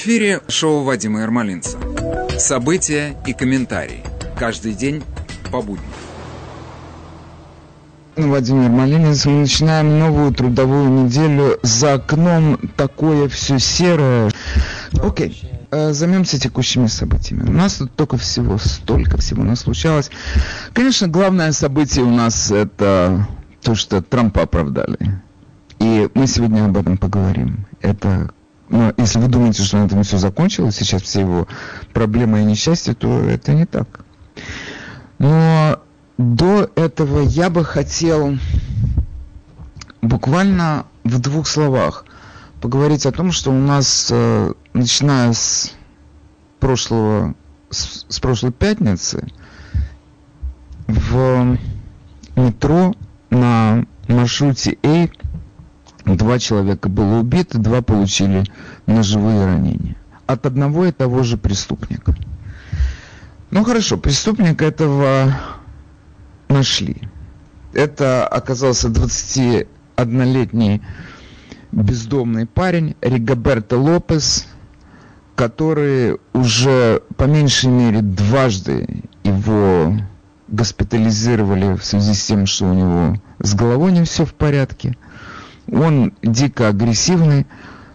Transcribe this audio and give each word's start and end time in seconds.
Эфире 0.00 0.42
шоу 0.46 0.84
Вадима 0.84 1.22
Ермолинца. 1.22 1.76
События 2.38 3.16
и 3.26 3.32
комментарии. 3.32 4.04
Каждый 4.38 4.74
день 4.74 5.02
по 5.50 5.60
будням. 5.60 5.90
Владимир 8.14 8.70
Малинец. 8.70 9.26
Мы 9.26 9.40
начинаем 9.40 9.98
новую 9.98 10.32
трудовую 10.32 10.88
неделю. 10.88 11.58
За 11.64 11.94
окном 11.94 12.60
такое 12.76 13.28
все 13.28 13.58
серое. 13.58 14.30
Окей. 15.02 15.44
Okay. 15.72 15.92
Займемся 15.92 16.38
текущими 16.38 16.86
событиями. 16.86 17.48
У 17.48 17.52
нас 17.52 17.74
тут 17.74 17.92
только 17.96 18.16
всего, 18.18 18.56
столько 18.58 19.16
всего 19.16 19.42
нас 19.42 19.62
случалось. 19.62 20.12
Конечно, 20.74 21.08
главное 21.08 21.50
событие 21.50 22.04
у 22.04 22.10
нас 22.10 22.52
это 22.52 23.26
то, 23.62 23.74
что 23.74 24.00
Трампа 24.00 24.42
оправдали. 24.42 25.20
И 25.80 26.08
мы 26.14 26.28
сегодня 26.28 26.66
об 26.66 26.76
этом 26.76 26.98
поговорим. 26.98 27.66
Это 27.80 28.30
но 28.68 28.92
если 28.96 29.18
вы 29.18 29.28
думаете, 29.28 29.62
что 29.62 29.78
на 29.78 29.86
этом 29.86 30.02
все 30.02 30.18
закончилось, 30.18 30.76
сейчас 30.76 31.02
все 31.02 31.20
его 31.20 31.48
проблемы 31.92 32.42
и 32.42 32.44
несчастья, 32.44 32.94
то 32.94 33.20
это 33.20 33.52
не 33.52 33.66
так. 33.66 34.04
Но 35.18 35.80
до 36.18 36.70
этого 36.74 37.20
я 37.20 37.50
бы 37.50 37.64
хотел 37.64 38.38
буквально 40.02 40.86
в 41.04 41.18
двух 41.20 41.46
словах 41.46 42.04
поговорить 42.60 43.06
о 43.06 43.12
том, 43.12 43.32
что 43.32 43.50
у 43.50 43.58
нас, 43.58 44.08
э, 44.10 44.52
начиная 44.74 45.32
с 45.32 45.72
прошлого, 46.60 47.34
с, 47.70 48.04
с 48.08 48.20
прошлой 48.20 48.52
пятницы, 48.52 49.26
в 50.86 51.56
метро 52.36 52.94
на 53.30 53.84
маршруте 54.08 54.78
А 54.82 55.08
Два 56.16 56.38
человека 56.38 56.88
было 56.88 57.18
убито, 57.18 57.58
два 57.58 57.82
получили 57.82 58.44
ножевые 58.86 59.44
ранения. 59.44 59.96
От 60.26 60.46
одного 60.46 60.86
и 60.86 60.92
того 60.92 61.22
же 61.22 61.36
преступника. 61.36 62.14
Ну 63.50 63.64
хорошо, 63.64 63.98
преступника 63.98 64.64
этого 64.64 65.34
нашли. 66.48 67.02
Это 67.74 68.26
оказался 68.26 68.88
21-летний 68.88 70.82
бездомный 71.72 72.46
парень 72.46 72.96
Ригоберто 73.02 73.76
Лопес, 73.76 74.46
который 75.34 76.18
уже 76.32 77.02
по 77.16 77.24
меньшей 77.24 77.70
мере 77.70 78.00
дважды 78.00 79.04
его 79.24 79.94
госпитализировали 80.48 81.76
в 81.76 81.84
связи 81.84 82.14
с 82.14 82.24
тем, 82.24 82.46
что 82.46 82.64
у 82.70 82.72
него 82.72 83.16
с 83.40 83.54
головой 83.54 83.92
не 83.92 84.04
все 84.04 84.24
в 84.24 84.32
порядке– 84.32 84.96
он 85.70 86.12
дико 86.22 86.68
агрессивный. 86.68 87.46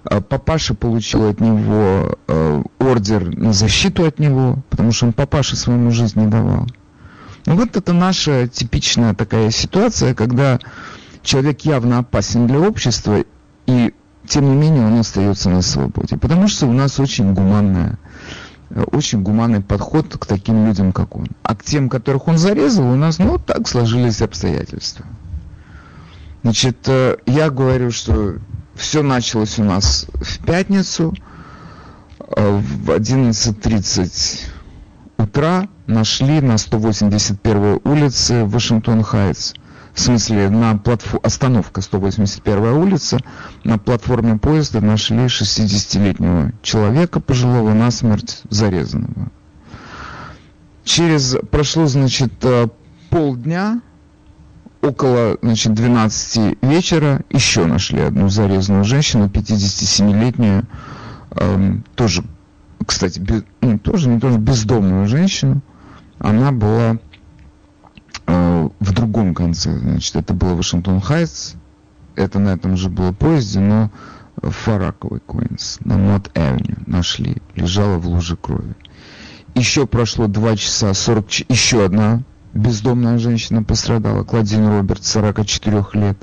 А 0.05 0.19
папаша 0.19 0.73
получил 0.73 1.29
от 1.29 1.39
него 1.39 2.17
э, 2.27 2.63
ордер 2.79 3.37
на 3.37 3.53
защиту 3.53 4.05
от 4.05 4.19
него, 4.19 4.57
потому 4.69 4.91
что 4.91 5.05
он 5.05 5.13
папаше 5.13 5.55
своему 5.55 5.91
жизнь 5.91 6.19
не 6.19 6.27
давал. 6.27 6.67
Ну 7.45 7.55
вот 7.55 7.77
это 7.77 7.93
наша 7.93 8.47
типичная 8.49 9.13
такая 9.13 9.49
ситуация, 9.49 10.13
когда 10.13 10.59
человек 11.21 11.61
явно 11.61 11.99
опасен 11.99 12.47
для 12.47 12.59
общества, 12.59 13.23
и 13.65 13.93
тем 14.27 14.49
не 14.49 14.55
менее 14.57 14.85
он 14.87 14.99
остается 14.99 15.49
на 15.49 15.61
свободе. 15.61 16.17
Потому 16.17 16.49
что 16.49 16.67
у 16.67 16.73
нас 16.73 16.99
очень 16.99 17.33
гуманная 17.33 17.97
очень 18.91 19.21
гуманный 19.21 19.61
подход 19.61 20.17
к 20.17 20.25
таким 20.25 20.65
людям, 20.65 20.91
как 20.91 21.15
он. 21.15 21.27
А 21.43 21.55
к 21.55 21.63
тем, 21.63 21.89
которых 21.89 22.27
он 22.27 22.37
зарезал, 22.37 22.89
у 22.89 22.95
нас, 22.95 23.19
ну, 23.19 23.37
так 23.37 23.67
сложились 23.67 24.21
обстоятельства. 24.21 25.05
Значит, 26.43 26.77
э, 26.87 27.17
я 27.25 27.49
говорю, 27.49 27.91
что 27.91 28.35
все 28.75 29.01
началось 29.01 29.59
у 29.59 29.63
нас 29.63 30.07
в 30.13 30.45
пятницу 30.45 31.13
э, 32.19 32.57
в 32.57 32.89
11.30 32.89 34.41
утра 35.17 35.69
нашли 35.87 36.41
на 36.41 36.57
181 36.57 37.79
улице 37.85 38.43
Вашингтон-Хайтс. 38.43 39.53
В 39.93 39.99
смысле, 39.99 40.49
на 40.49 40.77
платфо... 40.77 41.19
остановка 41.23 41.81
181 41.81 42.57
улица, 42.73 43.19
на 43.63 43.77
платформе 43.77 44.37
поезда 44.37 44.81
нашли 44.81 45.25
60-летнего 45.25 46.51
человека 46.61 47.21
пожилого 47.21 47.73
насмерть 47.73 48.41
зарезанного. 48.49 49.31
Через, 50.83 51.37
прошло, 51.51 51.85
значит, 51.85 52.33
э, 52.41 52.67
полдня, 53.09 53.81
около 54.83 55.37
значит, 55.41 55.73
12 55.73 56.57
вечера 56.61 57.21
еще 57.29 57.65
нашли 57.65 58.01
одну 58.01 58.27
зарезанную 58.27 58.83
женщину, 58.83 59.27
57-летнюю, 59.27 60.67
эм, 61.31 61.83
тоже, 61.95 62.23
кстати, 62.85 63.19
без, 63.19 63.43
ну, 63.61 63.79
тоже 63.79 64.09
не 64.09 64.19
тоже 64.19 64.37
бездомную 64.37 65.07
женщину. 65.07 65.61
Она 66.19 66.51
была 66.51 66.97
э, 68.27 68.69
в 68.79 68.91
другом 68.91 69.33
конце, 69.33 69.77
значит, 69.77 70.17
это 70.17 70.33
было 70.33 70.53
Washington 70.53 70.99
Heights, 70.99 71.53
это 72.15 72.39
на 72.39 72.49
этом 72.49 72.75
же 72.75 72.89
было 72.89 73.13
поезде, 73.13 73.61
но 73.61 73.89
в 74.35 74.51
Far 74.51 74.70
Rockaway 74.70 75.21
Куинс, 75.21 75.79
на 75.85 75.97
Mott 75.97 76.29
Avenue 76.35 76.77
нашли, 76.87 77.37
лежала 77.55 77.97
в 77.97 78.07
луже 78.07 78.35
крови. 78.35 78.75
Еще 79.55 79.87
прошло 79.87 80.27
2 80.27 80.57
часа 80.57 80.93
40, 80.93 81.49
еще 81.49 81.85
одна 81.85 82.23
бездомная 82.53 83.17
женщина 83.17 83.63
пострадала, 83.63 84.23
Кладин 84.23 84.67
Роберт, 84.67 85.03
44 85.03 85.85
лет. 85.93 86.17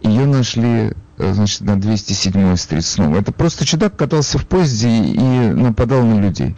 Ее 0.00 0.26
нашли, 0.26 0.92
э, 1.18 1.32
значит, 1.32 1.62
на 1.62 1.72
207-й 1.72 2.56
стрит 2.56 2.84
снова. 2.84 3.16
Это 3.16 3.32
просто 3.32 3.64
чудак 3.64 3.96
катался 3.96 4.38
в 4.38 4.46
поезде 4.46 4.88
и 4.88 5.18
нападал 5.18 6.04
на 6.04 6.20
людей. 6.20 6.54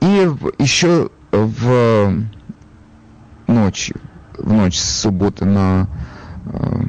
И 0.00 0.28
еще 0.58 1.10
в 1.32 2.24
ночью, 3.46 4.00
в 4.38 4.52
ночь 4.52 4.78
с 4.78 5.00
субботы 5.00 5.44
на 5.44 5.88
э, 6.46 6.82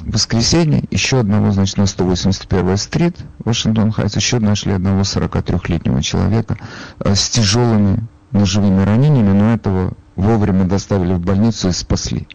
воскресенье, 0.00 0.84
еще 0.90 1.20
одного, 1.20 1.50
значит, 1.52 1.78
на 1.78 1.86
181 1.86 2.76
стрит, 2.76 3.16
Вашингтон 3.38 3.92
Хайтс, 3.92 4.16
еще 4.16 4.38
нашли 4.38 4.72
одного 4.72 5.02
43-летнего 5.02 6.02
человека 6.02 6.58
э, 7.00 7.14
с 7.14 7.28
тяжелыми 7.30 8.06
ножевыми 8.34 8.82
ранениями, 8.82 9.32
но 9.32 9.54
этого 9.54 9.92
вовремя 10.16 10.64
доставили 10.64 11.14
в 11.14 11.20
больницу 11.20 11.68
и 11.68 11.72
спасли. 11.72 12.28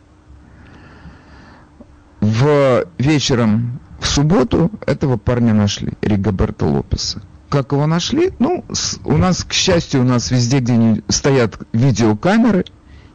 В 2.21 2.85
вечером 2.97 3.79
в 3.99 4.07
субботу 4.07 4.71
этого 4.85 5.17
парня 5.17 5.53
нашли, 5.53 5.93
Ригоберто 6.01 6.65
Лопеса. 6.65 7.21
Как 7.49 7.71
его 7.71 7.85
нашли? 7.87 8.31
Ну, 8.39 8.63
у 9.05 9.17
нас, 9.17 9.43
к 9.43 9.53
счастью, 9.53 10.01
у 10.01 10.03
нас 10.03 10.31
везде, 10.31 10.59
где 10.59 11.03
стоят 11.07 11.59
видеокамеры, 11.73 12.65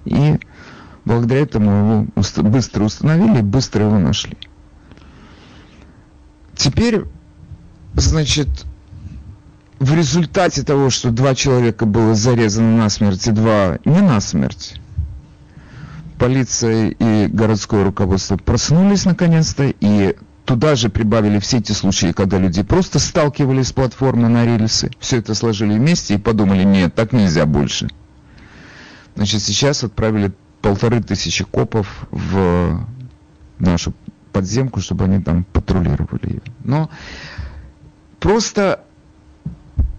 и 0.04 0.38
благодаря 1.04 1.42
этому 1.42 1.70
его 1.70 2.42
быстро 2.48 2.84
установили 2.84 3.40
быстро 3.40 3.84
его 3.84 3.98
нашли. 3.98 4.36
Теперь, 6.56 7.04
значит, 7.94 8.48
в 9.78 9.94
результате 9.94 10.62
того, 10.62 10.90
что 10.90 11.10
два 11.10 11.34
человека 11.34 11.86
было 11.86 12.14
зарезано 12.14 12.76
на 12.76 12.88
смерть 12.88 13.26
и 13.26 13.30
два 13.30 13.78
не 13.84 14.00
на 14.00 14.20
смерть, 14.20 14.74
полиция 16.18 16.90
и 16.90 17.26
городское 17.26 17.84
руководство 17.84 18.36
проснулись 18.36 19.04
наконец-то 19.04 19.64
и 19.64 20.16
туда 20.44 20.76
же 20.76 20.88
прибавили 20.88 21.38
все 21.38 21.58
эти 21.58 21.72
случаи, 21.72 22.12
когда 22.12 22.38
люди 22.38 22.62
просто 22.62 22.98
сталкивались 22.98 23.68
с 23.68 23.72
платформы 23.72 24.28
на 24.28 24.44
рельсы, 24.44 24.90
все 25.00 25.18
это 25.18 25.34
сложили 25.34 25.74
вместе 25.74 26.14
и 26.14 26.18
подумали, 26.18 26.62
нет, 26.62 26.94
так 26.94 27.12
нельзя 27.12 27.46
больше. 27.46 27.88
Значит, 29.16 29.42
сейчас 29.42 29.84
отправили 29.84 30.32
полторы 30.60 31.02
тысячи 31.02 31.44
копов 31.44 32.06
в 32.10 32.86
нашу 33.58 33.94
подземку, 34.32 34.80
чтобы 34.80 35.04
они 35.04 35.20
там 35.22 35.44
патрулировали 35.44 36.28
ее. 36.28 36.42
Но 36.64 36.90
просто 38.18 38.84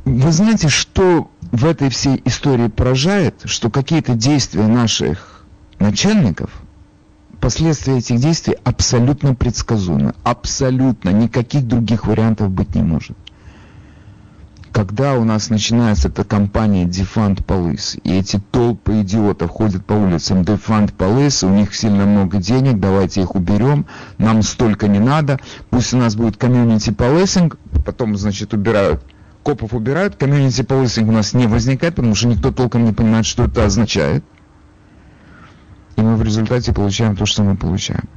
вы 0.06 0.32
знаете, 0.32 0.70
что 0.70 1.30
в 1.52 1.66
этой 1.66 1.90
всей 1.90 2.22
истории 2.26 2.68
поражает, 2.68 3.42
что 3.46 3.70
какие-то 3.70 4.14
действия 4.14 4.68
наших 4.68 5.44
начальников, 5.80 6.52
последствия 7.42 7.98
этих 7.98 8.20
действий 8.20 8.56
абсолютно 8.64 9.36
предсказуемы. 9.36 10.14
Абсолютно. 10.24 11.10
Никаких 11.10 11.68
других 11.68 12.06
вариантов 12.06 12.52
быть 12.52 12.76
не 12.76 12.84
может. 12.84 13.18
Когда 14.72 15.14
у 15.14 15.24
нас 15.24 15.50
начинается 15.50 16.10
эта 16.10 16.26
кампания 16.26 16.84
Defund 16.84 17.46
Police, 17.46 17.98
и 18.04 18.14
эти 18.14 18.42
толпы 18.52 19.02
идиотов 19.02 19.50
ходят 19.50 19.86
по 19.86 19.94
улицам 19.94 20.42
Defund 20.42 20.94
Police, 20.96 21.48
у 21.48 21.50
них 21.50 21.74
сильно 21.74 22.06
много 22.06 22.38
денег, 22.40 22.80
давайте 22.82 23.22
их 23.22 23.36
уберем, 23.36 23.86
нам 24.18 24.44
столько 24.44 24.90
не 24.90 25.00
надо, 25.00 25.40
пусть 25.70 25.94
у 25.94 25.98
нас 25.98 26.18
будет 26.18 26.36
community 26.36 26.94
policing, 26.94 27.58
потом, 27.86 28.18
значит, 28.18 28.54
убирают 28.54 29.02
копов 29.46 29.76
убирают, 29.76 30.16
комьюнити 30.16 30.64
полисинг 30.64 31.08
у 31.08 31.12
нас 31.12 31.34
не 31.34 31.46
возникает, 31.46 31.96
потому 31.96 32.16
что 32.16 32.28
никто 32.28 32.52
толком 32.52 32.84
не 32.84 32.94
понимает, 32.94 33.28
что 33.28 33.44
это 33.46 33.64
означает. 33.64 34.24
И 35.96 36.02
мы 36.02 36.16
в 36.16 36.24
результате 36.24 36.74
получаем 36.74 37.16
то, 37.16 37.28
что 37.28 37.44
мы 37.44 37.56
получаем. 37.56 38.10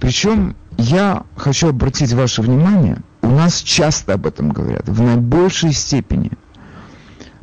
Причем 0.00 0.56
я 0.78 1.24
хочу 1.36 1.68
обратить 1.68 2.12
ваше 2.14 2.40
внимание, 2.40 3.02
у 3.20 3.28
нас 3.28 3.60
часто 3.60 4.14
об 4.14 4.26
этом 4.26 4.50
говорят, 4.50 4.88
в 4.88 5.02
наибольшей 5.02 5.72
степени 5.72 6.32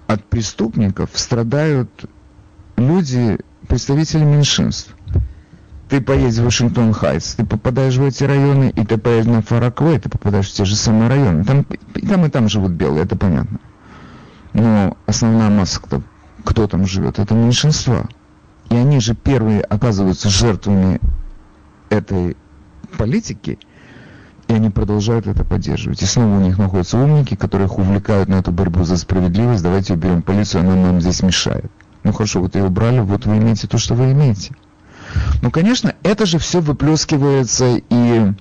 от 0.07 0.25
преступников 0.25 1.12
страдают 1.13 1.92
люди, 2.77 3.38
представители 3.68 4.24
меньшинств. 4.24 4.95
Ты 5.94 6.01
поедешь 6.01 6.40
в 6.40 6.45
Вашингтон-Хайтс, 6.45 7.36
ты 7.36 7.45
попадаешь 7.45 7.98
в 7.98 8.04
эти 8.04 8.24
районы, 8.24 8.74
и 8.75 8.84
ты 8.84 8.98
поедешь 8.98 9.28
на 9.28 9.44
Фараквей, 9.44 10.00
ты 10.00 10.10
попадаешь 10.10 10.50
в 10.50 10.54
те 10.54 10.66
же 10.66 10.75
самые 10.75 11.07
районы. 11.07 11.44
Там 11.44 11.68
и 11.94 12.07
там, 12.07 12.25
и 12.25 12.30
там 12.30 12.50
живут 12.50 12.72
белые, 12.72 13.04
это 13.04 13.16
понятно. 13.16 13.60
Но 14.54 14.98
основная 15.06 15.51
масса, 15.51 15.80
кто, 15.80 16.01
кто 16.44 16.66
там 16.66 16.88
живет, 16.88 17.19
это 17.19 17.36
меньшинство. 17.36 18.07
И 18.72 18.75
они 18.75 19.00
же 19.00 19.13
первые 19.13 19.62
оказываются 19.62 20.30
жертвами 20.30 21.00
этой 21.92 22.38
политики, 22.98 23.60
и 24.48 24.54
они 24.54 24.72
продолжают 24.72 25.28
это 25.28 25.45
поддерживать. 25.45 26.01
И 26.01 26.07
снова 26.07 26.38
у 26.38 26.42
них 26.42 26.57
находятся 26.57 26.98
умники, 26.98 27.36
которые 27.36 27.68
их 27.68 27.78
увлекают 27.78 28.30
на 28.30 28.40
эту 28.40 28.51
борьбу 28.51 28.84
за 28.84 28.98
справедливость. 28.98 29.62
Давайте 29.62 29.94
уберем 29.94 30.24
полицию, 30.24 30.62
она 30.62 30.74
нам 30.74 31.01
здесь 31.01 31.22
мешает. 31.22 31.72
Ну 32.04 32.13
хорошо, 32.13 32.40
вот 32.42 32.56
ее 32.56 32.63
убрали, 32.63 33.00
вот 33.00 33.28
вы 33.28 33.38
имеете 33.38 33.68
то, 33.68 33.78
что 33.78 33.94
вы 33.94 34.12
имеете. 34.13 34.56
Ну, 35.42 35.51
конечно, 35.51 35.95
это 36.04 36.25
же 36.25 36.39
все 36.39 36.62
выплескивается 36.62 37.81
и 37.89 38.31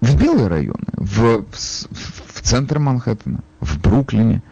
в 0.00 0.16
белые 0.16 0.46
районы, 0.46 0.86
в, 0.92 1.44
в, 1.50 1.88
в 2.34 2.40
центр 2.42 2.78
Манхэттена, 2.78 3.40
в 3.60 3.80
Бруклине, 3.80 4.42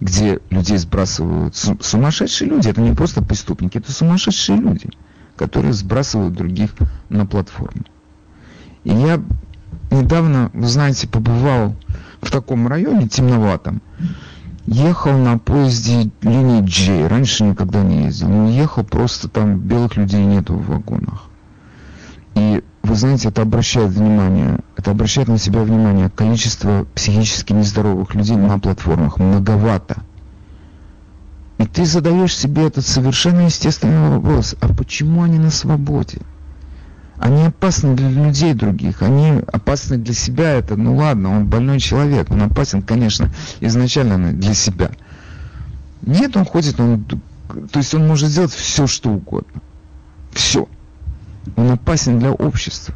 где 0.00 0.40
людей 0.50 0.76
сбрасывают 0.76 1.56
сумасшедшие 1.56 2.50
люди. 2.50 2.68
Это 2.68 2.80
не 2.80 2.94
просто 2.94 3.22
преступники, 3.22 3.78
это 3.78 3.92
сумасшедшие 3.92 4.58
люди, 4.58 4.88
которые 5.36 5.72
сбрасывают 5.72 6.34
других 6.34 6.70
на 7.08 7.26
платформу. 7.26 7.84
И 8.84 8.90
я 8.90 9.20
недавно, 9.90 10.50
вы 10.52 10.66
знаете, 10.66 11.08
побывал 11.08 11.74
в 12.20 12.30
таком 12.30 12.68
районе 12.68 13.08
темноватом, 13.08 13.82
ехал 14.66 15.16
на 15.16 15.38
поезде 15.38 16.10
линии 16.22 16.62
J. 16.62 17.06
Раньше 17.08 17.44
никогда 17.44 17.82
не 17.82 18.04
ездил. 18.04 18.28
Но 18.28 18.48
ехал 18.48 18.84
просто 18.84 19.28
там 19.28 19.58
белых 19.58 19.96
людей 19.96 20.24
нету 20.24 20.54
в 20.54 20.66
вагонах. 20.66 21.24
И 22.34 22.62
вы 22.82 22.94
знаете, 22.96 23.28
это 23.28 23.42
обращает 23.42 23.90
внимание, 23.90 24.58
это 24.76 24.90
обращает 24.90 25.28
на 25.28 25.38
себя 25.38 25.62
внимание 25.62 26.10
количество 26.10 26.86
психически 26.94 27.52
нездоровых 27.52 28.14
людей 28.14 28.36
на 28.36 28.58
платформах. 28.58 29.18
Многовато. 29.18 30.02
И 31.58 31.66
ты 31.66 31.86
задаешь 31.86 32.36
себе 32.36 32.66
этот 32.66 32.84
совершенно 32.84 33.42
естественный 33.42 34.10
вопрос, 34.10 34.56
а 34.60 34.68
почему 34.74 35.22
они 35.22 35.38
на 35.38 35.50
свободе? 35.50 36.18
Они 37.18 37.44
опасны 37.44 37.94
для 37.94 38.10
людей 38.10 38.54
других, 38.54 39.02
они 39.02 39.40
опасны 39.52 39.98
для 39.98 40.14
себя, 40.14 40.50
это, 40.50 40.76
ну 40.76 40.96
ладно, 40.96 41.30
он 41.30 41.46
больной 41.46 41.78
человек, 41.78 42.30
он 42.30 42.42
опасен, 42.42 42.82
конечно, 42.82 43.30
изначально 43.60 44.32
для 44.32 44.54
себя. 44.54 44.90
Нет, 46.02 46.36
он 46.36 46.44
ходит, 46.44 46.78
он, 46.80 47.04
то 47.04 47.78
есть 47.78 47.94
он 47.94 48.06
может 48.06 48.28
сделать 48.30 48.52
все, 48.52 48.86
что 48.86 49.10
угодно. 49.10 49.62
Все. 50.32 50.68
Он 51.56 51.70
опасен 51.70 52.18
для 52.18 52.32
общества. 52.32 52.94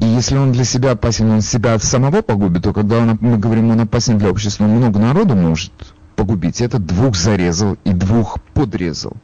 И 0.00 0.04
если 0.04 0.36
он 0.36 0.52
для 0.52 0.64
себя 0.64 0.92
опасен, 0.92 1.30
он 1.30 1.40
себя 1.40 1.78
самого 1.78 2.22
погубит, 2.22 2.64
то 2.64 2.72
когда 2.72 2.98
он, 2.98 3.16
мы 3.20 3.38
говорим, 3.38 3.70
он 3.70 3.80
опасен 3.80 4.18
для 4.18 4.30
общества, 4.30 4.64
он 4.64 4.70
много 4.70 4.98
народу 4.98 5.34
может 5.34 5.72
погубить. 6.16 6.60
Это 6.60 6.78
двух 6.78 7.16
зарезал 7.16 7.76
и 7.84 7.92
двух 7.92 8.40
подрезал. 8.52 9.14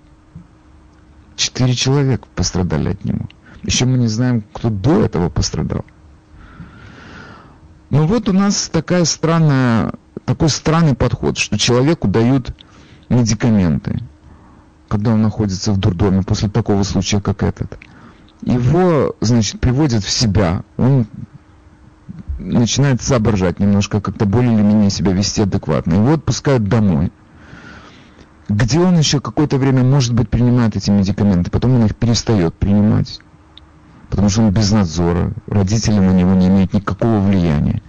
Четыре 1.43 1.75
человека 1.75 2.29
пострадали 2.37 2.91
от 2.91 3.05
него. 3.05 3.27
Еще 3.65 3.85
мы 3.85 3.99
не 3.99 4.07
знаем, 4.07 4.45
кто 4.53 4.71
до 4.71 5.05
этого 5.05 5.29
пострадал. 5.29 5.85
Но 7.91 8.07
вот 8.07 8.29
у 8.29 8.33
нас 8.33 8.69
такая 8.69 9.05
странная, 9.05 9.93
такой 10.25 10.51
странный 10.51 10.95
подход, 10.95 11.39
что 11.39 11.59
человеку 11.59 12.07
дают 12.07 12.55
медикаменты, 13.09 13.99
когда 14.87 15.15
он 15.15 15.23
находится 15.23 15.73
в 15.73 15.79
дурдоме 15.79 16.23
после 16.23 16.49
такого 16.49 16.85
случая, 16.85 17.21
как 17.21 17.43
этот. 17.43 17.77
Его, 18.43 19.17
значит, 19.21 19.59
приводят 19.59 20.05
в 20.05 20.11
себя. 20.11 20.63
Он 20.77 21.09
начинает 22.39 23.03
соображать 23.03 23.59
немножко, 23.59 24.01
как-то 24.01 24.27
более 24.27 24.55
или 24.55 24.63
менее 24.63 24.91
себя 24.91 25.11
вести 25.11 25.43
адекватно. 25.43 25.95
Его 25.95 26.13
отпускают 26.13 26.69
домой 26.69 27.11
где 28.53 28.81
он 28.81 28.99
еще 28.99 29.21
какое-то 29.21 29.57
время, 29.57 29.83
может 29.83 30.13
быть, 30.13 30.29
принимает 30.29 30.77
эти 30.77 30.91
медикаменты, 30.91 31.51
потом 31.51 31.75
он 31.75 31.87
их 31.87 31.97
перестает 31.97 32.55
принимать, 32.55 33.21
потому 34.11 34.29
что 34.29 34.43
он 34.43 34.51
без 34.51 34.71
надзора, 34.71 35.33
родители 35.47 35.99
на 35.99 36.13
него 36.13 36.35
не 36.35 36.49
имеют 36.49 36.75
никакого 36.75 37.21
влияния. 37.21 37.83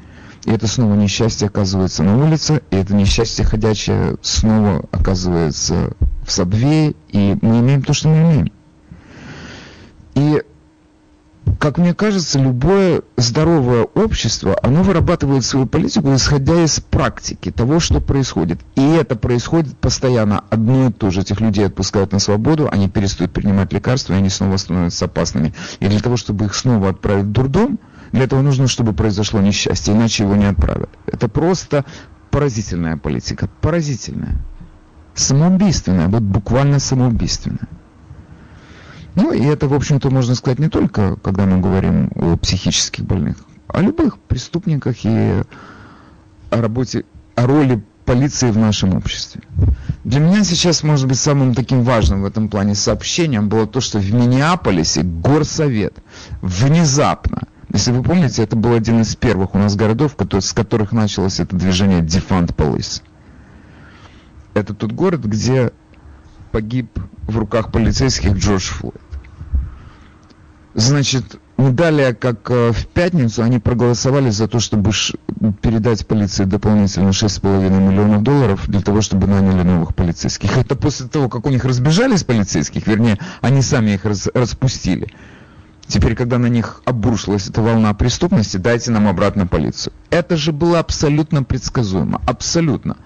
И 0.45 0.51
это 0.51 0.68
снова 0.68 0.95
несчастье 0.95 1.48
оказывается 1.48 2.04
на 2.04 2.18
улице, 2.18 2.62
и 2.71 2.77
это 2.77 2.95
несчастье 2.95 3.44
ходячее 3.44 4.15
снова 4.21 4.86
оказывается 4.92 5.92
в 6.25 6.31
сабвее, 6.31 6.95
и 7.09 7.38
мы 7.42 7.59
имеем 7.59 7.81
то, 7.81 7.94
что 7.94 8.07
мы 8.07 8.21
имеем. 8.21 8.51
И 10.16 10.44
как 11.60 11.78
мне 11.78 11.94
кажется, 11.94 12.40
любое 12.40 13.04
здоровое 13.18 13.84
общество, 13.84 14.57
оно 14.62 14.84
вырабатывает 14.84 15.45
свою 15.45 15.66
политику, 15.66 16.13
исходя 16.13 16.62
из 16.63 16.80
практики 16.80 17.51
того, 17.51 17.80
что 17.80 18.01
происходит. 18.01 18.60
И 18.75 18.81
это 18.81 19.16
происходит 19.16 19.78
постоянно. 19.78 20.44
Одно 20.50 20.88
и 20.88 20.92
то 20.92 21.10
же. 21.10 21.22
Этих 21.22 21.40
людей 21.42 21.66
отпускают 21.66 22.12
на 22.12 22.19
свободу, 22.19 22.69
они 22.72 22.90
перестают 22.90 23.31
принимать 23.34 23.72
лекарства, 23.74 24.13
и 24.13 24.18
они 24.18 24.30
снова 24.30 24.57
становятся 24.57 25.06
опасными. 25.06 25.54
И 25.80 25.88
для 25.88 26.00
того, 26.00 26.18
чтобы 26.18 26.45
их 26.45 26.56
снова 26.56 26.90
отправить 26.90 27.25
в 27.25 27.31
дурдом, 27.31 27.80
для 28.12 28.24
этого 28.24 28.42
нужно, 28.42 28.68
чтобы 28.68 28.94
произошло 28.94 29.40
несчастье, 29.40 29.94
иначе 29.94 30.24
его 30.24 30.36
не 30.36 30.45
отправят. 30.45 30.90
Это 31.06 31.30
просто 31.30 31.86
поразительная 32.30 32.98
политика. 32.98 33.50
Поразительная. 33.62 34.36
Самоубийственная. 35.16 36.07
Вот 36.07 36.24
буквально 36.24 36.80
самоубийственная. 36.80 37.68
Ну, 39.15 39.31
и 39.31 39.43
это, 39.43 39.67
в 39.67 39.73
общем-то, 39.73 40.09
можно 40.09 40.35
сказать 40.35 40.59
не 40.59 40.69
только, 40.69 41.17
когда 41.17 41.45
мы 41.45 41.59
говорим 41.59 42.09
о 42.15 42.35
психических 42.37 43.05
больных, 43.05 43.37
о 43.67 43.81
любых 43.81 44.17
преступниках 44.17 44.97
и 45.03 45.43
о 46.49 46.61
работе, 46.61 47.05
о 47.35 47.45
роли 47.45 47.83
полиции 48.05 48.51
в 48.51 48.57
нашем 48.57 48.95
обществе. 48.95 49.41
Для 50.03 50.19
меня 50.19 50.43
сейчас, 50.43 50.83
может 50.83 51.07
быть, 51.07 51.17
самым 51.17 51.53
таким 51.53 51.83
важным 51.83 52.23
в 52.23 52.25
этом 52.25 52.49
плане 52.49 52.75
сообщением 52.75 53.49
было 53.49 53.67
то, 53.67 53.81
что 53.81 53.99
в 53.99 54.13
Миннеаполисе 54.13 55.03
горсовет 55.03 55.97
внезапно, 56.41 57.43
если 57.73 57.91
вы 57.91 58.03
помните, 58.03 58.43
это 58.43 58.55
был 58.55 58.73
один 58.73 59.01
из 59.01 59.15
первых 59.15 59.55
у 59.55 59.57
нас 59.57 59.75
городов, 59.75 60.15
с 60.39 60.53
которых 60.53 60.91
началось 60.91 61.39
это 61.39 61.55
движение 61.55 62.01
Defund 62.01 62.53
Police. 62.55 63.01
Это 64.53 64.75
тот 64.75 64.91
город, 64.91 65.21
где 65.21 65.71
погиб 66.51 66.99
в 67.27 67.37
руках 67.37 67.71
полицейских 67.71 68.33
Джордж 68.33 68.63
Флойд. 68.63 69.01
Значит, 70.75 71.39
не 71.57 71.69
далее, 71.69 72.15
как 72.15 72.49
э, 72.49 72.71
в 72.71 72.87
пятницу, 72.87 73.44
они 73.44 73.59
проголосовали 73.59 74.31
за 74.31 74.47
то, 74.47 74.59
чтобы 74.59 74.92
передать 75.61 76.07
полиции 76.07 76.45
дополнительно 76.45 77.09
6,5 77.09 77.69
миллионов 77.69 78.23
долларов 78.23 78.63
для 78.68 78.81
того, 78.81 79.01
чтобы 79.01 79.27
наняли 79.27 79.61
новых 79.61 79.94
полицейских. 79.94 80.57
Это 80.57 80.75
после 80.75 81.07
того, 81.07 81.30
как 81.30 81.45
у 81.45 81.49
них 81.49 81.63
разбежались 81.63 82.23
полицейских, 82.23 82.87
вернее, 82.87 83.19
они 83.42 83.61
сами 83.61 83.92
их 83.92 84.06
раз, 84.06 84.27
распустили. 84.33 85.13
Теперь, 85.85 86.15
когда 86.15 86.39
на 86.39 86.47
них 86.47 86.81
обрушилась 86.85 87.47
эта 87.47 87.61
волна 87.61 87.94
преступности, 87.94 88.57
дайте 88.57 88.89
нам 88.89 89.07
обратно 89.07 89.45
полицию. 89.45 89.94
Это 90.09 90.37
же 90.37 90.51
было 90.51 90.80
абсолютно 90.80 91.44
предсказуемо. 91.44 92.19
Абсолютно. 92.25 92.97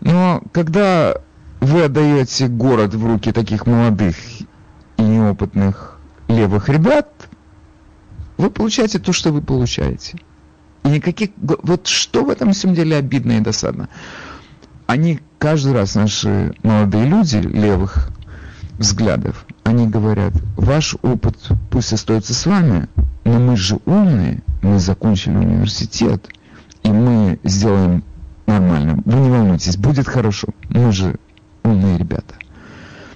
Но 0.00 0.42
когда 0.52 1.16
вы 1.60 1.84
отдаете 1.84 2.48
город 2.48 2.94
в 2.94 3.06
руки 3.06 3.32
таких 3.32 3.66
молодых 3.66 4.16
и 4.96 5.02
неопытных 5.02 5.98
левых 6.28 6.68
ребят, 6.68 7.28
вы 8.36 8.50
получаете 8.50 8.98
то, 8.98 9.12
что 9.12 9.32
вы 9.32 9.40
получаете. 9.40 10.18
И 10.84 10.88
никаких... 10.88 11.30
Вот 11.36 11.86
что 11.86 12.24
в 12.24 12.30
этом 12.30 12.52
всем 12.52 12.74
деле 12.74 12.96
обидно 12.96 13.32
и 13.32 13.40
досадно? 13.40 13.88
Они 14.86 15.20
каждый 15.38 15.72
раз, 15.72 15.94
наши 15.94 16.54
молодые 16.62 17.06
люди 17.06 17.36
левых 17.38 18.10
взглядов, 18.78 19.46
они 19.64 19.88
говорят, 19.88 20.32
ваш 20.56 20.96
опыт 21.02 21.36
пусть 21.70 21.92
остается 21.92 22.34
с 22.34 22.46
вами, 22.46 22.88
но 23.24 23.40
мы 23.40 23.56
же 23.56 23.78
умные, 23.84 24.42
мы 24.62 24.78
закончили 24.78 25.36
университет, 25.36 26.28
и 26.82 26.90
мы 26.90 27.40
сделаем 27.42 28.04
нормально. 28.46 29.02
Вы 29.04 29.18
не 29.18 29.30
волнуйтесь, 29.30 29.76
будет 29.76 30.06
хорошо. 30.06 30.48
Мы 30.68 30.92
же 30.92 31.16
умные 31.66 31.98
ребята. 31.98 32.34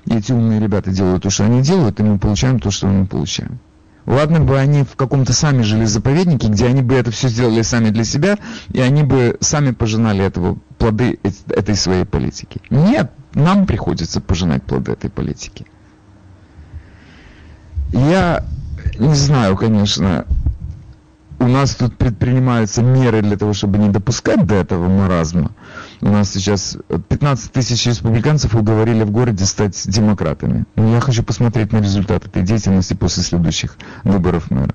И 0.07 0.17
эти 0.17 0.33
умные 0.33 0.61
ребята 0.61 0.91
делают 0.91 1.23
то, 1.23 1.31
что 1.31 1.45
они 1.45 1.63
делают, 1.63 2.01
и 2.01 2.03
мы 2.03 2.19
получаем 2.19 2.59
то, 2.59 2.71
что 2.71 2.87
мы 2.87 3.07
получаем. 3.07 3.59
Ладно 4.07 4.41
бы 4.41 4.59
они 4.59 4.83
в 4.83 4.97
каком-то 4.97 5.33
сами 5.33 5.63
жили 5.63 5.85
заповеднике, 5.85 6.49
где 6.49 6.67
они 6.67 6.83
бы 6.83 6.95
это 6.95 7.11
все 7.11 7.29
сделали 7.29 7.63
сами 7.63 7.91
для 7.91 8.05
себя, 8.05 8.39
и 8.73 8.81
они 8.81 9.03
бы 9.03 9.37
сами 9.41 9.73
пожинали 9.73 10.25
этого, 10.25 10.59
плоды 10.79 11.19
этой 11.49 11.77
своей 11.77 12.05
политики. 12.05 12.61
Нет, 12.71 13.13
нам 13.35 13.67
приходится 13.67 14.21
пожинать 14.21 14.63
плоды 14.63 14.93
этой 14.93 15.11
политики. 15.11 15.67
Я 17.93 18.45
не 18.99 19.15
знаю, 19.15 19.57
конечно, 19.57 20.25
у 21.39 21.47
нас 21.47 21.75
тут 21.75 21.97
предпринимаются 21.97 22.83
меры 22.83 23.23
для 23.23 23.37
того, 23.37 23.53
чтобы 23.53 23.79
не 23.79 23.89
допускать 23.89 24.47
до 24.47 24.55
этого 24.55 24.89
маразма. 24.89 25.53
У 26.03 26.09
нас 26.09 26.31
сейчас 26.31 26.79
15 26.89 27.53
тысяч 27.53 27.87
республиканцев 27.87 28.55
уговорили 28.55 29.03
в 29.03 29.11
городе 29.11 29.45
стать 29.45 29.81
демократами. 29.87 30.65
Но 30.77 30.95
я 30.95 31.01
хочу 31.01 31.23
посмотреть 31.23 31.73
на 31.73 31.79
результат 31.79 32.27
этой 32.27 32.43
деятельности 32.43 32.95
после 32.95 33.23
следующих 33.23 33.77
выборов 34.05 34.51
мэра. 34.51 34.75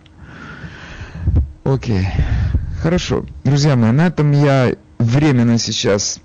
Окей. 1.63 2.07
Хорошо. 2.81 3.25
Друзья 3.43 3.75
мои, 3.75 3.91
на 3.91 4.07
этом 4.07 4.31
я 4.31 4.73
временно 4.99 5.57
сейчас 5.57 6.19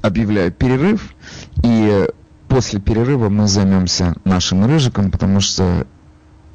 объявляю 0.00 0.50
перерыв. 0.50 1.14
И 1.62 2.08
после 2.48 2.80
перерыва 2.80 3.28
мы 3.28 3.46
займемся 3.48 4.14
нашим 4.24 4.64
рыжиком, 4.64 5.10
потому 5.10 5.40
что 5.40 5.86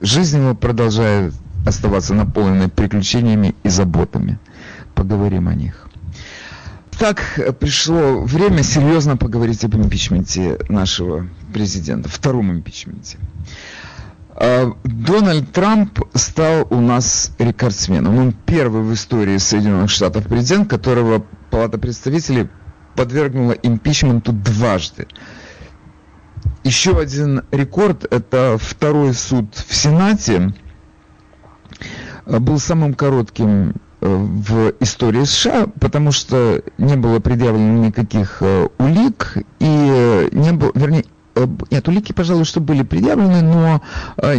жизнь 0.02 0.40
его 0.40 0.56
продолжает 0.56 1.34
оставаться 1.66 2.16
наполненной 2.16 2.70
приключениями 2.70 3.56
и 3.64 3.70
заботами. 3.70 4.40
Поговорим 4.96 5.48
о 5.48 5.54
них. 5.54 5.85
Так, 6.98 7.40
пришло 7.60 8.22
время 8.22 8.64
серьезно 8.64 9.18
поговорить 9.18 9.66
об 9.66 9.76
импичменте 9.76 10.58
нашего 10.70 11.28
президента, 11.54 12.08
втором 12.08 12.52
импичменте. 12.52 13.18
А, 14.36 14.72
Дональд 14.84 15.52
Трамп 15.52 16.00
стал 16.14 16.68
у 16.70 16.80
нас 16.80 17.32
рекордсменом. 17.38 18.18
Он 18.18 18.32
первый 18.32 18.82
в 18.82 18.94
истории 18.94 19.38
Соединенных 19.38 19.90
Штатов 19.90 20.28
президент, 20.28 20.70
которого 20.70 21.26
Палата 21.52 21.78
представителей 21.78 22.50
подвергнула 22.96 23.54
импичменту 23.54 24.32
дважды. 24.32 25.08
Еще 26.64 26.98
один 26.98 27.44
рекорд– 27.52 28.06
это 28.12 28.58
второй 28.60 29.14
суд 29.14 29.54
в 29.56 29.76
Сенате. 29.76 30.54
Был 32.26 32.60
самым 32.60 32.94
коротким 32.94 33.70
э, 33.70 33.74
в 34.06 34.74
истории 34.80 35.24
США, 35.24 35.68
потому 35.80 36.12
что 36.12 36.62
не 36.78 36.96
было 36.96 37.20
предъявлено 37.20 37.86
никаких 37.86 38.38
э, 38.42 38.68
улик 38.78 39.38
и 39.60 40.30
не 40.32 40.52
было, 40.54 40.72
вернее, 40.76 41.06
э, 41.36 41.48
нет, 41.72 41.88
улики, 41.88 42.12
пожалуй, 42.12 42.46
что 42.46 42.62
были 42.62 42.84
предъявлены, 42.84 43.42
но 43.42 43.82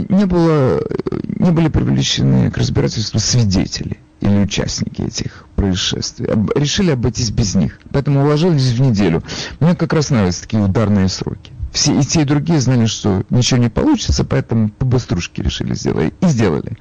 не, 0.08 0.24
было, 0.26 0.80
не 1.24 1.50
были 1.50 1.68
привлечены 1.68 2.50
к 2.50 2.58
разбирательству 2.58 3.18
свидетели 3.18 3.98
или 4.20 4.38
участники 4.38 5.02
этих 5.02 5.46
происшествий. 5.56 6.28
Решили 6.54 6.90
обойтись 6.90 7.30
без 7.30 7.54
них, 7.54 7.78
поэтому 7.90 8.24
уложились 8.24 8.72
в 8.72 8.80
неделю. 8.80 9.22
Мне 9.60 9.74
как 9.74 9.92
раз 9.92 10.10
нравятся 10.10 10.42
такие 10.42 10.62
ударные 10.62 11.08
сроки. 11.08 11.52
Все 11.72 11.98
и 11.98 12.02
те, 12.02 12.22
и 12.22 12.24
другие 12.24 12.60
знали, 12.60 12.86
что 12.86 13.24
ничего 13.28 13.60
не 13.60 13.68
получится, 13.68 14.24
поэтому 14.24 14.70
по 14.70 14.86
быструшке 14.86 15.42
решили 15.42 15.74
сделать. 15.74 16.14
И 16.22 16.26
сделали. 16.26 16.78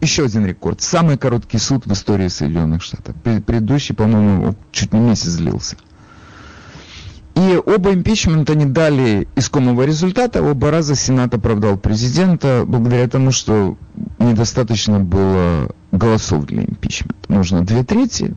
Еще 0.00 0.24
один 0.24 0.46
рекорд. 0.46 0.80
Самый 0.80 1.18
короткий 1.18 1.58
суд 1.58 1.86
в 1.86 1.92
истории 1.92 2.28
Соединенных 2.28 2.82
Штатов. 2.82 3.16
Предыдущий, 3.22 3.94
по-моему, 3.94 4.54
чуть 4.70 4.92
не 4.92 5.00
месяц 5.00 5.34
длился. 5.34 5.76
И 7.38 7.60
оба 7.64 7.94
импичмента 7.94 8.56
не 8.56 8.64
дали 8.64 9.28
искомого 9.36 9.82
результата. 9.82 10.42
Оба 10.42 10.72
раза 10.72 10.96
Сенат 10.96 11.34
оправдал 11.34 11.76
президента 11.78 12.64
благодаря 12.66 13.06
тому, 13.08 13.30
что 13.30 13.76
недостаточно 14.18 14.98
было 14.98 15.70
голосов 15.92 16.46
для 16.46 16.64
импичмента. 16.64 17.14
Нужно 17.28 17.64
две 17.64 17.84
трети. 17.84 18.34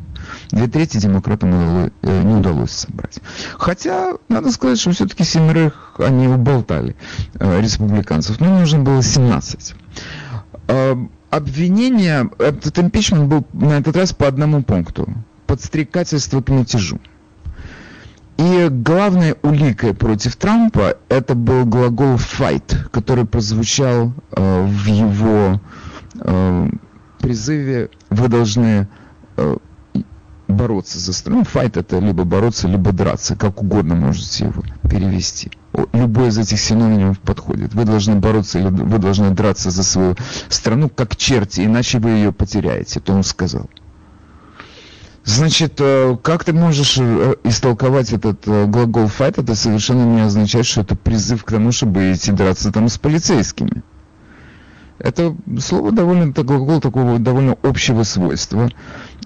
Две 0.52 0.68
трети 0.68 0.98
демократам 0.98 1.92
э, 2.04 2.24
не 2.24 2.36
удалось 2.36 2.72
собрать. 2.72 3.20
Хотя, 3.58 4.14
надо 4.30 4.52
сказать, 4.52 4.80
что 4.80 4.92
все-таки 4.92 5.24
семерых 5.24 5.96
они 5.98 6.28
уболтали 6.28 6.96
э, 7.40 7.60
республиканцев. 7.60 8.40
Но 8.40 8.60
нужно 8.60 8.80
было 8.80 9.02
17. 9.02 9.74
Э, 10.68 10.96
обвинение, 11.32 12.30
этот 12.38 12.78
импичмент 12.78 13.28
был 13.28 13.48
на 13.54 13.80
этот 13.80 13.96
раз 13.96 14.14
по 14.14 14.28
одному 14.28 14.62
пункту. 14.62 15.08
Подстрекательство 15.48 16.42
к 16.42 16.50
мятежу. 16.50 17.00
И 18.38 18.68
главной 18.70 19.36
уликой 19.42 19.94
против 19.94 20.36
Трампа 20.36 20.98
это 21.10 21.36
был 21.36 21.66
глагол 21.66 22.16
fight, 22.16 22.90
который 22.92 23.26
прозвучал 23.26 24.14
э, 24.32 24.66
в 24.66 24.86
его 24.86 25.62
э, 26.16 26.70
призыве 27.20 27.90
«Вы 28.10 28.28
должны 28.28 28.88
э, 29.38 29.58
бороться 30.48 31.00
за 31.00 31.14
страну». 31.14 31.44
Fight 31.44 31.80
это 31.80 32.00
либо 32.00 32.24
бороться, 32.24 32.68
либо 32.68 32.92
драться, 32.92 33.36
как 33.36 33.62
угодно 33.62 33.96
можете 33.96 34.46
его 34.46 34.64
перевести. 34.90 35.52
Любой 35.94 36.30
из 36.30 36.38
этих 36.38 36.60
синонимов 36.60 37.20
подходит. 37.20 37.74
Вы 37.74 37.86
должны 37.86 38.16
бороться 38.16 38.60
или 38.60 38.68
вы 38.68 38.98
должны 38.98 39.32
драться 39.32 39.72
за 39.72 39.84
свою 39.84 40.16
страну, 40.50 40.90
как 40.90 41.16
черти, 41.16 41.62
иначе 41.62 42.00
вы 42.00 42.12
ее 42.12 42.32
потеряете. 42.34 43.00
Это 43.00 43.14
он 43.14 43.24
сказал. 43.24 43.70
Значит, 45.24 45.76
э, 45.80 46.18
как 46.22 46.44
ты 46.44 46.52
можешь 46.52 46.98
э, 47.00 47.36
истолковать 47.44 48.12
этот 48.12 48.48
э, 48.48 48.66
глагол 48.66 49.06
fight? 49.06 49.40
Это 49.42 49.54
совершенно 49.56 50.04
не 50.04 50.22
означает, 50.22 50.66
что 50.66 50.82
это 50.82 50.96
призыв 50.96 51.46
к 51.46 51.52
тому, 51.52 51.72
чтобы 51.72 52.12
идти 52.12 52.32
драться 52.32 52.72
там 52.72 52.90
с 52.90 52.98
полицейскими. 52.98 53.84
Это 54.98 55.36
слово 55.60 55.92
довольно, 55.92 56.32
это 56.32 56.44
глагол 56.44 56.82
такого 56.82 57.20
довольно 57.20 57.56
общего 57.62 58.04
свойства. 58.04 58.70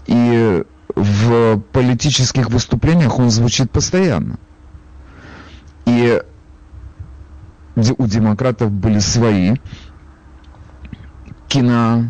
И 0.06 0.64
в 0.96 1.60
политических 1.72 2.50
выступлениях 2.50 3.18
он 3.18 3.30
звучит 3.30 3.72
постоянно. 3.72 4.38
И 5.86 6.22
у 7.76 8.08
демократов 8.08 8.72
были 8.72 9.00
свои 9.00 9.56
кино 11.48 12.10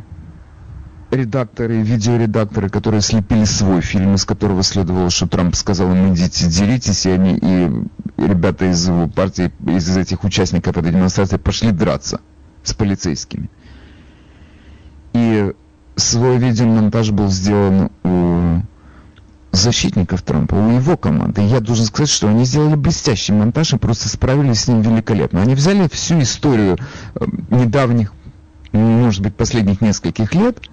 редакторы, 1.12 1.81
видеоредакторы, 1.81 2.69
которые 2.69 3.01
слепили 3.01 3.45
свой 3.45 3.81
фильм, 3.81 4.15
из 4.15 4.25
которого 4.25 4.63
следовало, 4.63 5.10
что 5.10 5.27
Трамп 5.27 5.55
сказал 5.55 5.91
им 5.91 6.13
идите, 6.13 6.48
деритесь, 6.48 7.05
и 7.05 7.12
они, 7.12 7.38
и 7.38 7.72
ребята 8.17 8.65
из 8.65 8.88
его 8.88 9.07
партии, 9.07 9.51
из 9.65 9.95
этих 9.95 10.24
участников 10.24 10.77
этой 10.77 10.91
демонстрации 10.91 11.38
пошли 11.38 11.72
драться 11.72 12.22
с 12.63 12.74
полицейскими. 12.74 13.50
И 15.13 15.53
свой 15.95 16.38
видеомонтаж 16.38 17.12
был 17.12 17.29
сделан 17.29 17.91
у 18.03 18.62
защитников 19.56 20.22
Трампа, 20.22 20.56
у 20.56 20.76
его 20.76 20.98
команды. 20.98 21.42
я 21.42 21.60
должен 21.60 21.86
сказать, 21.86 22.10
что 22.10 22.28
они 22.28 22.46
сделали 22.46 22.76
блестящий 22.76 23.34
монтаж 23.34 23.74
и 23.74 23.78
просто 23.78 24.10
справились 24.10 24.62
с 24.62 24.68
ним 24.68 24.82
великолепно. 24.82 25.42
Они 25.42 25.56
взяли 25.56 25.88
всю 25.90 26.22
историю 26.22 26.78
э, 27.16 27.26
недавних, 27.50 28.14
может 28.72 29.22
быть, 29.22 29.36
последних 29.36 29.82
нескольких 29.82 30.34
лет– 30.34 30.60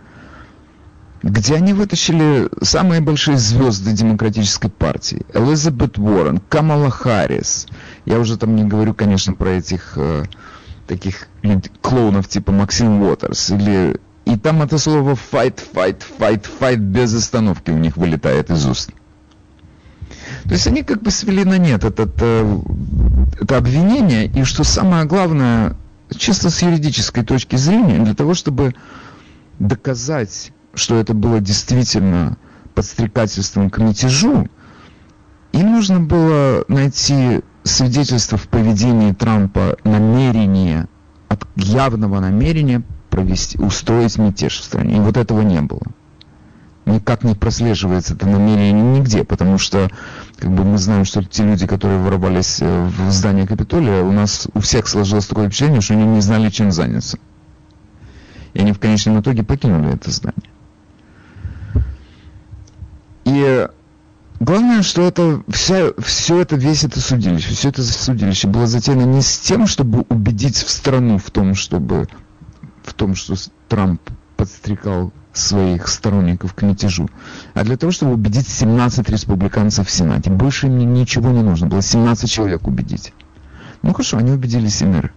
где 1.23 1.55
они 1.55 1.73
вытащили 1.73 2.49
самые 2.63 3.01
большие 3.01 3.39
звезды 3.39 3.93
демократической 3.93 4.69
партии. 4.69 5.25
Элизабет 5.33 5.99
Уоррен, 5.99 6.41
Камала 6.49 6.91
Харрис. 6.91 7.69
Я 8.05 8.19
уже 8.19 8.37
там 8.37 8.57
не 8.57 8.65
говорю, 8.65 8.95
конечно, 8.95 9.35
про 9.35 9.51
этих 9.51 9.93
э, 9.97 10.25
таких 10.87 11.29
клоунов 11.81 12.29
типа 12.29 12.53
Максим 12.53 13.03
Уотерс. 13.03 13.51
Или... 13.51 14.01
И 14.25 14.37
там 14.37 14.63
это 14.63 14.79
слово 14.79 15.13
fight, 15.13 15.61
fight, 15.75 16.03
fight, 16.19 16.47
fight 16.61 16.77
без 16.77 17.15
остановки 17.15 17.71
у 17.71 17.79
них 17.79 17.97
вылетает 17.97 18.51
из 18.51 18.67
уст. 18.67 18.91
То 20.45 20.51
есть 20.51 20.67
они 20.67 20.83
как 20.83 21.03
бы 21.03 21.11
свели 21.11 21.45
на 21.45 21.59
нет 21.59 21.85
этот, 21.85 22.15
э, 22.21 22.61
это 23.41 23.57
обвинение. 23.57 24.27
И 24.27 24.45
что 24.45 24.65
самое 24.65 25.05
главное, 25.05 25.77
чисто 26.17 26.51
с 26.51 26.63
юридической 26.63 27.25
точки 27.25 27.57
зрения, 27.57 27.99
для 27.99 28.15
того, 28.15 28.35
чтобы 28.35 28.75
доказать 29.59 30.53
что 30.75 30.97
это 30.97 31.15
было 31.15 31.41
действительно 31.41 32.37
подстрекательством 32.75 33.71
к 33.71 33.79
мятежу, 33.79 34.49
им 35.53 35.73
нужно 35.73 36.01
было 36.01 36.65
найти 36.69 37.41
свидетельство 37.65 38.39
в 38.39 38.49
поведении 38.49 39.13
Трампа 39.13 39.77
намерения, 39.85 40.89
от 41.29 41.47
явного 41.57 42.21
намерения 42.21 42.83
провести, 43.13 43.59
устроить 43.59 44.17
мятеж 44.17 44.59
в 44.59 44.65
стране. 44.65 44.97
И 44.97 45.01
вот 45.01 45.19
этого 45.19 45.43
не 45.43 45.61
было. 45.61 45.83
Никак 46.87 47.23
не 47.23 47.35
прослеживается 47.35 48.15
это 48.15 48.27
намерение 48.27 48.73
нигде, 48.73 49.23
потому 49.23 49.59
что 49.59 49.91
как 50.39 50.51
бы 50.51 50.65
мы 50.65 50.79
знаем, 50.79 51.05
что 51.05 51.23
те 51.23 51.45
люди, 51.45 51.67
которые 51.67 52.01
ворвались 52.01 52.61
э, 52.61 52.87
в 52.87 53.13
здание 53.13 53.47
Капитолия, 53.47 54.03
у 54.03 54.11
нас 54.11 54.49
у 54.55 54.61
всех 54.61 54.89
сложилось 54.89 55.27
такое 55.27 55.47
впечатление, 55.47 55.83
что 55.83 55.95
они 55.95 56.07
не 56.07 56.23
знали, 56.23 56.49
чем 56.49 56.73
заняться. 56.73 57.19
И 58.55 58.61
они 58.61 58.73
в 58.73 58.81
конечном 58.81 59.21
итоге 59.21 59.45
покинули 59.45 59.95
это 59.95 60.11
здание. 60.11 60.51
И 63.27 63.69
главное, 64.41 64.83
что 64.83 65.03
это 65.03 65.43
вся, 65.49 65.93
все 65.99 66.41
это, 66.41 66.57
весь 66.57 66.83
это 66.83 66.99
судилище, 66.99 67.51
все 67.51 67.69
это 67.69 67.83
судилище 67.83 68.49
было 68.49 68.67
затеяно 68.67 69.03
не 69.03 69.21
с 69.21 69.39
тем, 69.39 69.67
чтобы 69.67 70.07
убедить 70.09 70.57
в 70.57 70.71
страну 70.71 71.19
в 71.19 71.31
том, 71.31 71.55
чтобы 71.55 72.09
в 72.85 72.95
том, 72.95 73.15
что 73.15 73.35
Трамп 73.69 74.01
подстрекал 74.37 75.13
своих 75.33 75.89
сторонников 75.89 76.55
к 76.55 76.63
мятежу, 76.63 77.09
а 77.55 77.65
для 77.65 77.77
того, 77.77 77.93
чтобы 77.93 78.13
убедить 78.13 78.49
17 78.49 79.09
республиканцев 79.09 79.89
в 79.89 79.91
Сенате. 79.91 80.31
Больше 80.31 80.67
им 80.67 80.95
ничего 80.95 81.31
не 81.31 81.43
нужно 81.43 81.69
было, 81.69 81.81
17 81.81 82.31
человек 82.31 82.67
убедить. 82.67 83.13
Ну 83.83 83.93
хорошо, 83.93 84.19
они 84.19 84.33
убедили 84.33 84.69
семеро. 84.69 85.11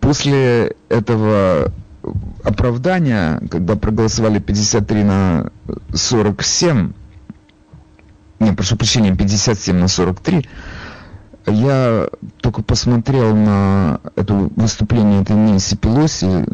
После 0.00 0.74
этого 0.88 1.72
оправдания, 2.42 3.40
когда 3.50 3.76
проголосовали 3.76 4.38
53 4.38 5.04
на 5.04 5.50
47, 5.94 6.92
не, 8.40 8.52
прошу 8.52 8.76
прощения, 8.76 9.16
57 9.16 9.76
на 9.76 9.88
43, 9.88 10.46
я 11.46 12.08
только 12.40 12.62
посмотрел 12.62 13.34
на 13.34 14.00
это 14.16 14.34
выступление 14.34 15.22
этой 15.22 15.36
Нэнси 15.36 15.76
Пелоси, 15.76 16.44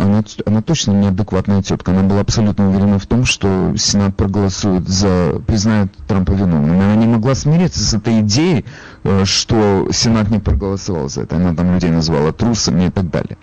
она, 0.00 0.24
она 0.46 0.62
точно 0.62 0.92
неадекватная 0.92 1.62
тетка. 1.62 1.92
Она 1.92 2.02
была 2.02 2.20
абсолютно 2.20 2.70
уверена 2.70 2.98
в 2.98 3.06
том, 3.06 3.24
что 3.24 3.74
Сенат 3.76 4.16
проголосует 4.16 4.88
за, 4.88 5.40
признает 5.46 5.92
Трампа 6.08 6.32
виновным. 6.32 6.80
Она 6.80 6.96
не 6.96 7.06
могла 7.06 7.34
смириться 7.34 7.80
с 7.80 7.94
этой 7.94 8.20
идеей, 8.20 8.64
э, 9.04 9.24
что 9.24 9.88
Сенат 9.92 10.30
не 10.30 10.38
проголосовал 10.38 11.08
за 11.08 11.22
это. 11.22 11.36
Она 11.36 11.54
там 11.54 11.74
людей 11.74 11.90
назвала 11.90 12.32
трусами 12.32 12.86
и 12.86 12.90
так 12.90 13.10
далее. 13.10 13.36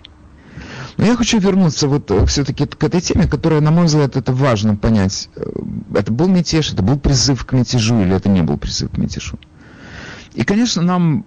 Но 0.96 1.04
я 1.04 1.16
хочу 1.16 1.38
вернуться 1.38 1.86
вот 1.86 2.10
э, 2.10 2.26
все-таки 2.26 2.66
к 2.66 2.82
этой 2.82 3.00
теме, 3.00 3.28
которая, 3.28 3.60
на 3.60 3.70
мой 3.70 3.84
взгляд, 3.84 4.16
это 4.16 4.32
важно 4.32 4.74
понять. 4.74 5.28
Э, 5.36 5.44
это 5.94 6.12
был 6.12 6.26
мятеж, 6.26 6.72
это 6.72 6.82
был 6.82 6.98
призыв 6.98 7.44
к 7.44 7.52
мятежу 7.52 8.00
или 8.00 8.14
это 8.14 8.28
не 8.28 8.42
был 8.42 8.58
призыв 8.58 8.90
к 8.90 8.98
мятежу. 8.98 9.38
И, 10.34 10.44
конечно, 10.44 10.82
нам 10.82 11.24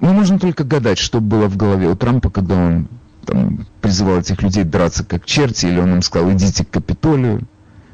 мы 0.00 0.12
можем 0.12 0.38
только 0.38 0.64
гадать, 0.64 0.98
что 0.98 1.20
было 1.20 1.46
в 1.46 1.56
голове 1.56 1.88
у 1.88 1.94
Трампа, 1.94 2.30
когда 2.30 2.56
он 2.56 2.88
там, 3.26 3.66
призывал 3.80 4.18
этих 4.18 4.42
людей 4.42 4.64
драться 4.64 5.04
как 5.04 5.26
черти, 5.26 5.66
или 5.66 5.78
он 5.78 5.94
им 5.94 6.02
сказал, 6.02 6.32
идите 6.32 6.64
к 6.64 6.70
Капитолию, 6.70 7.46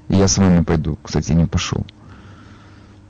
и 0.08 0.16
я 0.16 0.28
с 0.28 0.38
вами 0.38 0.62
пойду. 0.62 0.98
Кстати, 1.02 1.32
не 1.32 1.46
пошел. 1.46 1.84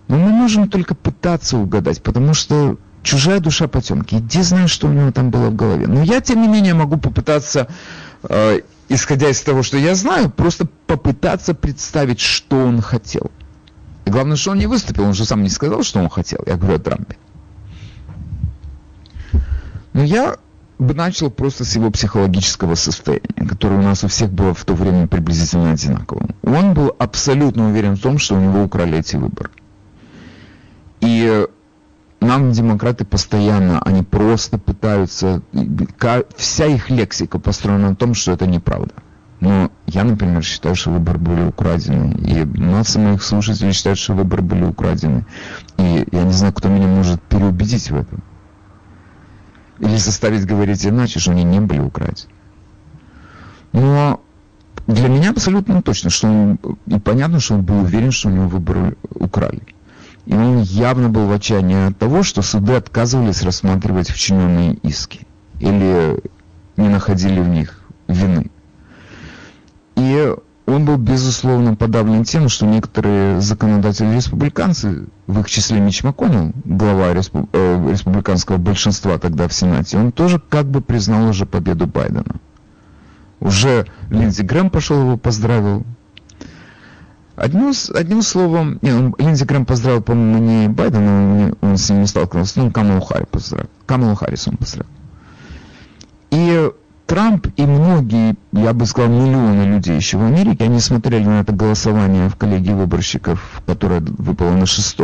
Но 0.08 0.16
мы 0.16 0.30
можем 0.30 0.68
только 0.68 0.94
пытаться 0.94 1.58
угадать, 1.58 2.02
потому 2.02 2.32
что 2.32 2.78
чужая 3.02 3.40
душа 3.40 3.68
потемки. 3.68 4.16
Иди 4.16 4.42
знаешь, 4.42 4.70
что 4.70 4.88
у 4.88 4.92
него 4.92 5.10
там 5.12 5.30
было 5.30 5.50
в 5.50 5.56
голове. 5.56 5.86
Но 5.86 6.02
я, 6.02 6.20
тем 6.20 6.40
не 6.42 6.48
менее, 6.48 6.74
могу 6.74 6.96
попытаться, 6.96 7.68
э, 8.28 8.60
исходя 8.88 9.28
из 9.28 9.40
того, 9.42 9.62
что 9.62 9.76
я 9.76 9.94
знаю, 9.94 10.30
просто 10.30 10.66
попытаться 10.86 11.54
представить, 11.54 12.20
что 12.20 12.56
он 12.56 12.80
хотел. 12.80 13.30
И 14.06 14.10
главное, 14.10 14.36
что 14.36 14.52
он 14.52 14.58
не 14.58 14.66
выступил, 14.66 15.04
он 15.04 15.14
же 15.14 15.24
сам 15.24 15.42
не 15.42 15.50
сказал, 15.50 15.82
что 15.82 16.00
он 16.00 16.08
хотел. 16.08 16.42
Я 16.46 16.56
говорю 16.56 16.76
о 16.76 16.78
Трампе. 16.78 17.16
Но 19.96 20.02
я 20.04 20.36
бы 20.78 20.92
начал 20.92 21.30
просто 21.30 21.64
с 21.64 21.74
его 21.74 21.90
психологического 21.90 22.74
состояния, 22.74 23.48
которое 23.48 23.78
у 23.78 23.82
нас 23.82 24.04
у 24.04 24.08
всех 24.08 24.30
было 24.30 24.52
в 24.52 24.62
то 24.62 24.74
время 24.74 25.06
приблизительно 25.06 25.72
одинаковым. 25.72 26.36
Он 26.42 26.74
был 26.74 26.94
абсолютно 26.98 27.70
уверен 27.70 27.94
в 27.96 28.02
том, 28.02 28.18
что 28.18 28.34
у 28.34 28.38
него 28.38 28.62
украли 28.62 28.98
эти 28.98 29.16
выборы. 29.16 29.48
И 31.00 31.46
нам 32.20 32.52
демократы 32.52 33.06
постоянно, 33.06 33.80
они 33.80 34.02
просто 34.02 34.58
пытаются, 34.58 35.40
вся 36.36 36.66
их 36.66 36.90
лексика 36.90 37.38
построена 37.38 37.88
на 37.88 37.96
том, 37.96 38.12
что 38.12 38.32
это 38.32 38.46
неправда. 38.46 38.92
Но 39.40 39.70
я, 39.86 40.04
например, 40.04 40.42
считаю, 40.42 40.74
что 40.74 40.90
выборы 40.90 41.18
были 41.18 41.44
украдены. 41.44 42.12
И 42.18 42.44
масса 42.44 42.98
моих 42.98 43.22
слушателей 43.22 43.72
считают, 43.72 43.98
что 43.98 44.12
выборы 44.12 44.42
были 44.42 44.64
украдены. 44.64 45.24
И 45.78 46.06
я 46.12 46.22
не 46.22 46.32
знаю, 46.32 46.52
кто 46.52 46.68
меня 46.68 46.86
может 46.86 47.22
переубедить 47.22 47.90
в 47.90 47.96
этом. 47.96 48.22
Или 49.78 49.97
заставить 49.97 50.47
говорить 50.47 50.87
иначе, 50.87 51.21
что 51.21 51.33
они 51.33 51.45
не 51.45 51.61
были 51.61 51.81
украдены. 51.81 52.31
Но 53.72 54.20
для 54.87 55.09
меня 55.09 55.31
абсолютно 55.31 55.83
точно, 55.83 56.11
что 56.11 56.29
он, 56.29 56.59
и 56.87 56.98
понятно, 56.98 57.40
что 57.40 57.55
он 57.55 57.62
был 57.62 57.81
уверен, 57.81 58.11
что 58.11 58.29
у 58.29 58.33
него 58.33 58.48
выборы 58.48 58.96
украли. 59.14 59.62
И 60.27 60.35
он 60.35 60.62
явно 60.62 61.09
был 61.09 61.27
в 61.27 61.33
отчаянии 61.33 61.88
от 61.88 61.98
того, 61.98 62.22
что 62.22 62.42
суды 62.42 62.74
отказывались 62.74 63.42
рассматривать 63.42 64.11
вчиненные 64.11 64.74
иски 64.74 65.27
или 65.61 66.20
не 66.77 66.88
находили 66.88 67.40
в 67.40 67.48
них 67.48 67.81
вины. 68.09 68.50
И 69.96 70.35
он 70.66 70.85
был, 70.85 70.96
безусловно, 70.96 71.76
подавлен 71.76 72.24
тем, 72.24 72.48
что 72.48 72.66
некоторые 72.66 73.40
законодатели-республиканцы, 73.40 75.07
в 75.29 75.40
их 75.40 75.48
числе 75.48 75.79
Мич 75.79 76.02
МакКоннелл, 76.02 76.52
глава 76.64 77.12
респу- 77.12 77.48
э, 77.52 77.90
республиканского 77.90 78.57
большинства 78.57 79.18
тогда 79.18 79.46
в 79.46 79.55
Сенате, 79.55 79.96
он 79.96 80.11
тоже 80.11 80.40
как 80.40 80.66
бы 80.66 80.81
признал 80.81 81.29
уже 81.29 81.46
победу 81.46 81.87
Байдена. 81.87 82.37
Уже 83.38 83.87
Линдзи 84.11 84.42
Грэм 84.42 84.70
пошел 84.70 85.00
его 85.00 85.16
поздравил, 85.16 85.85
Одним, 87.37 87.72
одним 87.94 88.22
словом, 88.22 88.79
не, 88.81 88.92
он, 88.92 89.14
Линдзи 89.18 89.44
Грэм 89.44 89.66
поздравил, 89.66 90.02
по-моему, 90.02 90.38
не 90.38 90.68
Байдена, 90.68 91.52
он, 91.52 91.57
он 91.61 91.76
с 91.76 91.90
ним 91.90 92.00
не 92.00 92.07
сталкивался, 92.07 92.61
ну, 92.61 92.70
Камалу 92.70 93.02
Харрис 93.02 93.29
поздравил. 93.31 93.68
Камалу 93.85 94.14
Харрис 94.14 94.48
он 94.48 94.57
поздравил. 94.57 94.90
И 96.31 96.70
Трамп 97.07 97.47
и 97.57 97.64
многие, 97.64 98.35
я 98.53 98.73
бы 98.73 98.85
сказал, 98.85 99.11
миллионы 99.11 99.62
людей 99.62 99.95
еще 99.95 100.19
в 100.19 100.25
Америке, 100.25 100.64
они 100.64 100.81
смотрели 100.81 101.25
на 101.25 101.40
это 101.40 101.53
голосование 101.53 102.29
в 102.29 102.35
коллегии 102.35 102.73
выборщиков, 102.73 103.62
которое 103.64 104.01
выпало 104.01 104.51
на 104.51 104.66
6, 104.66 104.99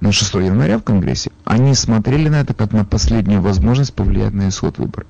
на 0.00 0.12
6 0.12 0.34
января 0.34 0.78
в 0.78 0.82
Конгрессе. 0.82 1.30
Они 1.46 1.74
смотрели 1.74 2.28
на 2.28 2.42
это 2.42 2.52
как 2.52 2.72
на 2.72 2.84
последнюю 2.84 3.40
возможность 3.40 3.94
повлиять 3.94 4.34
на 4.34 4.50
исход 4.50 4.76
выборов. 4.76 5.08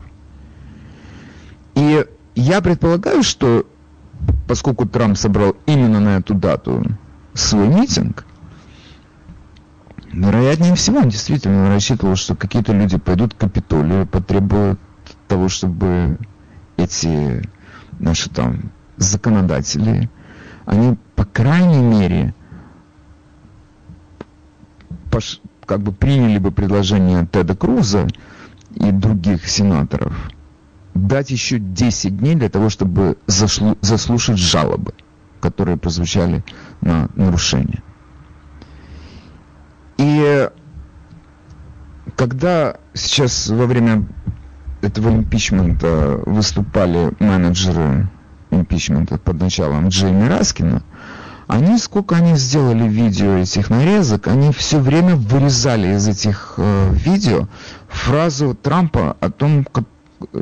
И 1.74 2.06
я 2.36 2.60
предполагаю, 2.60 3.24
что 3.24 3.66
поскольку 4.46 4.86
Трамп 4.86 5.18
собрал 5.18 5.56
именно 5.66 5.98
на 5.98 6.18
эту 6.18 6.34
дату 6.34 6.84
свой 7.34 7.66
митинг, 7.66 8.24
вероятнее 10.12 10.76
всего, 10.76 10.98
он 10.98 11.08
действительно 11.08 11.70
рассчитывал, 11.70 12.14
что 12.14 12.36
какие-то 12.36 12.72
люди 12.72 12.98
пойдут 12.98 13.34
к 13.34 13.38
Капитолию, 13.38 14.06
потребуют 14.06 14.78
того, 15.30 15.48
чтобы 15.48 16.18
эти 16.76 17.42
наши 17.98 18.28
там 18.28 18.72
законодатели, 18.96 20.10
они, 20.66 20.98
по 21.14 21.24
крайней 21.24 21.82
мере, 21.82 22.34
пош, 25.10 25.40
как 25.64 25.80
бы 25.80 25.92
приняли 25.92 26.38
бы 26.38 26.50
предложение 26.50 27.26
Теда 27.30 27.56
Круза 27.56 28.08
и 28.74 28.90
других 28.90 29.48
сенаторов– 29.48 30.12
дать 30.94 31.30
еще 31.30 31.58
10 31.58 32.18
дней 32.18 32.34
для 32.34 32.48
того, 32.48 32.68
чтобы 32.68 33.16
зашлу, 33.26 33.76
заслушать 33.80 34.38
жалобы, 34.38 34.94
которые 35.40 35.76
прозвучали 35.76 36.44
на 36.80 37.08
нарушение. 37.14 37.82
И 39.98 40.48
когда 42.16 42.76
сейчас 42.94 43.48
во 43.48 43.66
время 43.66 44.06
этого 44.82 45.10
импичмента 45.10 46.20
выступали 46.26 47.12
менеджеры 47.18 48.08
импичмента 48.50 49.18
под 49.18 49.40
началом 49.40 49.88
Джейми 49.88 50.26
Раскина, 50.26 50.82
они, 51.46 51.78
сколько 51.78 52.16
они 52.16 52.36
сделали 52.36 52.88
видео 52.88 53.38
этих 53.38 53.70
нарезок, 53.70 54.28
они 54.28 54.52
все 54.52 54.78
время 54.78 55.16
вырезали 55.16 55.96
из 55.96 56.06
этих 56.06 56.54
э, 56.58 56.92
видео 56.92 57.48
фразу 57.88 58.54
Трампа 58.54 59.16
о 59.20 59.30
том, 59.30 59.64
как 59.64 59.84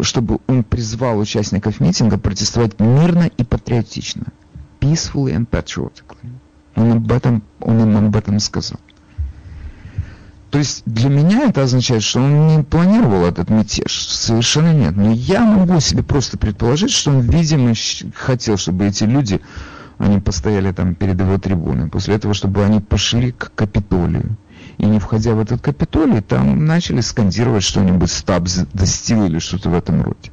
чтобы 0.02 0.40
он 0.48 0.64
призвал 0.64 1.18
участников 1.18 1.80
митинга 1.80 2.18
протестовать 2.18 2.80
мирно 2.80 3.30
и 3.36 3.44
патриотично. 3.44 4.24
Peacefully 4.80 5.34
and 5.34 5.48
patriotically. 5.48 6.32
Он 6.74 6.92
об 6.92 7.10
этом, 7.10 7.42
он 7.60 7.80
им 7.80 7.96
об 7.96 8.16
этом 8.16 8.38
сказал. 8.40 8.78
То 10.50 10.58
есть 10.58 10.82
для 10.86 11.10
меня 11.10 11.48
это 11.48 11.62
означает, 11.62 12.02
что 12.02 12.20
он 12.20 12.46
не 12.46 12.62
планировал 12.62 13.26
этот 13.26 13.50
мятеж. 13.50 14.06
Совершенно 14.06 14.72
нет. 14.72 14.96
Но 14.96 15.12
я 15.12 15.44
могу 15.44 15.78
себе 15.80 16.02
просто 16.02 16.38
предположить, 16.38 16.90
что 16.90 17.10
он, 17.10 17.20
видимо, 17.20 17.74
хотел, 18.14 18.56
чтобы 18.56 18.86
эти 18.86 19.04
люди, 19.04 19.42
они 19.98 20.20
постояли 20.20 20.72
там 20.72 20.94
перед 20.94 21.20
его 21.20 21.38
трибуной. 21.38 21.88
После 21.88 22.14
этого, 22.14 22.32
чтобы 22.32 22.64
они 22.64 22.80
пошли 22.80 23.32
к 23.32 23.52
Капитолию 23.54 24.36
и 24.78 24.86
не 24.86 25.00
входя 25.00 25.34
в 25.34 25.40
этот 25.40 25.60
Капитолий, 25.60 26.22
там 26.22 26.64
начали 26.64 27.00
скандировать 27.00 27.64
что-нибудь 27.64 28.08
«Stop 28.08 28.44
the 28.44 28.84
Steal» 28.84 29.26
или 29.26 29.40
что-то 29.40 29.70
в 29.70 29.74
этом 29.74 30.02
роде. 30.02 30.30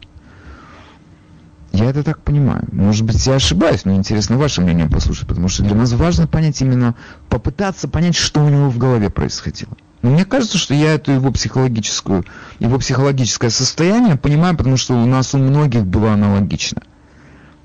Я 1.73 1.89
это 1.89 2.03
так 2.03 2.21
понимаю. 2.21 2.63
Может 2.71 3.05
быть, 3.05 3.25
я 3.27 3.33
ошибаюсь, 3.33 3.83
но 3.83 3.95
интересно 3.95 4.37
ваше 4.37 4.61
мнение 4.61 4.87
послушать, 4.87 5.27
потому 5.27 5.49
что 5.49 5.63
для 5.63 5.75
нас 5.75 5.91
важно 5.91 6.25
понять 6.25 6.61
именно, 6.61 6.95
попытаться 7.27 7.89
понять, 7.89 8.15
что 8.15 8.45
у 8.45 8.49
него 8.49 8.69
в 8.69 8.77
голове 8.77 9.09
происходило. 9.09 9.75
Но 10.05 10.11
мне 10.11 10.23
кажется, 10.23 10.59
что 10.59 10.75
я 10.75 10.93
эту 10.93 11.13
его 11.13 11.31
психологическую, 11.31 12.25
его 12.59 12.77
психологическое 12.77 13.49
состояние 13.49 14.17
понимаю, 14.17 14.55
потому 14.55 14.77
что 14.77 14.93
у 14.93 15.03
нас 15.07 15.33
у 15.33 15.39
многих 15.39 15.83
было 15.83 16.13
аналогично. 16.13 16.83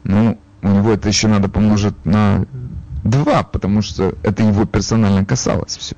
Ну, 0.04 0.38
у 0.62 0.68
него 0.68 0.90
это 0.90 1.06
еще 1.06 1.28
надо 1.28 1.50
помножить 1.50 2.06
на 2.06 2.46
два, 3.04 3.42
потому 3.42 3.82
что 3.82 4.14
это 4.22 4.42
его 4.42 4.64
персонально 4.64 5.26
касалось 5.26 5.76
все. 5.76 5.96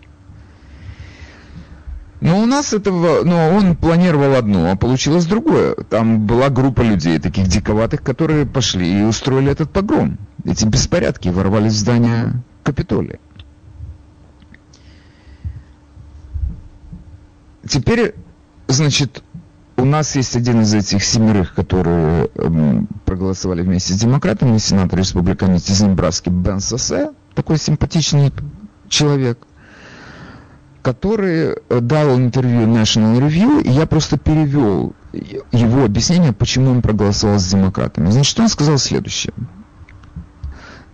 Но 2.20 2.40
у 2.40 2.46
нас 2.46 2.72
этого, 2.72 3.22
но 3.22 3.50
он 3.50 3.76
планировал 3.76 4.34
одно, 4.34 4.72
а 4.72 4.74
получилось 4.74 5.26
другое. 5.26 5.76
Там 5.76 6.26
была 6.26 6.48
группа 6.48 6.80
людей, 6.80 7.20
таких 7.20 7.46
диковатых, 7.46 8.02
которые 8.02 8.46
пошли 8.46 8.98
и 8.98 9.04
устроили 9.04 9.52
этот 9.52 9.70
погром. 9.70 10.18
Эти 10.44 10.64
беспорядки 10.64 11.28
ворвались 11.28 11.74
в 11.74 11.78
здание 11.78 12.42
Капитолия. 12.64 13.20
Теперь, 17.68 18.14
значит, 18.68 19.22
у 19.76 19.84
нас 19.84 20.16
есть 20.16 20.36
один 20.36 20.62
из 20.62 20.74
этих 20.74 21.04
семерых, 21.04 21.54
которые 21.54 22.28
эм, 22.34 22.88
проголосовали 23.04 23.62
вместе 23.62 23.94
с 23.94 23.98
демократами, 23.98 24.58
сенатор 24.58 24.98
республиканец 24.98 25.68
из 25.70 25.80
Небраски 25.80 26.28
Бен 26.28 26.60
Сосе, 26.60 27.12
такой 27.34 27.58
симпатичный 27.58 28.32
человек, 28.88 29.38
который 30.82 31.56
э, 31.68 31.80
дал 31.80 32.16
интервью 32.16 32.66
National 32.66 33.18
Review, 33.20 33.62
и 33.62 33.70
я 33.70 33.86
просто 33.86 34.18
перевел 34.18 34.94
его 35.12 35.84
объяснение, 35.84 36.32
почему 36.32 36.70
он 36.70 36.82
проголосовал 36.82 37.38
с 37.38 37.46
демократами. 37.46 38.10
Значит, 38.10 38.40
он 38.40 38.48
сказал 38.48 38.78
следующее 38.78 39.32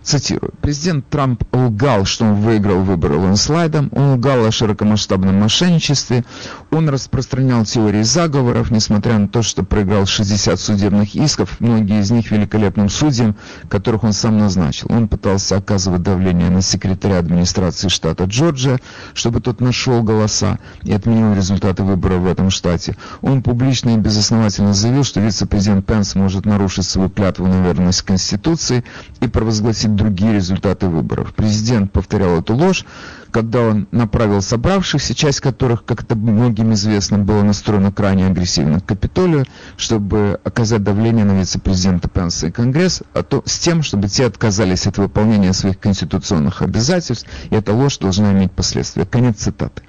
цитирую, 0.03 0.53
президент 0.61 1.07
Трамп 1.09 1.43
лгал, 1.53 2.05
что 2.05 2.25
он 2.25 2.35
выиграл 2.35 2.81
выборы 2.81 3.15
лендслайдом, 3.15 3.89
он 3.91 4.13
лгал 4.13 4.45
о 4.45 4.51
широкомасштабном 4.51 5.35
мошенничестве, 5.35 6.25
он 6.71 6.89
распространял 6.89 7.65
теории 7.65 8.01
заговоров, 8.01 8.71
несмотря 8.71 9.17
на 9.17 9.27
то, 9.27 9.41
что 9.41 9.63
проиграл 9.63 10.05
60 10.05 10.59
судебных 10.59 11.15
исков, 11.15 11.59
многие 11.59 11.99
из 11.99 12.11
них 12.11 12.31
великолепным 12.31 12.89
судьям, 12.89 13.35
которых 13.69 14.03
он 14.03 14.13
сам 14.13 14.37
назначил. 14.37 14.87
Он 14.89 15.07
пытался 15.07 15.57
оказывать 15.57 16.03
давление 16.03 16.49
на 16.49 16.61
секретаря 16.61 17.19
администрации 17.19 17.87
штата 17.87 18.23
Джорджия, 18.25 18.79
чтобы 19.13 19.41
тот 19.41 19.61
нашел 19.61 20.01
голоса 20.01 20.59
и 20.83 20.93
отменил 20.93 21.33
результаты 21.35 21.83
выборов 21.83 22.21
в 22.21 22.27
этом 22.27 22.49
штате. 22.49 22.95
Он 23.21 23.43
публично 23.43 23.91
и 23.91 23.97
безосновательно 23.97 24.73
заявил, 24.73 25.03
что 25.03 25.19
вице-президент 25.19 25.85
Пенс 25.85 26.15
может 26.15 26.45
нарушить 26.45 26.85
свою 26.85 27.09
клятву 27.09 27.47
на 27.47 27.63
верность 27.63 28.01
Конституции 28.03 28.83
и 29.19 29.27
провозгласить 29.27 29.88
другие 29.95 30.33
результаты 30.33 30.87
выборов. 30.87 31.33
Президент 31.33 31.91
повторял 31.91 32.39
эту 32.39 32.55
ложь, 32.55 32.85
когда 33.31 33.61
он 33.61 33.87
направил 33.91 34.41
собравшихся, 34.41 35.13
часть 35.13 35.39
которых, 35.39 35.85
как 35.85 36.03
это 36.03 36.15
многим 36.15 36.73
известно, 36.73 37.19
была 37.19 37.43
настроена 37.43 37.91
крайне 37.91 38.27
агрессивно 38.27 38.79
к 38.79 38.85
Капитолию, 38.85 39.45
чтобы 39.77 40.39
оказать 40.43 40.83
давление 40.83 41.25
на 41.25 41.39
вице-президента 41.39 42.09
Пенса 42.09 42.47
и 42.47 42.51
Конгресс, 42.51 43.03
а 43.13 43.23
то 43.23 43.43
с 43.45 43.59
тем, 43.59 43.83
чтобы 43.83 44.07
те 44.07 44.25
отказались 44.25 44.87
от 44.87 44.97
выполнения 44.97 45.53
своих 45.53 45.79
конституционных 45.79 46.61
обязательств, 46.61 47.27
и 47.49 47.55
эта 47.55 47.73
ложь 47.73 47.97
должна 47.97 48.31
иметь 48.31 48.51
последствия. 48.51 49.05
Конец 49.05 49.37
цитаты. 49.37 49.83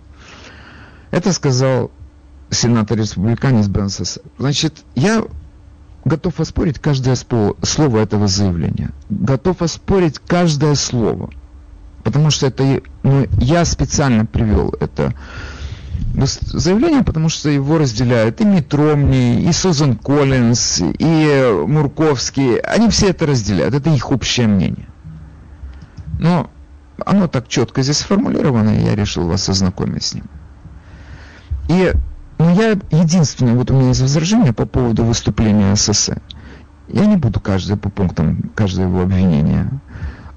Это 1.11 1.33
сказал 1.33 1.91
сенатор-республиканец 2.51 3.69
Бенсес. 3.69 4.19
Значит, 4.39 4.85
я 4.95 5.25
готов 6.05 6.41
оспорить 6.41 6.79
каждое 6.79 7.17
слово 7.17 7.99
этого 7.99 8.27
заявления. 8.27 8.91
Готов 9.09 9.63
оспорить 9.63 10.19
каждое 10.19 10.75
слово. 10.75 11.31
Потому 12.05 12.31
что 12.31 12.47
это, 12.47 12.81
ну, 13.03 13.27
я 13.39 13.65
специально 13.65 14.25
привел 14.25 14.75
это 14.81 15.15
заявление, 16.15 17.05
потому 17.05 17.29
что 17.29 17.51
его 17.51 17.79
разделяют 17.79 18.41
и 18.41 18.45
Митромни, 18.45 19.43
и 19.43 19.53
Сузан 19.53 19.97
Коллинз, 19.97 20.81
и 20.81 21.65
Мурковский. 21.67 22.59
Они 22.61 22.89
все 22.89 23.11
это 23.11 23.27
разделяют. 23.27 23.75
Это 23.75 23.91
их 23.91 24.11
общее 24.11 24.47
мнение. 24.47 24.89
Но 26.19 26.51
оно 27.05 27.29
так 27.29 27.49
четко 27.49 27.83
здесь 27.83 27.99
сформулировано, 27.99 28.71
и 28.71 28.85
я 28.85 28.95
решил 28.95 29.27
вас 29.27 29.49
ознакомить 29.49 30.05
с 30.05 30.15
ним. 30.15 30.25
И 31.69 31.93
ну, 32.55 32.61
я 32.61 32.71
единственное, 32.91 33.55
вот 33.55 33.71
у 33.71 33.75
меня 33.75 33.89
есть 33.89 34.01
возражение 34.01 34.53
по 34.53 34.67
поводу 34.67 35.05
выступления 35.05 35.75
ССС. 35.77 36.11
Я 36.89 37.07
не 37.07 37.17
буду 37.17 37.41
каждое 37.41 37.77
по 37.77 37.91
пунктам, 37.91 38.51
каждое 38.55 38.87
его 38.87 39.03
обвинение 39.03 39.81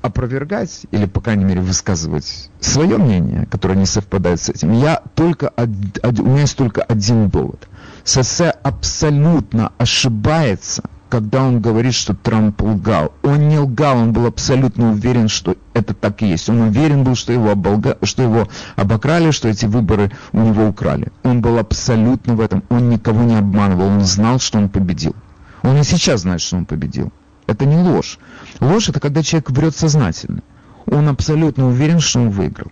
опровергать 0.04 0.86
или, 0.92 1.06
по 1.06 1.22
крайней 1.22 1.46
мере, 1.46 1.62
высказывать 1.62 2.50
свое 2.60 2.98
мнение, 2.98 3.48
которое 3.50 3.76
не 3.76 3.86
совпадает 3.86 4.42
с 4.42 4.50
этим. 4.50 4.74
Я 4.74 5.02
только, 5.16 5.54
од, 5.56 5.70
од, 6.04 6.20
у 6.20 6.26
меня 6.26 6.42
есть 6.42 6.58
только 6.58 6.82
один 6.82 7.30
довод. 7.30 7.68
ССС 8.04 8.42
абсолютно 8.64 9.72
ошибается 9.78 10.84
когда 11.14 11.44
он 11.44 11.62
говорит, 11.62 11.94
что 11.94 12.16
Трамп 12.16 12.60
лгал. 12.64 13.14
Он 13.22 13.48
не 13.48 13.60
лгал, 13.60 14.00
он 14.00 14.14
был 14.14 14.26
абсолютно 14.26 14.94
уверен, 14.94 15.28
что 15.28 15.56
это 15.76 15.94
так 15.94 16.24
и 16.24 16.26
есть. 16.26 16.50
Он 16.50 16.62
уверен 16.62 17.04
был, 17.04 17.14
что 17.14 17.32
его, 17.32 17.52
оболга... 17.52 18.00
что 18.02 18.24
его 18.24 18.48
обокрали, 18.76 19.30
что 19.30 19.48
эти 19.48 19.68
выборы 19.68 20.10
у 20.32 20.40
него 20.40 20.68
украли. 20.68 21.12
Он 21.22 21.40
был 21.40 21.60
абсолютно 21.60 22.34
в 22.34 22.42
этом. 22.42 22.64
Он 22.70 22.90
никого 22.90 23.22
не 23.22 23.36
обманывал. 23.36 23.90
Он 23.90 24.02
знал, 24.02 24.40
что 24.40 24.58
он 24.58 24.70
победил. 24.70 25.16
Он 25.62 25.78
и 25.78 25.84
сейчас 25.84 26.22
знает, 26.22 26.42
что 26.42 26.58
он 26.58 26.66
победил. 26.66 27.14
Это 27.46 27.68
не 27.68 27.78
ложь. 27.78 28.18
Ложь– 28.60 28.90
это 28.90 29.00
когда 29.00 29.22
человек 29.22 29.52
врет 29.52 29.76
сознательно. 29.76 30.42
Он 30.88 31.08
абсолютно 31.10 31.68
уверен, 31.68 32.00
что 32.00 32.22
он 32.22 32.32
выиграл. 32.32 32.72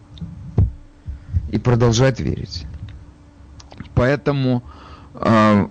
И 1.51 1.59
продолжает 1.59 2.19
верить. 2.19 2.65
Поэтому 3.93 4.63
э, 5.13 5.67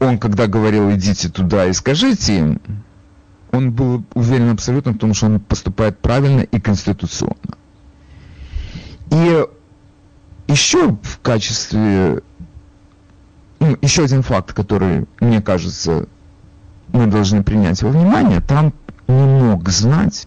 он, 0.00 0.18
когда 0.18 0.46
говорил, 0.46 0.90
идите 0.92 1.28
туда 1.28 1.66
и 1.66 1.72
скажите 1.72 2.38
им, 2.38 2.60
он 3.52 3.70
был 3.70 4.02
уверен 4.14 4.50
абсолютно 4.50 4.92
в 4.92 4.98
том, 4.98 5.14
что 5.14 5.26
он 5.26 5.40
поступает 5.40 5.98
правильно 5.98 6.40
и 6.40 6.58
конституционно. 6.58 7.36
И 9.10 9.44
еще 10.48 10.96
в 11.02 11.20
качестве, 11.20 12.22
ну, 13.58 13.76
еще 13.82 14.04
один 14.04 14.22
факт, 14.22 14.52
который, 14.52 15.06
мне 15.20 15.42
кажется, 15.42 16.06
мы 16.92 17.06
должны 17.06 17.42
принять 17.42 17.82
во 17.82 17.90
внимание, 17.90 18.40
Трамп 18.40 18.74
не 19.06 19.24
мог 19.24 19.68
знать, 19.68 20.26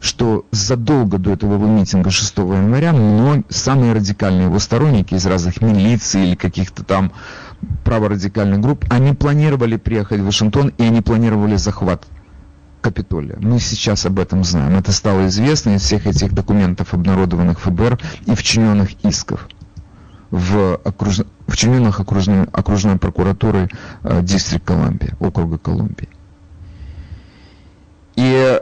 что 0.00 0.44
задолго 0.50 1.18
до 1.18 1.32
этого 1.32 1.56
митинга 1.64 2.10
6 2.10 2.36
января 2.38 2.92
но 2.92 3.42
самые 3.48 3.94
радикальные 3.94 4.46
его 4.46 4.58
сторонники 4.58 5.14
из 5.14 5.24
разных 5.24 5.62
милиций 5.62 6.26
или 6.26 6.34
каких-то 6.34 6.84
там 6.84 7.12
праворадикальных 7.84 8.60
групп, 8.60 8.84
они 8.90 9.12
планировали 9.12 9.76
приехать 9.76 10.20
в 10.20 10.24
Вашингтон, 10.24 10.72
и 10.78 10.82
они 10.82 11.00
планировали 11.00 11.56
захват 11.56 12.06
Капитолия. 12.80 13.38
Мы 13.40 13.60
сейчас 13.60 14.04
об 14.04 14.18
этом 14.18 14.44
знаем. 14.44 14.76
Это 14.76 14.92
стало 14.92 15.26
известно 15.28 15.70
из 15.70 15.82
всех 15.82 16.06
этих 16.06 16.34
документов, 16.34 16.92
обнародованных 16.92 17.58
ФБР 17.60 17.98
и 18.26 18.34
вчиненных 18.34 19.02
исков 19.04 19.48
в 20.30 20.80
окруж... 20.84 21.20
вчиненных 21.46 22.00
окружной, 22.00 22.44
окружной 22.52 22.98
прокуратурой 22.98 23.70
э, 24.02 24.20
Дистрикт 24.22 24.66
Колумбия, 24.66 25.16
округа 25.20 25.58
Колумбии. 25.58 26.08
И 28.16 28.60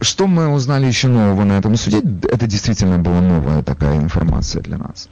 что 0.00 0.26
мы 0.26 0.48
узнали 0.48 0.86
еще 0.86 1.08
нового 1.08 1.44
на 1.44 1.52
этом 1.52 1.76
суде? 1.76 1.98
Это 1.98 2.46
действительно 2.46 2.98
была 2.98 3.20
новая 3.20 3.62
такая 3.62 3.98
информация 3.98 4.62
для 4.62 4.78
нас. 4.78 5.08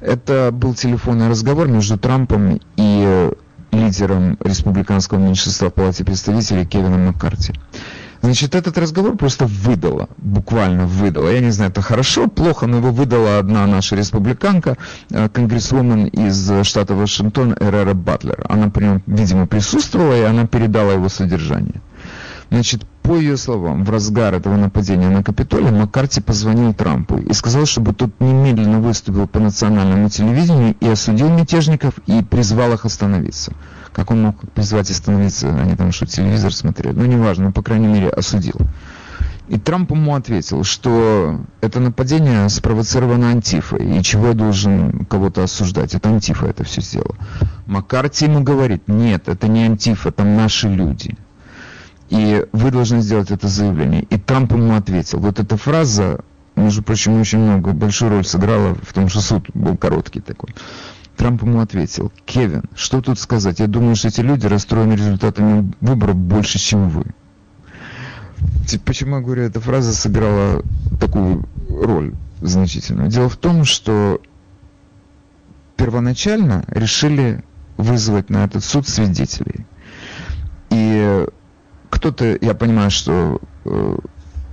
Это 0.00 0.50
был 0.52 0.74
телефонный 0.74 1.28
разговор 1.28 1.68
между 1.68 1.98
Трампом 1.98 2.60
и 2.76 3.30
лидером 3.72 4.36
республиканского 4.40 5.18
меньшинства 5.18 5.70
в 5.70 5.74
Палате 5.74 6.04
представителей 6.04 6.66
Кевином 6.66 7.06
Маккарти. 7.06 7.52
Значит, 8.22 8.54
этот 8.54 8.76
разговор 8.78 9.16
просто 9.16 9.46
выдала, 9.46 10.08
буквально 10.16 10.86
выдала. 10.86 11.28
Я 11.28 11.40
не 11.40 11.50
знаю, 11.50 11.70
это 11.70 11.82
хорошо, 11.82 12.28
плохо, 12.28 12.66
но 12.66 12.78
его 12.78 12.90
выдала 12.90 13.38
одна 13.38 13.66
наша 13.66 13.94
республиканка, 13.94 14.76
э, 15.10 15.28
конгрессвумен 15.28 16.06
из 16.06 16.50
штата 16.66 16.94
Вашингтон 16.94 17.54
Эрера 17.60 17.94
Батлер. 17.94 18.44
Она 18.48 18.72
видимо, 19.06 19.46
присутствовала, 19.46 20.16
и 20.16 20.22
она 20.22 20.46
передала 20.46 20.94
его 20.94 21.08
содержание. 21.08 21.82
Значит, 22.50 22.84
по 23.06 23.16
ее 23.16 23.36
словам, 23.36 23.84
в 23.84 23.90
разгар 23.90 24.34
этого 24.34 24.56
нападения 24.56 25.08
на 25.08 25.22
Капитолий 25.22 25.70
Маккарти 25.70 26.20
позвонил 26.20 26.74
Трампу 26.74 27.18
и 27.18 27.32
сказал, 27.34 27.64
чтобы 27.64 27.94
тот 27.94 28.10
немедленно 28.18 28.80
выступил 28.80 29.28
по 29.28 29.38
национальному 29.38 30.08
телевидению 30.08 30.74
и 30.80 30.88
осудил 30.88 31.28
мятежников 31.28 31.94
и 32.06 32.24
призвал 32.24 32.72
их 32.72 32.84
остановиться. 32.84 33.52
Как 33.92 34.10
он 34.10 34.22
мог 34.22 34.50
призвать 34.50 34.90
остановиться? 34.90 35.48
Они 35.48 35.76
там 35.76 35.92
что, 35.92 36.06
телевизор 36.06 36.52
смотрели? 36.52 36.94
Ну, 36.94 37.04
неважно, 37.04 37.46
но, 37.46 37.52
по 37.52 37.62
крайней 37.62 37.86
мере, 37.86 38.08
осудил. 38.08 38.56
И 39.48 39.56
Трамп 39.56 39.92
ему 39.92 40.16
ответил, 40.16 40.64
что 40.64 41.40
это 41.60 41.78
нападение 41.78 42.48
спровоцировано 42.48 43.30
Антифой, 43.30 43.98
и 43.98 44.02
чего 44.02 44.28
я 44.28 44.34
должен 44.34 45.04
кого-то 45.04 45.44
осуждать? 45.44 45.94
Это 45.94 46.08
Антифа 46.08 46.46
это 46.46 46.64
все 46.64 46.80
сделала. 46.80 47.14
Маккарти 47.66 48.24
ему 48.24 48.42
говорит, 48.42 48.88
нет, 48.88 49.28
это 49.28 49.46
не 49.46 49.64
Антифа, 49.64 50.10
там 50.10 50.36
наши 50.36 50.68
люди 50.68 51.16
и 52.08 52.46
вы 52.52 52.70
должны 52.70 53.00
сделать 53.00 53.30
это 53.30 53.48
заявление. 53.48 54.02
И 54.02 54.18
Трамп 54.18 54.52
ему 54.52 54.74
ответил. 54.74 55.18
Вот 55.18 55.40
эта 55.40 55.56
фраза, 55.56 56.20
между 56.54 56.82
прочим, 56.82 57.20
очень 57.20 57.38
много, 57.38 57.72
большую 57.72 58.10
роль 58.10 58.24
сыграла 58.24 58.74
в 58.74 58.92
том, 58.92 59.08
что 59.08 59.20
суд 59.20 59.48
был 59.54 59.76
короткий 59.76 60.20
такой. 60.20 60.54
Трамп 61.16 61.42
ему 61.42 61.60
ответил, 61.60 62.12
Кевин, 62.26 62.64
что 62.74 63.00
тут 63.00 63.18
сказать? 63.18 63.58
Я 63.58 63.66
думаю, 63.66 63.96
что 63.96 64.08
эти 64.08 64.20
люди 64.20 64.46
расстроены 64.46 64.92
результатами 64.92 65.72
выборов 65.80 66.16
больше, 66.16 66.58
чем 66.58 66.90
вы. 66.90 67.04
Почему 68.84 69.16
я 69.16 69.22
говорю, 69.22 69.42
эта 69.42 69.60
фраза 69.60 69.94
сыграла 69.94 70.62
такую 71.00 71.48
роль 71.68 72.14
значительную? 72.40 73.08
Дело 73.08 73.28
в 73.28 73.36
том, 73.36 73.64
что 73.64 74.20
первоначально 75.76 76.64
решили 76.68 77.42
вызвать 77.76 78.30
на 78.30 78.44
этот 78.44 78.64
суд 78.64 78.88
свидетелей. 78.88 79.66
И 80.70 81.26
кто-то, 81.96 82.36
я 82.40 82.54
понимаю, 82.54 82.90
что 82.90 83.40
э, 83.64 83.96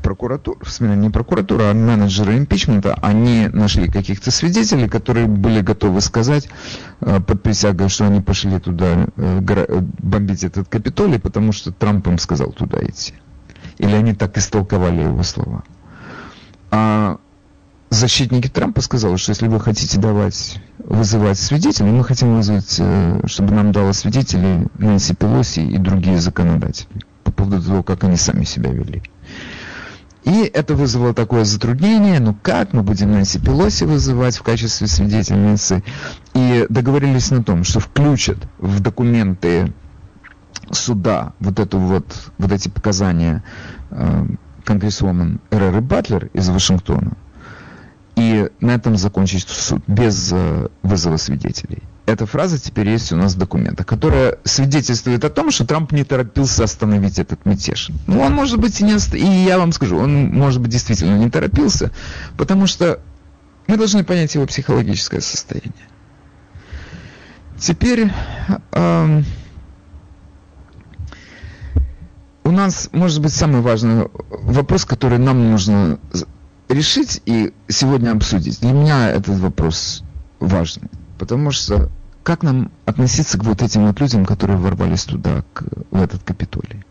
прокуратура, 0.01 0.57
в 0.61 0.69
смысле 0.69 0.95
не 0.95 1.09
прокуратура, 1.09 1.69
а 1.69 1.73
менеджеры 1.73 2.37
импичмента, 2.37 2.93
они 3.01 3.47
нашли 3.47 3.89
каких-то 3.89 4.31
свидетелей, 4.31 4.87
которые 4.87 5.25
были 5.27 5.61
готовы 5.61 6.01
сказать 6.01 6.47
э, 7.01 7.19
под 7.19 7.41
присягой, 7.41 7.89
что 7.89 8.05
они 8.05 8.21
пошли 8.21 8.59
туда 8.59 9.07
э, 9.17 9.81
бомбить 9.99 10.43
этот 10.43 10.69
Капитолий, 10.69 11.19
потому 11.19 11.51
что 11.51 11.71
Трамп 11.71 12.07
им 12.07 12.17
сказал 12.17 12.51
туда 12.51 12.83
идти. 12.83 13.13
Или 13.77 13.95
они 13.95 14.13
так 14.13 14.37
истолковали 14.37 15.01
его 15.01 15.23
слова. 15.23 15.63
А 16.71 17.17
защитники 17.89 18.47
Трампа 18.47 18.81
сказали, 18.81 19.15
что 19.15 19.31
если 19.31 19.47
вы 19.47 19.59
хотите 19.59 19.99
давать, 19.99 20.59
вызывать 20.79 21.39
свидетелей, 21.39 21.91
мы 21.91 22.03
хотим 22.03 22.35
вызвать, 22.35 22.77
э, 22.79 23.21
чтобы 23.25 23.53
нам 23.53 23.71
дало 23.71 23.93
свидетелей 23.93 24.67
Нэнси 24.77 25.15
Пелоси 25.15 25.59
и 25.59 25.77
другие 25.77 26.19
законодатели 26.19 27.03
поводу 27.33 27.61
того, 27.61 27.83
как 27.83 28.03
они 28.03 28.17
сами 28.17 28.43
себя 28.43 28.71
вели. 28.71 29.01
И 30.23 30.43
это 30.43 30.75
вызвало 30.75 31.13
такое 31.13 31.43
затруднение, 31.43 32.19
ну 32.19 32.33
как 32.41 32.71
мы 32.71 32.81
будем 32.81 33.11
Нэнси 33.11 33.39
Пелоси 33.39 33.83
вызывать 33.83 34.37
в 34.37 34.43
качестве 34.43 34.87
свидетельницы. 34.87 35.83
И 36.33 36.65
договорились 36.69 37.29
на 37.31 37.43
том, 37.43 37.65
что 37.65 37.81
включат 37.81 38.37
в 38.57 38.79
документы 38.79 39.73
суда 40.71 41.33
вот, 41.39 41.59
эту 41.59 41.77
вот, 41.77 42.05
вот 42.37 42.51
эти 42.51 42.69
показания 42.69 43.43
э, 43.91 44.25
конгрессвомен 44.63 45.41
Эреры 45.51 45.81
Батлер 45.81 46.27
из 46.33 46.47
Вашингтона. 46.47 47.17
И 48.15 48.49
на 48.59 48.71
этом 48.71 48.97
закончить 48.97 49.47
суд 49.47 49.81
без 49.87 50.31
э, 50.31 50.67
вызова 50.83 51.17
свидетелей 51.17 51.83
эта 52.05 52.25
фраза 52.25 52.59
теперь 52.59 52.89
есть 52.89 53.11
у 53.11 53.15
нас 53.15 53.33
в 53.33 53.37
документах, 53.37 53.85
которая 53.85 54.37
свидетельствует 54.43 55.23
о 55.23 55.29
том, 55.29 55.51
что 55.51 55.65
Трамп 55.65 55.91
не 55.93 56.03
торопился 56.03 56.65
остановить 56.65 57.17
этот 57.17 57.45
мятеж. 57.45 57.91
Ну, 58.07 58.19
он 58.19 58.33
может 58.33 58.59
быть 58.59 58.79
и 58.81 58.83
не 58.83 58.95
ост... 58.95 59.13
и 59.13 59.25
я 59.25 59.57
вам 59.57 59.71
скажу, 59.71 59.97
он 59.97 60.25
может 60.27 60.61
быть 60.61 60.71
действительно 60.71 61.17
не 61.17 61.29
торопился, 61.29 61.91
потому 62.37 62.67
что 62.67 62.99
мы 63.67 63.77
должны 63.77 64.03
понять 64.03 64.35
его 64.35 64.45
психологическое 64.45 65.21
состояние. 65.21 65.71
Теперь 67.57 68.11
э, 68.71 69.21
у 72.43 72.51
нас 72.51 72.89
может 72.91 73.21
быть 73.21 73.33
самый 73.33 73.61
важный 73.61 74.09
вопрос, 74.29 74.83
который 74.83 75.19
нам 75.19 75.51
нужно 75.51 75.99
решить 76.73 77.21
и 77.25 77.53
сегодня 77.67 78.11
обсудить. 78.11 78.59
Для 78.61 78.71
меня 78.71 79.09
этот 79.09 79.37
вопрос 79.39 80.03
важный. 80.39 80.89
Потому 81.17 81.51
что 81.51 81.89
как 82.23 82.43
нам 82.43 82.71
относиться 82.85 83.37
к 83.37 83.43
вот 83.43 83.61
этим 83.61 83.85
вот 83.85 83.99
людям, 83.99 84.25
которые 84.25 84.57
ворвались 84.57 85.03
туда, 85.03 85.43
к, 85.53 85.63
в 85.91 86.01
этот 86.01 86.23
Капитолий? 86.23 86.83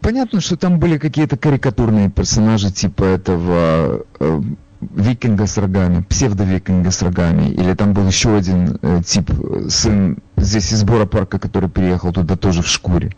Понятно, 0.00 0.40
что 0.40 0.56
там 0.56 0.78
были 0.78 0.96
какие-то 0.96 1.36
карикатурные 1.36 2.08
персонажи 2.08 2.70
типа 2.70 3.02
этого 3.02 4.04
э, 4.20 4.42
викинга 4.80 5.46
с 5.46 5.58
рогами, 5.58 6.02
псевдо-викинга 6.08 6.90
с 6.90 7.02
рогами, 7.02 7.50
или 7.50 7.74
там 7.74 7.92
был 7.92 8.06
еще 8.06 8.36
один 8.36 8.78
э, 8.80 9.02
тип, 9.04 9.30
э, 9.30 9.68
сын 9.68 10.18
здесь 10.36 10.72
из 10.72 10.84
Бора 10.84 11.06
парка, 11.06 11.38
который 11.38 11.68
приехал 11.68 12.12
туда 12.12 12.36
тоже 12.36 12.62
в 12.62 12.68
шкуре. 12.68 13.12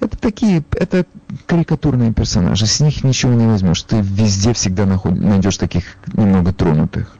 Это 0.00 0.18
такие, 0.18 0.64
это 0.72 1.06
карикатурные 1.46 2.12
персонажи, 2.12 2.66
с 2.66 2.80
них 2.80 3.04
ничего 3.04 3.32
не 3.32 3.46
возьмешь. 3.46 3.82
Ты 3.82 4.00
везде 4.00 4.52
всегда 4.52 4.86
наход, 4.86 5.18
найдешь 5.18 5.56
таких 5.56 5.84
немного 6.12 6.52
тронутых. 6.52 7.16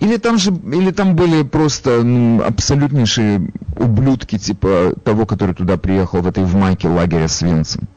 Или 0.00 0.16
там 0.16 0.38
же, 0.38 0.50
или 0.50 0.90
там 0.90 1.14
были 1.14 1.42
просто 1.42 2.02
ну, 2.02 2.42
абсолютнейшие 2.42 3.50
ублюдки, 3.76 4.38
типа 4.38 4.94
того, 5.04 5.26
который 5.26 5.54
туда 5.54 5.76
приехал 5.76 6.22
в 6.22 6.26
этой 6.26 6.44
в 6.44 6.56
майке 6.56 6.88
лагеря 6.88 7.28
с 7.28 7.40
Винцем. 7.42 7.88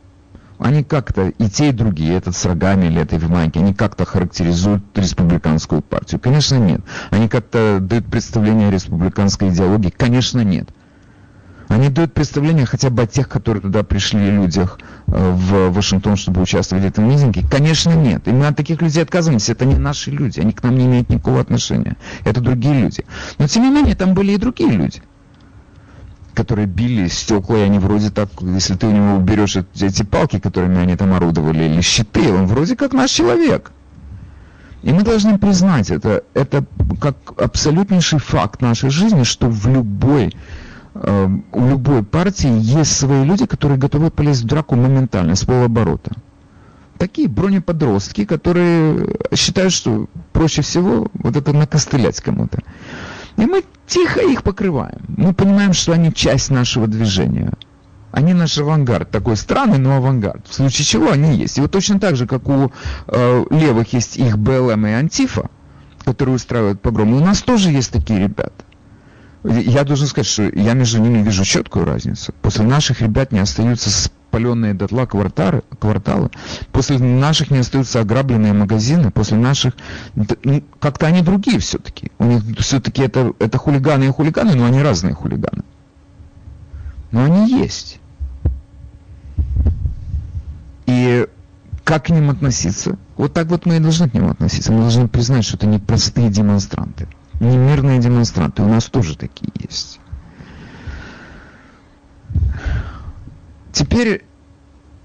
Они 0.59 0.83
как-то, 0.83 1.29
и 1.29 1.49
те, 1.49 1.69
и 1.69 1.71
другие, 1.71 2.15
этот 2.15 2.35
с 2.35 2.45
рогами 2.45 2.87
или 2.87 3.01
этой 3.01 3.17
в 3.17 3.29
майке, 3.29 3.61
они 3.61 3.73
как-то 3.73 4.03
характеризуют 4.03 4.83
республиканскую 4.93 5.81
партию? 5.81 6.19
Конечно, 6.19 6.57
нет. 6.57 6.81
Они 7.11 7.29
как-то 7.29 7.79
дают 7.79 8.05
представление 8.07 8.67
о 8.67 8.71
республиканской 8.71 9.49
идеологии? 9.49 9.89
Конечно, 9.89 10.41
нет. 10.43 10.69
Они 11.69 11.89
дают 11.89 12.15
представление 12.15 12.65
хотя 12.65 12.89
бы 12.89 13.03
о 13.03 13.07
тех, 13.07 13.29
которые 13.29 13.61
туда 13.61 13.83
пришли 13.83 14.31
людях 14.31 14.79
э, 15.05 15.31
в 15.31 15.69
Вашингтон, 15.69 16.15
чтобы 16.15 16.41
участвовать 16.41 16.83
в 16.83 16.87
этом 16.87 17.07
митинге? 17.07 17.43
Конечно, 17.49 17.91
нет. 17.91 18.27
И 18.27 18.31
мы 18.31 18.47
от 18.47 18.57
таких 18.57 18.81
людей 18.81 19.03
отказываемся. 19.03 19.51
Это 19.51 19.65
не 19.65 19.75
наши 19.75 20.09
люди. 20.09 20.39
Они 20.39 20.51
к 20.51 20.63
нам 20.63 20.75
не 20.75 20.85
имеют 20.85 21.09
никакого 21.09 21.39
отношения. 21.39 21.95
Это 22.25 22.41
другие 22.41 22.81
люди. 22.81 23.05
Но, 23.37 23.47
тем 23.47 23.63
не 23.63 23.69
менее, 23.69 23.95
там 23.95 24.15
были 24.15 24.33
и 24.33 24.37
другие 24.37 24.71
люди 24.71 25.01
которые 26.35 26.67
били 26.67 27.09
стекла, 27.09 27.57
и 27.57 27.63
они 27.63 27.79
вроде 27.79 28.11
так, 28.11 28.29
если 28.41 28.73
ты 28.75 28.87
у 28.87 28.91
него 28.91 29.15
уберешь 29.15 29.57
эти 29.57 30.03
палки, 30.03 30.39
которыми 30.39 30.79
они 30.79 30.95
там 30.95 31.11
орудовали, 31.11 31.65
или 31.65 31.81
щиты, 31.81 32.31
он 32.31 32.45
вроде 32.45 32.77
как 32.77 32.93
наш 32.93 33.11
человек. 33.11 33.73
И 34.81 34.93
мы 34.93 35.03
должны 35.03 35.37
признать 35.37 35.89
это, 35.89 36.23
это 36.33 36.63
как 37.01 37.17
абсолютнейший 37.37 38.19
факт 38.19 38.61
нашей 38.61 38.89
жизни, 38.89 39.23
что 39.23 39.49
в 39.49 39.67
любой 39.67 40.33
у 41.01 41.67
любой 41.67 42.03
партии 42.03 42.51
есть 42.51 42.97
свои 42.97 43.23
люди, 43.23 43.45
которые 43.45 43.77
готовы 43.77 44.11
полезть 44.11 44.43
в 44.43 44.47
драку 44.47 44.75
моментально, 44.75 45.35
с 45.35 45.45
полоборота. 45.45 46.11
Такие 46.97 47.29
бронеподростки, 47.29 48.25
которые 48.25 49.15
считают, 49.33 49.71
что 49.71 50.07
проще 50.33 50.61
всего 50.61 51.07
вот 51.13 51.37
это 51.37 51.53
накостылять 51.53 52.19
кому-то. 52.19 52.59
И 53.37 53.45
мы 53.45 53.63
тихо 53.87 54.19
их 54.19 54.43
покрываем. 54.43 54.99
Мы 55.07 55.33
понимаем, 55.33 55.71
что 55.71 55.93
они 55.93 56.13
часть 56.13 56.49
нашего 56.49 56.87
движения. 56.87 57.53
Они 58.11 58.33
наш 58.33 58.57
авангард, 58.57 59.11
такой 59.11 59.37
странный, 59.37 59.77
но 59.77 59.95
авангард. 59.95 60.47
В 60.47 60.53
случае 60.53 60.85
чего 60.85 61.11
они 61.11 61.37
есть. 61.37 61.57
И 61.57 61.61
вот 61.61 61.71
точно 61.71 61.99
так 61.99 62.17
же, 62.17 62.27
как 62.27 62.49
у 62.49 62.71
э, 63.07 63.45
левых 63.51 63.93
есть 63.93 64.17
их 64.17 64.37
БЛМ 64.37 64.87
и 64.87 64.91
Антифа, 64.91 65.49
которые 66.03 66.35
устраивают 66.35 66.81
погромы, 66.81 67.17
у 67.17 67.23
нас 67.23 67.41
тоже 67.41 67.69
есть 67.69 67.91
такие 67.93 68.19
ребята. 68.19 68.65
Я 69.43 69.85
должен 69.85 70.07
сказать, 70.07 70.27
что 70.27 70.43
я 70.43 70.73
между 70.73 70.99
ними 70.99 71.23
вижу 71.23 71.45
четкую 71.45 71.85
разницу. 71.85 72.33
После 72.41 72.65
наших 72.65 73.01
ребят 73.01 73.31
не 73.31 73.39
остаются 73.39 73.89
спаленные 73.89 74.73
дотла 74.73 75.05
кварталы, 75.05 75.63
кварталы, 75.79 76.29
после 76.73 76.99
наших 76.99 77.49
не 77.49 77.59
остаются 77.59 78.01
ограбленные 78.01 78.53
магазины, 78.53 79.11
после 79.11 79.37
наших... 79.37 79.75
Ну, 80.15 80.25
как-то 80.79 81.07
они 81.07 81.21
другие 81.21 81.59
все-таки. 81.59 82.11
У 82.19 82.25
них 82.25 82.43
все-таки 82.59 83.01
это, 83.01 83.33
это 83.39 83.57
хулиганы 83.57 84.05
и 84.05 84.11
хулиганы, 84.11 84.55
но 84.55 84.65
они 84.65 84.81
разные 84.81 85.13
хулиганы. 85.13 85.63
Но 87.11 87.23
они 87.23 87.49
есть. 87.49 87.99
И 90.85 91.25
как 91.85 92.05
к 92.05 92.09
ним 92.09 92.29
относиться? 92.29 92.97
Вот 93.15 93.33
так 93.33 93.47
вот 93.47 93.65
мы 93.65 93.77
и 93.77 93.79
должны 93.79 94.09
к 94.09 94.13
ним 94.13 94.29
относиться. 94.29 94.73
Мы 94.73 94.81
должны 94.81 95.07
признать, 95.07 95.45
что 95.45 95.55
это 95.55 95.65
не 95.65 95.79
простые 95.79 96.29
демонстранты 96.29 97.07
не 97.39 97.57
мирные 97.57 97.99
демонстранты. 97.99 98.61
У 98.63 98.67
нас 98.67 98.85
тоже 98.85 99.17
такие 99.17 99.51
есть. 99.59 99.99
Теперь 103.71 104.25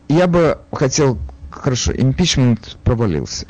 я 0.08 0.26
бы 0.26 0.58
хотел... 0.72 1.18
Хорошо, 1.50 1.92
импичмент 1.92 2.76
провалился. 2.82 3.46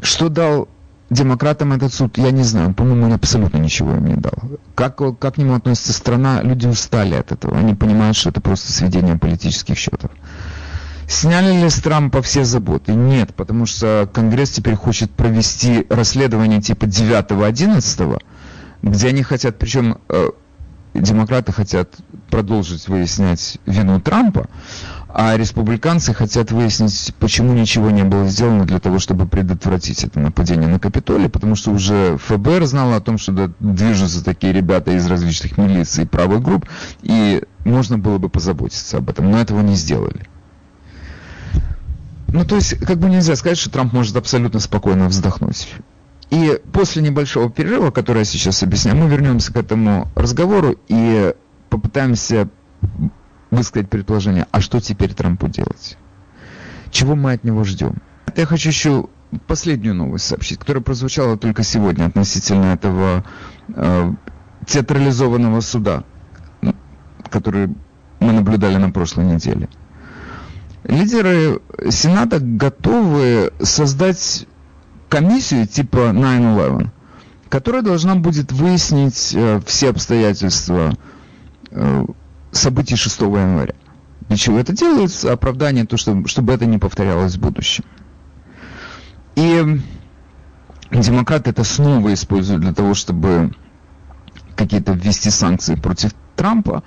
Что 0.00 0.28
дал 0.28 0.68
демократам 1.10 1.72
этот 1.72 1.92
суд, 1.92 2.18
я 2.18 2.30
не 2.30 2.44
знаю. 2.44 2.72
По-моему, 2.72 3.06
он 3.06 3.12
абсолютно 3.12 3.58
ничего 3.58 3.94
им 3.94 4.06
не 4.06 4.14
дал. 4.14 4.32
Как, 4.74 4.96
как 4.96 5.34
к 5.34 5.38
нему 5.38 5.54
относится 5.54 5.92
страна, 5.92 6.42
люди 6.42 6.66
устали 6.66 7.14
от 7.14 7.32
этого. 7.32 7.58
Они 7.58 7.74
понимают, 7.74 8.16
что 8.16 8.30
это 8.30 8.40
просто 8.40 8.72
сведение 8.72 9.18
политических 9.18 9.76
счетов. 9.76 10.10
Сняли 11.08 11.60
ли 11.62 11.70
с 11.70 11.76
Трампа 11.80 12.20
все 12.20 12.44
заботы? 12.44 12.92
Нет, 12.92 13.34
потому 13.34 13.66
что 13.66 14.08
Конгресс 14.12 14.50
теперь 14.50 14.74
хочет 14.74 15.10
провести 15.10 15.86
расследование 15.88 16.60
типа 16.60 16.86
9-11, 16.86 18.20
где 18.82 19.08
они 19.08 19.22
хотят, 19.22 19.56
причем 19.58 19.98
э, 20.08 20.30
демократы 20.94 21.52
хотят 21.52 21.94
продолжить 22.30 22.88
выяснять 22.88 23.58
вину 23.66 24.00
Трампа, 24.00 24.48
а 25.08 25.36
республиканцы 25.36 26.12
хотят 26.12 26.50
выяснить, 26.50 27.14
почему 27.18 27.52
ничего 27.54 27.90
не 27.90 28.02
было 28.02 28.26
сделано 28.26 28.64
для 28.64 28.80
того, 28.80 28.98
чтобы 28.98 29.26
предотвратить 29.26 30.04
это 30.04 30.18
нападение 30.18 30.68
на 30.68 30.78
Капитолий, 30.78 31.28
потому 31.28 31.54
что 31.54 31.70
уже 31.70 32.18
ФБР 32.18 32.66
знало 32.66 32.96
о 32.96 33.00
том, 33.00 33.16
что 33.16 33.50
движутся 33.60 34.24
такие 34.24 34.52
ребята 34.52 34.90
из 34.90 35.06
различных 35.06 35.56
милиций 35.56 36.04
и 36.04 36.06
правых 36.06 36.42
групп, 36.42 36.66
и 37.02 37.42
можно 37.64 37.96
было 37.96 38.18
бы 38.18 38.28
позаботиться 38.28 38.98
об 38.98 39.08
этом, 39.08 39.30
но 39.30 39.38
этого 39.38 39.60
не 39.60 39.76
сделали. 39.76 40.26
Ну, 42.28 42.44
то 42.44 42.56
есть, 42.56 42.78
как 42.78 42.98
бы 42.98 43.08
нельзя 43.08 43.36
сказать, 43.36 43.58
что 43.58 43.70
Трамп 43.70 43.92
может 43.92 44.16
абсолютно 44.16 44.60
спокойно 44.60 45.08
вздохнуть. 45.08 45.68
И 46.30 46.60
после 46.72 47.02
небольшого 47.02 47.50
перерыва, 47.50 47.90
который 47.90 48.18
я 48.18 48.24
сейчас 48.24 48.62
объясняю, 48.62 48.96
мы 48.96 49.08
вернемся 49.08 49.52
к 49.52 49.56
этому 49.56 50.08
разговору 50.16 50.76
и 50.88 51.34
попытаемся 51.70 52.48
высказать 53.50 53.88
предположение, 53.88 54.46
а 54.50 54.60
что 54.60 54.80
теперь 54.80 55.14
Трампу 55.14 55.48
делать? 55.48 55.96
Чего 56.90 57.14
мы 57.14 57.32
от 57.32 57.44
него 57.44 57.62
ждем? 57.64 58.02
Я 58.36 58.44
хочу 58.46 58.68
еще 58.68 59.06
последнюю 59.46 59.94
новость 59.94 60.26
сообщить, 60.26 60.58
которая 60.58 60.82
прозвучала 60.82 61.36
только 61.36 61.62
сегодня 61.62 62.06
относительно 62.06 62.66
этого 62.66 63.24
э, 63.68 64.12
театрализованного 64.66 65.60
суда, 65.60 66.04
который 67.30 67.68
мы 68.20 68.32
наблюдали 68.32 68.76
на 68.76 68.90
прошлой 68.90 69.26
неделе. 69.26 69.68
Лидеры 70.86 71.60
Сената 71.90 72.38
готовы 72.40 73.52
создать 73.60 74.46
комиссию 75.08 75.66
типа 75.66 76.10
9-11, 76.12 76.88
которая 77.48 77.82
должна 77.82 78.16
будет 78.16 78.52
выяснить 78.52 79.32
э, 79.34 79.60
все 79.66 79.90
обстоятельства 79.90 80.94
э, 81.70 82.06
событий 82.52 82.96
6 82.96 83.20
января. 83.20 83.74
Для 84.28 84.36
чего 84.36 84.58
это 84.58 84.72
делается? 84.72 85.32
Оправдание, 85.32 85.86
то, 85.86 85.96
чтобы, 85.96 86.28
чтобы 86.28 86.52
это 86.52 86.66
не 86.66 86.78
повторялось 86.78 87.36
в 87.36 87.40
будущем. 87.40 87.84
И 89.36 89.80
демократы 90.90 91.50
это 91.50 91.62
снова 91.62 92.12
используют 92.12 92.62
для 92.62 92.72
того, 92.72 92.94
чтобы 92.94 93.52
какие-то 94.56 94.92
ввести 94.92 95.30
санкции 95.30 95.74
против 95.74 96.12
Трампа, 96.34 96.82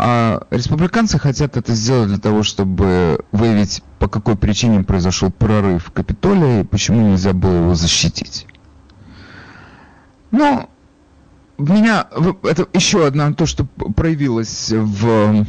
а 0.00 0.46
республиканцы 0.50 1.18
хотят 1.18 1.56
это 1.56 1.74
сделать 1.74 2.08
для 2.08 2.18
того, 2.18 2.44
чтобы 2.44 3.24
выявить, 3.32 3.82
по 3.98 4.08
какой 4.08 4.36
причине 4.36 4.84
произошел 4.84 5.30
прорыв 5.30 5.90
Капитолия 5.90 6.60
и 6.60 6.64
почему 6.64 7.10
нельзя 7.10 7.32
было 7.32 7.56
его 7.56 7.74
защитить. 7.74 8.46
Ну, 10.30 10.68
меня 11.58 12.06
это 12.44 12.68
еще 12.72 13.06
одно 13.06 13.34
то, 13.34 13.46
что 13.46 13.64
проявилось 13.64 14.70
в 14.70 15.44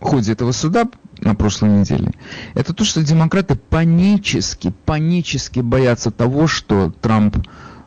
ходе 0.00 0.32
этого 0.32 0.52
суда 0.52 0.84
на 1.18 1.34
прошлой 1.34 1.70
неделе, 1.70 2.12
это 2.54 2.72
то, 2.72 2.84
что 2.84 3.02
демократы 3.02 3.56
панически, 3.56 4.72
панически 4.84 5.58
боятся 5.58 6.12
того, 6.12 6.46
что 6.46 6.92
Трамп 7.00 7.36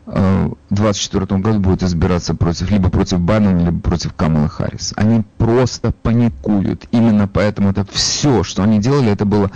2024 0.10 1.42
году 1.42 1.60
будет 1.60 1.84
избираться 1.84 2.34
против, 2.34 2.72
либо 2.72 2.90
против 2.90 3.20
Байдена, 3.20 3.64
либо 3.64 3.80
против 3.80 4.14
Камала 4.14 4.48
Харрис. 4.48 4.94
Они 4.96 5.24
просто 5.38 5.92
паникуют. 5.92 6.86
Именно 6.92 7.28
поэтому 7.28 7.70
это 7.70 7.86
все, 7.92 8.44
что 8.44 8.64
они 8.64 8.80
делали, 8.80 9.12
это 9.12 9.26
было 9.26 9.52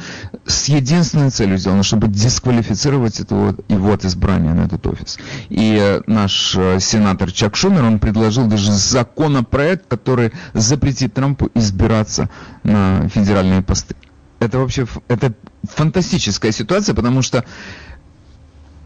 с 0.46 0.66
единственной 0.70 1.32
целью 1.32 1.58
сделано, 1.58 1.84
чтобы 1.84 2.08
дисквалифицировать 2.08 3.20
этого, 3.20 3.56
его 3.68 3.94
от 3.94 4.06
избрания 4.06 4.54
на 4.54 4.66
этот 4.66 4.86
офис. 4.86 5.18
И 5.50 5.78
э, 5.80 6.02
наш 6.08 6.56
э, 6.56 6.80
сенатор 6.80 7.32
Чак 7.32 7.56
Шумер, 7.56 7.84
он 7.84 8.00
предложил 8.00 8.46
даже 8.48 8.72
законопроект, 8.72 9.88
который 9.88 10.34
запретит 10.54 11.13
Трампу 11.13 11.50
избираться 11.56 12.30
на 12.63 13.08
федеральные 13.10 13.62
посты. 13.62 13.96
Это 14.39 14.60
вообще 14.60 14.86
это 15.08 15.34
фантастическая 15.63 16.52
ситуация, 16.52 16.94
потому 16.94 17.22
что 17.22 17.46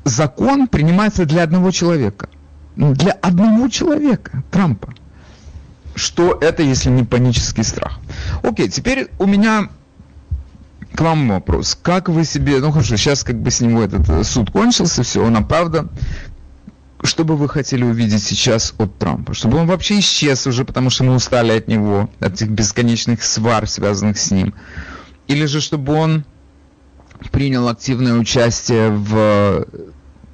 закон 0.07 0.67
принимается 0.67 1.25
для 1.25 1.43
одного 1.43 1.71
человека. 1.71 2.29
Ну, 2.75 2.93
для 2.93 3.11
одного 3.11 3.69
человека, 3.69 4.43
Трампа. 4.51 4.93
Что 5.95 6.37
это, 6.39 6.61
если 6.61 6.89
не 6.89 7.03
панический 7.03 7.63
страх? 7.63 7.99
Окей, 8.43 8.69
теперь 8.69 9.09
у 9.17 9.25
меня 9.25 9.69
к 10.93 11.01
вам 11.01 11.27
вопрос. 11.27 11.77
Как 11.81 12.07
вы 12.07 12.23
себе, 12.23 12.59
ну 12.59 12.71
хорошо, 12.71 12.97
сейчас 12.97 13.23
как 13.23 13.41
бы 13.41 13.49
с 13.49 13.61
него 13.61 13.81
этот 13.81 14.07
э, 14.09 14.23
суд 14.23 14.51
кончился, 14.51 15.03
все, 15.03 15.23
он 15.25 15.35
оправдан. 15.35 15.89
Что 17.03 17.23
бы 17.23 17.35
вы 17.35 17.49
хотели 17.49 17.83
увидеть 17.83 18.23
сейчас 18.23 18.73
от 18.77 18.97
Трампа? 18.97 19.33
Чтобы 19.33 19.57
он 19.57 19.67
вообще 19.67 19.99
исчез 19.99 20.47
уже, 20.47 20.65
потому 20.65 20.89
что 20.89 21.03
мы 21.03 21.15
устали 21.15 21.51
от 21.51 21.67
него, 21.67 22.09
от 22.19 22.33
этих 22.33 22.49
бесконечных 22.49 23.23
свар, 23.23 23.67
связанных 23.67 24.17
с 24.17 24.31
ним. 24.31 24.53
Или 25.27 25.45
же 25.45 25.61
чтобы 25.61 25.93
он 25.93 26.25
принял 27.31 27.67
активное 27.67 28.13
участие 28.13 28.91
в 28.91 29.65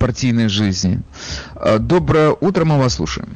партийной 0.04 0.50
жизни. 0.50 1.00
А, 1.56 1.80
доброе 1.80 2.36
утро, 2.42 2.66
мы 2.66 2.78
вас 2.78 2.96
слушаем. 2.96 3.30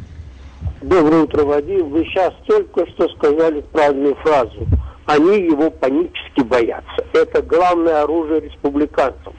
Доброе 0.81 1.21
утро, 1.21 1.45
Вадим. 1.45 1.89
Вы 1.91 2.03
сейчас 2.03 2.33
только 2.45 2.85
что 2.87 3.07
сказали 3.15 3.61
правильную 3.71 4.15
фразу. 4.15 4.67
Они 5.05 5.43
его 5.43 5.71
панически 5.71 6.41
боятся. 6.41 7.05
Это 7.13 7.41
главное 7.41 8.03
оружие 8.03 8.41
республиканцев. 8.41 9.31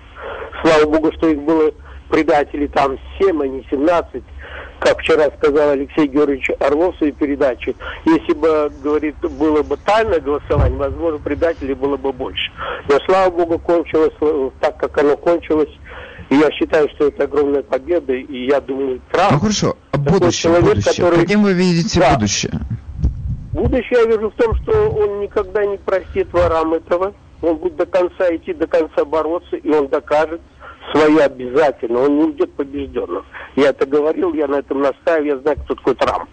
Слава 0.62 0.86
богу, 0.86 1.12
что 1.18 1.28
их 1.28 1.42
было 1.42 1.70
предателей 2.08 2.68
там 2.68 2.96
7, 3.18 3.42
а 3.42 3.46
не 3.46 3.62
17, 3.70 4.22
как 4.80 4.98
вчера 5.00 5.30
сказал 5.36 5.70
Алексей 5.70 6.06
Георгиевич 6.06 6.48
Орлов 6.60 6.94
в 6.94 6.98
своей 6.98 7.12
передаче. 7.12 7.74
Если 8.06 8.32
бы, 8.32 8.72
говорит, 8.82 9.16
было 9.20 9.62
бы 9.62 9.76
тайное 9.76 10.20
голосование, 10.20 10.78
возможно, 10.78 11.18
предателей 11.18 11.74
было 11.74 11.98
бы 11.98 12.10
больше. 12.10 12.50
Но, 12.88 12.98
слава 13.04 13.30
богу, 13.30 13.58
кончилось 13.58 14.14
так, 14.60 14.78
как 14.78 14.96
оно 14.96 15.14
кончилось 15.18 15.68
и 16.30 16.36
я 16.36 16.50
считаю, 16.52 16.88
что 16.90 17.08
это 17.08 17.24
огромная 17.24 17.62
победа, 17.62 18.12
и 18.12 18.46
я 18.46 18.60
думаю, 18.60 19.00
Трамп... 19.10 19.32
Ну 19.32 19.40
хорошо, 19.40 19.76
а 19.92 19.98
будущее, 19.98 20.52
человек, 20.52 20.64
будущее. 20.64 21.04
Который... 21.04 21.20
Каким 21.20 21.42
вы 21.42 21.52
видите 21.54 22.00
да. 22.00 22.14
будущее? 22.14 22.52
Будущее 23.52 24.00
я 24.00 24.06
вижу 24.06 24.30
в 24.30 24.34
том, 24.34 24.54
что 24.62 24.90
он 24.90 25.20
никогда 25.20 25.64
не 25.64 25.78
простит 25.78 26.32
ворам 26.32 26.74
этого. 26.74 27.14
Он 27.40 27.56
будет 27.56 27.76
до 27.76 27.86
конца 27.86 28.34
идти, 28.34 28.52
до 28.52 28.66
конца 28.66 29.04
бороться, 29.04 29.56
и 29.56 29.70
он 29.70 29.88
докажет 29.88 30.40
свое 30.92 31.24
обязательно. 31.24 32.00
Он 32.00 32.18
не 32.18 32.24
уйдет 32.24 32.52
побежденным. 32.54 33.24
Я 33.56 33.70
это 33.70 33.86
говорил, 33.86 34.34
я 34.34 34.48
на 34.48 34.56
этом 34.56 34.82
настаиваю, 34.82 35.26
я 35.26 35.38
знаю, 35.38 35.56
кто 35.64 35.74
такой 35.74 35.94
Трамп. 35.94 36.28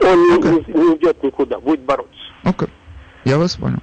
Он 0.00 0.38
okay. 0.38 0.64
не, 0.68 0.74
не 0.74 0.84
уйдет 0.90 1.22
никуда, 1.22 1.58
будет 1.58 1.80
бороться. 1.80 2.12
Okay. 2.44 2.68
Я 3.24 3.38
вас 3.38 3.56
понял. 3.56 3.78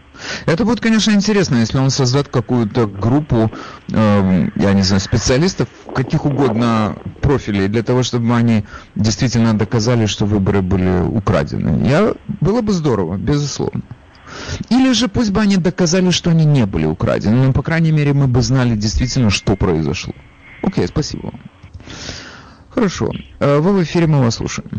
Это 0.46 0.65
будет, 0.65 0.80
конечно, 0.80 1.12
интересно, 1.12 1.58
если 1.58 1.78
он 1.78 1.89
создаст 1.89 2.30
какую-то 2.30 2.88
группу, 2.88 3.52
э, 3.91 4.50
я 4.56 4.74
не 4.74 4.82
знаю, 4.82 5.02
специалистов, 5.02 5.67
каких 5.96 6.26
угодно 6.26 6.98
профилей, 7.22 7.67
для 7.67 7.84
того, 7.84 8.04
чтобы 8.04 8.36
они 8.36 8.65
действительно 8.96 9.58
доказали, 9.58 10.06
что 10.06 10.26
выборы 10.26 10.62
были 10.62 11.02
украдены. 11.02 11.88
Я, 11.88 12.13
было 12.39 12.62
бы 12.62 12.74
здорово, 12.74 13.17
безусловно. 13.17 13.82
Или 14.70 14.94
же 14.94 15.08
пусть 15.08 15.32
бы 15.32 15.41
они 15.41 15.58
доказали, 15.58 16.10
что 16.12 16.30
они 16.30 16.46
не 16.46 16.65
были 16.65 16.86
украдены, 16.86 17.48
но, 17.48 17.54
по 17.54 17.63
крайней 17.63 17.91
мере, 17.91 18.13
мы 18.13 18.28
бы 18.28 18.41
знали 18.41 18.76
действительно, 18.76 19.30
что 19.30 19.56
произошло. 19.56 20.13
Окей, 20.63 20.88
спасибо 20.88 21.28
вам. 21.28 21.41
Хорошо. 22.70 23.12
Э, 23.39 23.60
вы 23.60 23.74
в 23.74 23.84
эфире, 23.84 24.08
мы 24.08 24.22
вас 24.22 24.36
слушаем. 24.36 24.70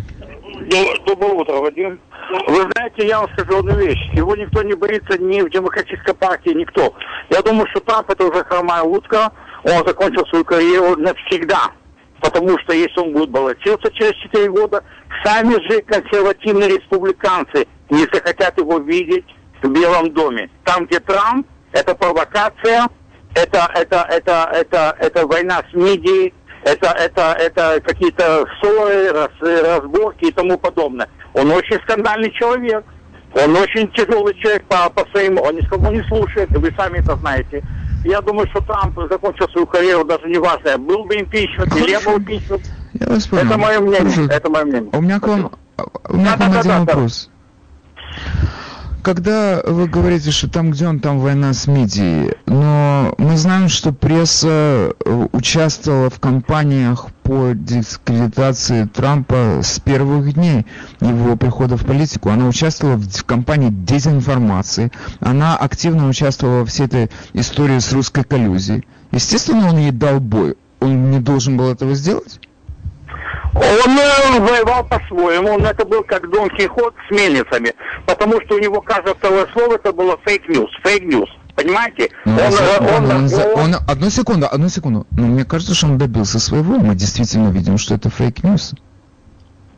Доброе 1.06 1.32
утро, 1.32 1.54
Вадим. 1.54 2.00
Вы 2.46 2.62
знаете, 2.72 3.06
я 3.06 3.20
вам 3.20 3.30
скажу 3.32 3.58
одну 3.58 3.76
вещь. 3.76 3.98
Его 4.12 4.36
никто 4.36 4.62
не 4.62 4.74
боится 4.74 5.18
ни 5.18 5.40
в 5.40 5.50
демократической 5.50 6.14
партии, 6.14 6.50
никто. 6.50 6.94
Я 7.30 7.42
думаю, 7.42 7.66
что 7.70 7.80
Трамп 7.80 8.10
это 8.10 8.26
уже 8.26 8.44
хромая 8.44 8.82
утка. 8.82 9.32
Он 9.64 9.86
закончил 9.86 10.24
свою 10.26 10.44
карьеру 10.44 10.96
навсегда. 10.96 11.72
Потому 12.20 12.56
что 12.60 12.72
если 12.72 13.00
он 13.00 13.12
будет 13.12 13.30
баллотироваться 13.30 13.90
через 13.92 14.14
4 14.22 14.50
года, 14.50 14.84
сами 15.24 15.54
же 15.68 15.82
консервативные 15.82 16.78
республиканцы 16.78 17.66
не 17.90 18.06
захотят 18.12 18.56
его 18.58 18.78
видеть 18.78 19.26
в 19.62 19.68
Белом 19.68 20.12
доме. 20.12 20.48
Там, 20.64 20.86
где 20.86 21.00
Трамп, 21.00 21.46
это 21.72 21.94
провокация, 21.96 22.88
это, 23.34 23.68
это, 23.74 24.06
это, 24.08 24.50
это, 24.52 24.96
это 25.00 25.26
война 25.26 25.62
с 25.70 25.74
медией, 25.74 26.32
это, 26.64 26.88
это, 26.88 27.36
это 27.38 27.80
какие-то 27.84 28.46
ссоры, 28.60 29.12
раз, 29.12 29.30
разборки 29.40 30.26
и 30.26 30.32
тому 30.32 30.58
подобное. 30.58 31.08
Он 31.34 31.50
очень 31.50 31.80
скандальный 31.82 32.30
человек. 32.32 32.84
Он 33.34 33.56
очень 33.56 33.90
тяжелый 33.92 34.34
человек 34.34 34.62
по, 34.64 34.90
по 34.90 35.08
своему, 35.10 35.40
он 35.40 35.56
никого 35.56 35.90
не 35.90 36.02
слушает, 36.02 36.50
вы 36.50 36.70
сами 36.76 36.98
это 36.98 37.16
знаете. 37.16 37.62
Я 38.04 38.20
думаю, 38.20 38.46
что 38.48 38.60
Трамп 38.60 38.98
закончил 39.10 39.48
свою 39.48 39.66
карьеру, 39.66 40.04
даже 40.04 40.28
не 40.28 40.38
важно, 40.38 40.76
был 40.76 41.04
бы 41.04 41.16
импичмент 41.16 41.74
или 41.74 41.92
не 41.92 42.00
был 42.00 42.18
импичмент. 42.18 42.62
Я 42.92 43.06
вас 43.06 43.26
понял. 43.26 43.46
Это 43.46 43.58
мое 43.58 43.80
мнение. 43.80 44.00
Хорошо. 44.00 44.32
Это 44.32 44.50
мое 44.50 44.64
мнение. 44.64 44.90
У 44.92 45.00
меня 45.00 45.18
к 45.18 45.26
вам, 45.26 45.50
у 46.10 46.16
меня 46.16 46.36
да, 46.36 46.36
к 46.36 46.40
вам 46.40 46.52
да, 46.52 46.60
один 46.60 46.72
да, 46.72 46.78
вопрос. 46.80 47.30
Да 48.16 48.61
когда 49.02 49.60
вы 49.64 49.88
говорите, 49.88 50.30
что 50.30 50.48
там, 50.48 50.70
где 50.70 50.86
он, 50.86 51.00
там 51.00 51.18
война 51.18 51.52
с 51.52 51.66
медией, 51.66 52.34
но 52.46 53.14
мы 53.18 53.36
знаем, 53.36 53.68
что 53.68 53.92
пресса 53.92 54.94
э, 55.04 55.28
участвовала 55.32 56.08
в 56.08 56.20
кампаниях 56.20 57.08
по 57.24 57.52
дискредитации 57.52 58.84
Трампа 58.84 59.60
с 59.62 59.80
первых 59.80 60.32
дней 60.34 60.66
его 61.00 61.36
прихода 61.36 61.76
в 61.76 61.84
политику. 61.84 62.30
Она 62.30 62.46
участвовала 62.46 62.96
в 62.96 63.24
кампании 63.24 63.70
дезинформации, 63.70 64.92
она 65.20 65.56
активно 65.56 66.08
участвовала 66.08 66.60
во 66.60 66.66
всей 66.66 66.86
этой 66.86 67.10
истории 67.32 67.80
с 67.80 67.92
русской 67.92 68.22
коллюзией. 68.24 68.86
Естественно, 69.10 69.68
он 69.68 69.78
ей 69.78 69.90
дал 69.90 70.20
бой. 70.20 70.54
Он 70.80 71.10
не 71.10 71.20
должен 71.20 71.56
был 71.56 71.70
этого 71.70 71.94
сделать? 71.94 72.40
Он 73.54 73.98
э, 73.98 74.40
воевал 74.40 74.84
по-своему, 74.84 75.50
он 75.50 75.66
это 75.66 75.84
был 75.84 76.02
как 76.04 76.30
Дон 76.30 76.48
Кихот 76.50 76.94
с 77.06 77.10
мельницами, 77.10 77.74
потому 78.06 78.40
что 78.42 78.54
у 78.54 78.58
него 78.58 78.80
каждое 78.80 79.14
второе 79.14 79.46
слово 79.52 79.74
это 79.74 79.92
было 79.92 80.18
fake 80.24 80.44
news, 80.44 80.70
fake 80.82 81.02
news. 81.02 81.28
Понимаете? 81.54 82.08
Ну, 82.24 82.38
он, 82.40 82.88
он, 82.88 83.10
он, 83.10 83.34
он, 83.34 83.60
он, 83.60 83.76
одну 83.86 84.08
секунду, 84.08 84.46
одну 84.50 84.70
секунду. 84.70 85.06
Но 85.10 85.26
мне 85.26 85.44
кажется, 85.44 85.74
что 85.74 85.86
он 85.86 85.98
добился 85.98 86.40
своего. 86.40 86.78
Мы 86.78 86.94
действительно 86.94 87.50
видим, 87.50 87.76
что 87.76 87.94
это 87.94 88.08
fake 88.08 88.37
news. 88.37 88.72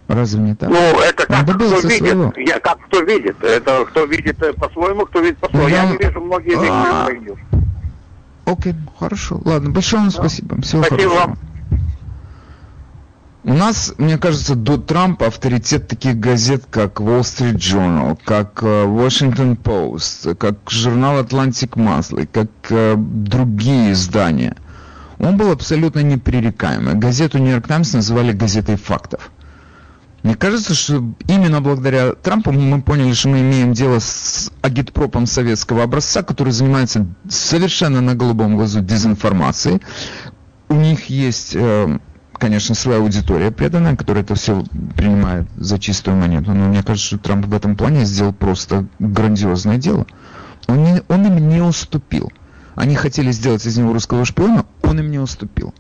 Разве 0.07 0.41
не 0.41 0.55
так? 0.55 0.69
Ну, 0.69 0.77
это 0.77 1.27
как 1.27 1.43
кто 1.45 1.81
видит. 1.81 1.99
Своего. 1.99 2.33
Я, 2.37 2.61
как 2.61 2.79
кто 2.87 3.01
видит. 3.01 3.43
Это 3.43 3.85
кто 3.87 4.05
видит 4.05 4.41
э, 4.43 4.53
по-своему, 4.53 5.07
кто 5.07 5.21
видит 5.21 5.39
по-своему. 5.39 5.69
Я 5.69 5.87
не 5.87 5.97
вижу 5.97 6.21
многие 6.21 6.51
вещи. 6.51 6.69
А. 6.71 7.09
Окей, 8.47 8.75
хорошо. 8.99 9.41
Ладно, 9.45 9.71
большое 9.71 10.03
вам 10.03 10.11
спасибо. 10.11 10.61
Всего 10.61 10.83
спасибо 10.85 11.11
хорошего. 11.11 11.27
вам. 11.27 11.39
У 13.47 13.53
нас, 13.53 13.93
мне 13.99 14.17
кажется, 14.17 14.55
до 14.55 14.79
Трампа 14.79 15.27
авторитет 15.27 15.87
таких 15.87 16.19
газет, 16.19 16.65
как 16.71 16.99
Wall 16.99 17.21
Street 17.21 17.57
Journal, 17.57 18.19
как 18.25 18.63
э, 18.63 18.85
Washington 18.87 19.55
Post, 19.55 20.35
как 20.37 20.57
журнал 20.71 21.21
Atlantic 21.23 21.73
Monthly, 21.75 22.27
как 22.33 22.49
э, 22.71 22.95
другие 22.97 23.93
издания, 23.93 24.57
он 25.19 25.37
был 25.37 25.53
абсолютно 25.53 26.01
непререкаемый. 26.01 26.95
Газету 26.95 27.37
New 27.37 27.51
York 27.53 27.69
Times 27.69 27.93
называли 27.93 28.33
газетой 28.33 28.77
фактов. 28.77 29.31
Мне 30.23 30.37
кажется, 30.37 30.75
что 30.75 31.05
именно 31.29 31.61
благодаря 31.61 32.15
Трампу 32.15 32.51
мы 32.51 32.81
поняли, 32.81 33.13
что 33.13 33.29
мы 33.29 33.41
имеем 33.41 33.75
дело 33.75 33.99
с 33.99 34.51
агитпропом 34.63 35.27
советского 35.27 35.83
образца, 35.83 36.23
который 36.23 36.55
занимается 36.55 37.07
совершенно 37.29 38.01
на 38.01 38.15
голубом 38.15 38.57
глазу 38.57 38.81
дезинформацией. 38.81 39.83
У 40.71 40.75
них 40.77 41.11
есть 41.11 41.55
э, 41.55 41.99
конечно, 42.45 42.75
своя 42.75 42.99
аудитория 42.99 43.51
преданная, 43.51 43.97
которая 43.97 44.23
это 44.23 44.35
все 44.35 44.65
принимает 44.99 45.47
за 45.57 45.79
чистую 45.79 46.19
монету. 46.19 46.53
Но 46.53 46.69
мне 46.69 46.83
кажется, 46.83 47.07
что 47.07 47.19
Трамп 47.19 47.47
в 47.47 47.55
этом 47.55 47.75
плане 47.75 48.05
сделал 48.05 48.35
просто 48.35 48.87
грандиозное 48.99 49.79
дело. 49.79 50.07
Он, 50.69 50.85
не, 50.85 51.03
он 51.09 51.27
им 51.27 51.49
не 51.49 51.63
уступил. 51.63 52.31
Они 52.75 52.97
хотели 52.97 53.31
сделать 53.31 53.65
из 53.65 53.79
него 53.79 53.95
русского 53.95 54.27
шпиона, 54.27 54.67
он 54.83 55.01
им 55.01 55.11
не 55.11 55.19
уступил. 55.19 55.73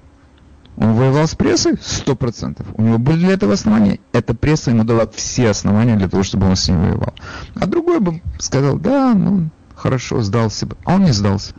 Он 0.78 0.94
воевал 0.94 1.26
с 1.26 1.34
прессой? 1.34 1.74
Сто 1.82 2.16
процентов. 2.16 2.66
У 2.72 2.80
него 2.80 2.96
были 2.96 3.18
для 3.18 3.34
этого 3.34 3.52
основания. 3.52 4.00
Эта 4.14 4.32
пресса 4.32 4.70
ему 4.70 4.84
дала 4.84 5.06
все 5.06 5.50
основания 5.50 5.96
для 5.96 6.08
того, 6.08 6.22
чтобы 6.22 6.46
он 6.46 6.56
с 6.56 6.66
ним 6.66 6.80
воевал. 6.80 7.12
А 7.60 7.66
другой 7.66 8.00
бы 8.00 8.22
сказал, 8.38 8.78
да, 8.78 9.12
ну, 9.12 9.50
хорошо, 9.76 10.22
сдался 10.22 10.64
бы. 10.64 10.78
А 10.86 10.94
он 10.94 11.04
не 11.04 11.12
сдался. 11.12 11.52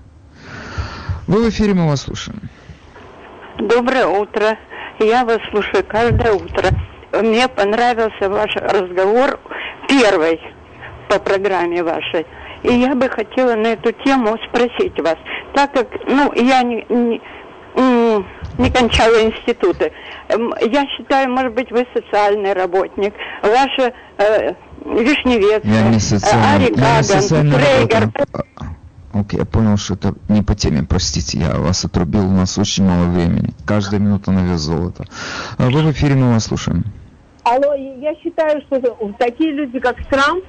Вы 1.27 1.43
в 1.43 1.49
эфире, 1.49 1.75
мы 1.75 1.87
вас 1.87 2.01
слушаем. 2.01 2.41
Доброе 3.59 4.07
утро. 4.07 4.57
Я 4.99 5.25
вас 5.25 5.39
слушаю 5.51 5.83
каждое 5.87 6.33
утро. 6.33 6.69
Мне 7.11 7.47
понравился 7.47 8.29
ваш 8.29 8.55
разговор 8.55 9.39
первый 9.87 10.39
по 11.09 11.19
программе 11.19 11.83
вашей. 11.83 12.25
И 12.63 12.73
я 12.73 12.95
бы 12.95 13.09
хотела 13.09 13.55
на 13.55 13.67
эту 13.67 13.91
тему 13.91 14.37
спросить 14.49 14.99
вас, 14.99 15.17
так 15.53 15.71
как, 15.73 15.87
ну, 16.07 16.31
я 16.33 16.63
не, 16.63 16.83
не, 16.89 17.21
не 18.57 18.71
кончала 18.71 19.21
институты. 19.23 19.91
Я 20.29 20.87
считаю, 20.97 21.29
может 21.29 21.53
быть, 21.53 21.71
вы 21.71 21.85
социальный 21.93 22.53
работник. 22.53 23.13
Ваша 23.43 23.93
э, 24.17 24.53
Вишневец, 24.83 25.61
я 25.63 25.81
не 25.89 25.99
социальный, 25.99 26.67
Ари. 26.67 28.11
Окей, 29.15 29.39
я 29.39 29.45
понял, 29.45 29.77
что 29.77 29.93
это 29.93 30.13
не 30.27 30.41
по 30.41 30.55
теме, 30.55 30.83
простите, 30.83 31.39
я 31.39 31.55
вас 31.55 31.85
отрубил, 31.85 32.25
у 32.25 32.31
нас 32.31 32.57
очень 32.57 32.83
мало 32.83 33.05
времени. 33.05 33.53
Каждая 33.65 34.01
минута 34.01 34.31
на 34.31 34.39
вес 34.39 34.59
золота. 34.59 35.05
А 35.57 35.69
вы 35.69 35.83
в 35.83 35.91
эфире, 35.91 36.15
мы 36.15 36.33
вас 36.33 36.43
слушаем. 36.43 36.83
Алло, 37.43 37.75
я 37.75 38.13
считаю, 38.15 38.59
что 38.63 38.81
такие 39.17 39.53
люди, 39.53 39.79
как 39.79 39.95
Трамп, 40.07 40.43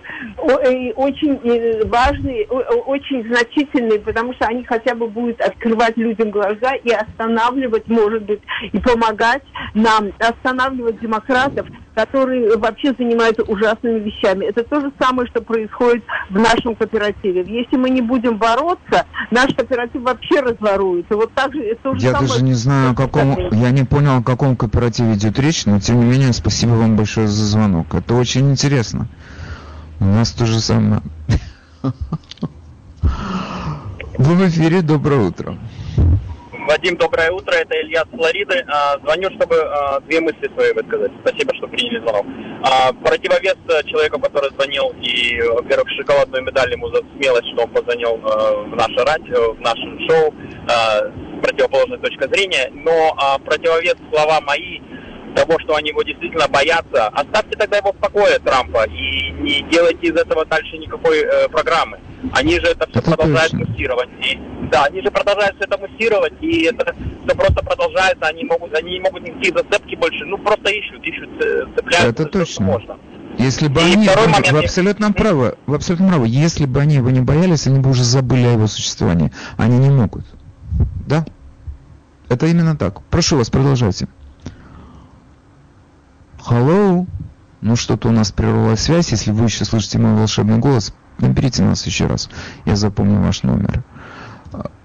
очень 0.97 1.39
э, 1.45 1.87
важные, 1.87 2.47
очень 2.47 3.23
значительные, 3.29 4.01
потому 4.01 4.33
что 4.35 4.47
они 4.47 4.65
хотя 4.65 4.97
бы 4.97 5.07
будут 5.07 5.41
открывать 5.43 5.97
людям 5.97 6.31
глаза 6.31 6.75
и 6.83 6.91
останавливать, 6.91 7.87
может 7.87 8.25
быть, 8.25 8.41
и 8.73 8.81
помогать 8.81 9.43
нам 9.75 10.11
останавливать 10.19 10.99
демократов, 11.01 11.69
которые 11.97 12.59
вообще 12.59 12.93
занимаются 12.97 13.43
ужасными 13.43 14.01
вещами. 14.01 14.45
Это 14.45 14.63
то 14.63 14.83
же 14.83 14.93
самое, 15.01 15.27
что 15.29 15.41
происходит 15.41 16.05
в 16.29 16.39
нашем 16.39 16.77
кооперативе. 16.77 17.43
Если 17.49 17.77
мы 17.77 17.89
не 17.89 18.03
будем 18.03 18.37
бороться, 18.37 19.07
наш 19.31 19.55
кооператив 19.55 20.03
вообще 20.03 20.41
разворуется. 20.41 21.17
Вот 21.17 21.33
так 21.33 21.55
же, 21.55 21.75
то 21.83 21.95
же 21.95 22.01
я 22.01 22.13
самое, 22.13 22.29
даже 22.29 22.45
не 22.45 22.53
знаю, 22.53 22.93
о 22.93 22.95
каком, 22.95 23.39
я 23.51 23.71
не 23.71 23.85
понял, 23.85 24.19
о 24.19 24.23
каком 24.23 24.57
кооперативе 24.57 25.15
идет 25.15 25.39
речь, 25.39 25.65
но 25.65 25.81
тем 25.81 26.01
не 26.01 26.05
менее, 26.05 26.35
спасибо 26.35 26.73
вам 26.73 26.97
большое 26.97 27.29
за 27.29 27.45
звонок. 27.47 27.95
Это 27.95 28.15
очень 28.15 28.51
интересно. 28.51 29.09
У 29.99 30.05
нас 30.05 30.33
то 30.33 30.45
же 30.45 30.61
самое. 30.61 31.01
Вы 34.19 34.35
в 34.35 34.49
эфире, 34.49 34.83
доброе 34.83 35.29
утро. 35.29 35.57
Вадим, 36.67 36.97
доброе 36.97 37.31
утро. 37.31 37.55
Это 37.55 37.81
Илья 37.81 38.03
с 38.03 38.17
Флориды. 38.17 38.65
А, 38.67 38.99
звоню, 38.99 39.31
чтобы 39.37 39.57
а, 39.57 40.01
две 40.01 40.21
мысли 40.21 40.51
свои 40.53 40.73
высказать. 40.73 41.13
Спасибо, 41.21 41.55
что 41.55 41.69
приняли 41.69 42.01
звонок. 42.01 42.27
А, 42.65 42.93
противовес 42.93 43.57
человеку, 43.87 44.19
который 44.19 44.51
звонил, 44.51 44.93
и, 45.01 45.41
во-первых, 45.43 45.89
шоколадную 45.97 46.43
медаль 46.43 46.73
ему 46.73 46.89
за 46.89 47.03
смелость, 47.15 47.53
что 47.53 47.63
он 47.63 47.71
позвонил 47.71 48.21
а, 48.25 48.65
в 48.65 48.75
наше 48.75 49.05
радио, 49.05 49.53
в 49.53 49.61
наше 49.61 50.09
шоу 50.09 50.35
а, 50.69 51.03
с 51.07 51.41
противоположной 51.41 51.99
точки 51.99 52.27
зрения. 52.35 52.69
Но 52.73 53.15
противовес 53.45 53.95
слова 54.11 54.41
мои 54.41 54.81
того, 55.37 55.61
что 55.61 55.77
они 55.77 55.91
его 55.91 56.03
действительно 56.03 56.49
боятся, 56.49 57.09
оставьте 57.09 57.57
тогда 57.57 57.77
его 57.77 57.93
в 57.93 57.99
покое, 57.99 58.39
Трампа, 58.41 58.87
и 58.87 59.31
не 59.39 59.63
делайте 59.71 60.09
из 60.09 60.17
этого 60.17 60.45
дальше 60.47 60.79
никакой 60.79 61.21
э, 61.21 61.49
программы. 61.49 62.01
Они 62.33 62.59
же 62.61 62.67
это 62.67 62.89
все 62.89 62.99
это 62.99 63.11
продолжают 63.11 63.53
точно. 63.53 63.67
муссировать. 63.67 64.09
И, 64.23 64.39
да, 64.71 64.85
они 64.85 65.03
же 65.03 65.11
продолжают 65.11 65.57
все 65.57 65.65
это 65.65 65.79
муссировать, 65.79 66.33
и 66.41 66.63
это 66.65 66.95
все 66.95 67.37
просто 67.37 67.65
продолжается, 67.65 68.27
они 68.27 68.45
могут, 68.45 68.75
они 68.75 68.93
не 68.93 69.01
могут 69.01 69.23
никакие 69.23 69.53
зацепки 69.53 69.95
больше, 69.97 70.25
ну 70.25 70.39
просто 70.39 70.71
ищут, 70.71 71.05
ищут, 71.05 71.31
э, 71.45 71.67
цепляются. 71.77 72.09
Это 72.09 72.25
точно. 72.27 72.65
можно. 72.65 72.99
Если 73.39 73.69
бы 73.69 73.81
и 73.83 73.93
они, 73.93 74.09
вы, 74.09 74.29
момент, 74.29 74.51
вы 74.51 74.59
абсолютно 74.61 75.13
правы, 75.13 75.57
вы 75.67 75.77
абсолютно 75.77 76.09
правы, 76.09 76.27
если 76.27 76.65
бы 76.65 76.81
они 76.81 76.97
его 76.97 77.11
не 77.11 77.21
боялись, 77.21 77.67
они 77.67 77.81
бы 77.81 77.91
уже 77.91 78.03
забыли 78.03 78.47
о 78.47 78.53
его 78.53 78.67
существовании. 78.67 79.31
Они 79.59 79.79
не 79.79 79.91
могут. 79.91 80.25
Да? 81.07 81.27
Это 82.29 82.47
именно 82.47 82.77
так. 82.77 83.03
Прошу 83.05 83.37
вас, 83.37 83.51
продолжайте. 83.51 84.09
Hello? 86.39 87.07
Ну 87.61 87.77
что-то 87.77 88.09
у 88.09 88.13
нас 88.13 88.33
прервалась 88.33 88.81
связь. 88.81 89.11
Если 89.11 89.33
вы 89.33 89.47
еще 89.47 89.65
слышите 89.65 89.99
мой 89.99 90.15
волшебный 90.15 90.59
голос, 90.59 90.95
наберите 91.19 91.63
нас 91.63 91.87
еще 91.87 92.07
раз. 92.07 92.29
Я 92.65 92.77
запомню 92.77 93.21
ваш 93.21 93.43
номер. 93.43 93.83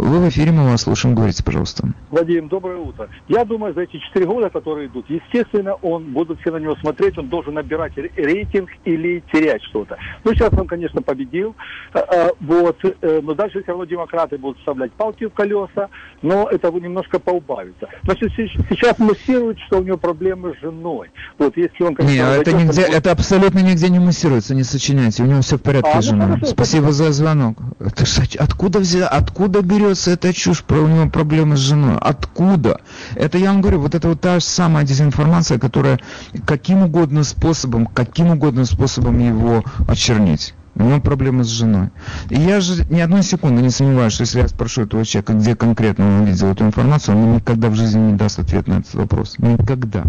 Вы 0.01 0.19
в 0.19 0.29
эфире, 0.29 0.51
мы 0.51 0.67
вас 0.67 0.81
слушаем. 0.81 1.13
Говорите, 1.13 1.43
пожалуйста. 1.43 1.87
Владимир, 2.09 2.49
доброе 2.49 2.77
утро. 2.77 3.07
Я 3.27 3.45
думаю, 3.45 3.75
за 3.75 3.81
эти 3.81 3.97
четыре 3.97 4.25
года, 4.25 4.49
которые 4.49 4.87
идут, 4.87 5.05
естественно, 5.09 5.75
он, 5.75 6.05
будут 6.05 6.41
все 6.41 6.49
на 6.49 6.57
него 6.57 6.75
смотреть, 6.77 7.19
он 7.19 7.27
должен 7.27 7.53
набирать 7.53 7.95
рейтинг 7.95 8.69
или 8.83 9.23
терять 9.31 9.61
что-то. 9.65 9.99
Ну, 10.23 10.33
сейчас 10.33 10.51
он, 10.53 10.65
конечно, 10.65 11.03
победил, 11.03 11.55
а, 11.93 11.99
а, 11.99 12.29
вот, 12.39 12.83
э, 12.83 13.19
но 13.21 13.35
дальше 13.35 13.61
все 13.61 13.73
равно 13.73 13.85
демократы 13.85 14.39
будут 14.39 14.57
вставлять 14.57 14.91
палки 14.93 15.25
в 15.25 15.33
колеса, 15.33 15.89
но 16.23 16.49
это 16.49 16.71
немножко 16.71 17.19
поубавится. 17.19 17.87
Значит, 18.01 18.31
сейчас 18.35 18.97
муссируют, 18.97 19.59
что 19.67 19.81
у 19.81 19.83
него 19.83 19.97
проблемы 19.97 20.55
с 20.57 20.61
женой. 20.61 21.11
Вот, 21.37 21.55
если 21.55 21.83
он, 21.83 21.93
конечно, 21.93 22.15
Не, 22.15 22.41
это, 22.41 22.53
нигде, 22.53 22.85
будет... 22.85 22.95
это 22.95 23.11
абсолютно 23.11 23.59
нигде 23.59 23.87
не 23.89 23.99
муссируется, 23.99 24.55
не 24.55 24.63
сочиняйте. 24.63 25.21
У 25.21 25.27
него 25.27 25.41
все 25.41 25.57
в 25.57 25.61
порядке 25.61 25.91
а, 25.93 26.01
с 26.01 26.05
ну, 26.05 26.11
женой. 26.11 26.27
Ну, 26.27 26.33
хорошо, 26.37 26.53
Спасибо 26.53 26.85
хорошо. 26.85 27.03
за 27.03 27.11
звонок. 27.11 27.57
Это, 27.79 28.03
откуда 28.39 28.79
взял, 28.79 29.07
откуда 29.11 29.51
откуда 29.51 29.67
берется 29.91 30.11
эта 30.11 30.33
чушь 30.33 30.63
про 30.63 30.79
у 30.79 30.87
него 30.87 31.09
проблемы 31.09 31.57
с 31.57 31.59
женой? 31.59 31.97
Откуда? 31.99 32.79
Это 33.15 33.37
я 33.37 33.51
вам 33.51 33.61
говорю, 33.61 33.81
вот 33.81 33.93
это 33.93 34.07
вот 34.07 34.21
та 34.21 34.39
же 34.39 34.45
самая 34.45 34.85
дезинформация, 34.85 35.59
которая 35.59 35.99
каким 36.45 36.83
угодно 36.83 37.25
способом, 37.25 37.87
каким 37.87 38.27
угодно 38.27 38.63
способом 38.65 39.19
его 39.19 39.65
очернить. 39.89 40.53
У 40.75 40.83
него 40.83 41.01
проблемы 41.01 41.43
с 41.43 41.47
женой. 41.47 41.89
И 42.29 42.39
я 42.39 42.61
же 42.61 42.85
ни 42.89 43.01
одной 43.01 43.23
секунды 43.23 43.61
не 43.61 43.69
сомневаюсь, 43.69 44.13
что 44.13 44.21
если 44.21 44.39
я 44.39 44.47
спрошу 44.47 44.83
этого 44.83 45.03
человека, 45.03 45.33
где 45.33 45.57
конкретно 45.57 46.07
он 46.07 46.21
увидел 46.21 46.47
эту 46.47 46.63
информацию, 46.63 47.17
он 47.17 47.35
никогда 47.35 47.67
в 47.67 47.75
жизни 47.75 48.11
не 48.11 48.13
даст 48.13 48.39
ответ 48.39 48.67
на 48.67 48.75
этот 48.75 48.93
вопрос. 48.93 49.35
Никогда. 49.39 50.03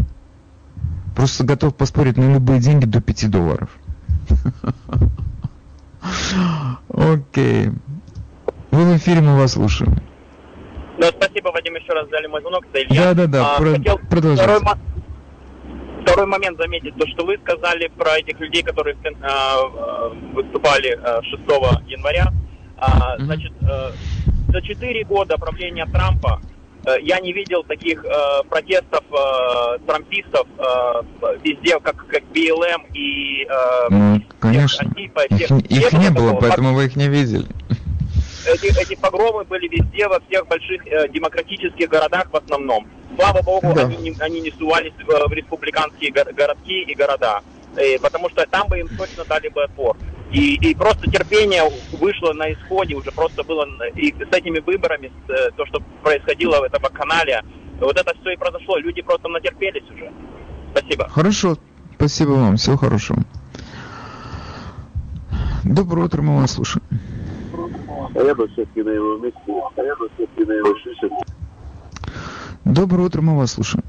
Просто 1.16 1.43
готов 1.43 1.74
поспорить 1.74 2.16
на 2.16 2.33
любые 2.33 2.61
деньги 2.61 2.87
до 2.87 3.01
5 3.01 3.30
долларов. 3.30 3.68
Окей. 6.89 7.72
Вы 8.73 8.87
в 8.87 8.97
эфире, 8.97 9.20
мы 9.20 9.37
вас 9.37 9.53
слушаем. 9.53 9.95
Да, 10.99 11.09
спасибо, 11.09 11.49
Вадим, 11.49 11.75
еще 11.75 11.93
раз 11.93 12.09
взяли 12.09 12.27
мой 12.27 12.41
звонок. 12.41 12.64
Это 12.73 12.83
Илья. 12.83 13.12
Да, 13.12 13.14
да, 13.14 13.27
да, 13.27 13.55
а, 13.55 13.59
Про... 13.59 13.70
хотел 13.73 13.99
продолжайте. 13.99 14.43
Второй, 14.45 14.77
второй 16.01 16.27
момент 16.27 16.59
заметить, 16.59 16.97
то, 16.97 17.07
что 17.09 17.27
вы 17.27 17.37
сказали 17.45 17.89
про 17.89 18.18
этих 18.18 18.41
людей, 18.41 18.62
которые 18.62 18.97
э, 18.97 20.09
выступали 20.33 20.99
6 21.23 21.43
января. 21.87 22.33
А, 22.79 23.16
mm-hmm. 23.16 23.25
Значит, 23.25 23.53
э, 23.61 23.91
за 24.49 24.62
4 24.62 25.05
года 25.05 25.37
правления 25.37 25.85
Трампа 25.85 26.41
э, 26.87 26.95
я 27.03 27.20
не 27.20 27.35
видел 27.35 27.64
таких 27.64 28.03
э, 28.03 28.43
протестов 28.49 29.05
э, 29.11 29.79
трампистов 29.87 30.47
э, 30.59 31.03
везде, 31.45 31.79
как, 31.79 32.07
как 32.07 32.23
БЛМ 32.31 32.87
и... 32.95 33.47
Э, 33.51 33.89
ну, 33.91 34.23
конечно. 34.41 34.68
Всех, 34.68 34.87
Антипа, 34.87 35.20
всех, 35.31 35.51
их, 35.51 35.70
их 35.70 35.93
не 35.93 36.11
было, 36.11 36.41
поэтому 36.41 36.73
вы 36.73 36.87
их 36.87 36.97
не 36.97 37.09
видели 37.09 37.47
эти, 38.47 38.80
эти 38.80 38.95
погромы 38.95 39.45
были 39.45 39.68
везде, 39.68 40.09
во 40.09 40.20
всех 40.20 40.47
больших 40.47 40.86
э, 40.86 41.09
демократических 41.09 41.88
городах 41.88 42.28
в 42.30 42.36
основном. 42.36 42.86
Слава 43.16 43.43
богу, 43.43 43.72
да. 43.74 43.82
они, 43.82 43.97
не, 43.97 44.16
они 44.20 44.40
не 44.40 44.51
сувались 44.53 44.93
в, 45.07 45.28
в 45.28 45.32
республиканские 45.32 46.12
го 46.12 46.24
городки 46.32 46.82
и 46.82 46.95
города, 46.95 47.40
э, 47.76 47.99
потому 47.99 48.28
что 48.30 48.47
там 48.47 48.68
бы 48.68 48.80
им 48.80 48.88
точно 48.88 49.24
дали 49.24 49.49
бы 49.49 49.64
отпор. 49.64 49.97
И, 50.32 50.55
и 50.55 50.74
просто 50.74 51.11
терпение 51.11 51.62
вышло 51.93 52.32
на 52.32 52.53
исходе, 52.53 52.95
уже 52.95 53.11
просто 53.12 53.43
было 53.43 53.66
и 53.95 54.12
с 54.12 54.34
этими 54.34 54.61
выборами, 54.61 55.12
с, 55.26 55.30
э, 55.30 55.51
то, 55.57 55.66
что 55.66 55.80
происходило 56.03 56.61
в 56.61 56.62
этом 56.62 56.82
канале, 56.93 57.43
вот 57.80 57.99
это 57.99 58.14
все 58.20 58.30
и 58.30 58.36
произошло, 58.36 58.78
люди 58.78 59.03
просто 59.03 59.28
натерпелись 59.28 59.84
уже. 59.90 60.11
Спасибо. 60.72 61.09
Хорошо. 61.09 61.57
Спасибо 61.97 62.30
вам. 62.30 62.57
Всего 62.57 62.76
хорошего. 62.76 63.18
Доброе 65.64 66.07
утро, 66.07 66.22
мы 66.22 66.40
вас 66.40 66.53
слушаем. 66.53 66.82
А 68.15 68.23
я 68.23 68.35
бы 68.35 68.49
все-таки 68.49 68.83
на 68.83 68.91
его 68.91 69.19
месте, 69.19 69.39
а 69.49 69.83
я 69.83 69.97
бы 69.97 70.09
все-таки 70.15 70.45
на 70.45 70.53
его 70.53 70.75
шишек. 70.79 71.13
Доброе 72.65 73.07
утро, 73.07 73.23
мы 73.23 73.37
вас 73.37 73.53
слушаем. 73.53 73.85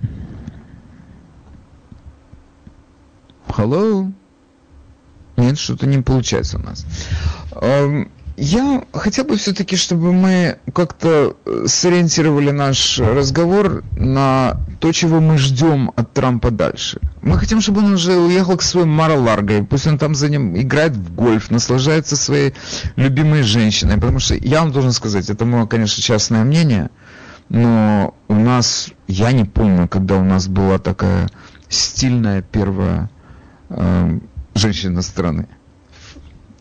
Hello? 3.47 4.11
Нет, 5.37 5.57
что-то 5.57 5.87
не 5.87 6.01
получается 6.01 6.57
у 6.57 6.61
нас. 6.61 6.85
Я 8.35 8.83
хотел 8.93 9.25
бы 9.25 9.37
все-таки, 9.37 9.75
чтобы 9.75 10.11
мы 10.11 10.57
как-то 10.73 11.37
э, 11.45 11.65
сориентировали 11.67 12.49
наш 12.49 12.99
разговор 12.99 13.83
на 13.95 14.57
то, 14.79 14.91
чего 14.91 15.19
мы 15.19 15.37
ждем 15.37 15.91
от 15.95 16.13
Трампа 16.13 16.49
дальше. 16.49 16.99
Мы 17.21 17.37
хотим, 17.37 17.61
чтобы 17.61 17.81
он 17.81 17.93
уже 17.93 18.15
уехал 18.15 18.57
к 18.57 18.63
своему 18.63 18.91
Мара-Ларго, 18.91 19.63
пусть 19.63 19.85
он 19.85 19.99
там 19.99 20.15
за 20.15 20.29
ним 20.29 20.59
играет 20.59 20.95
в 20.95 21.13
гольф, 21.13 21.51
наслаждается 21.51 22.15
своей 22.15 22.55
любимой 22.95 23.43
женщиной. 23.43 23.95
Потому 23.95 24.17
что 24.17 24.33
я 24.35 24.61
вам 24.61 24.71
должен 24.71 24.93
сказать, 24.93 25.29
это 25.29 25.45
мое, 25.45 25.67
конечно, 25.67 26.01
частное 26.01 26.43
мнение, 26.43 26.89
но 27.49 28.15
у 28.27 28.35
нас, 28.35 28.89
я 29.07 29.31
не 29.31 29.45
помню, 29.45 29.87
когда 29.87 30.15
у 30.15 30.23
нас 30.23 30.47
была 30.47 30.79
такая 30.79 31.29
стильная 31.69 32.41
первая 32.41 33.11
э, 33.69 34.19
женщина 34.55 35.03
страны. 35.03 35.47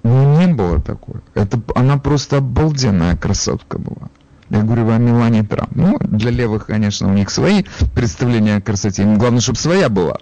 Ну, 0.02 0.38
не 0.38 0.52
было 0.52 0.80
такой. 0.80 1.20
Это, 1.34 1.60
она 1.74 1.96
просто 1.96 2.38
обалденная 2.38 3.16
красотка 3.16 3.78
была. 3.78 4.08
Я 4.50 4.62
говорю 4.62 4.90
о 4.90 4.98
Милане 4.98 5.44
Трамп. 5.44 5.74
Ну, 5.74 5.98
для 6.00 6.30
левых, 6.30 6.66
конечно, 6.66 7.08
у 7.08 7.12
них 7.12 7.30
свои 7.30 7.64
представления 7.94 8.56
о 8.56 8.60
красоте. 8.60 9.02
Им 9.02 9.16
главное, 9.16 9.40
чтобы 9.40 9.58
своя 9.58 9.88
была. 9.88 10.18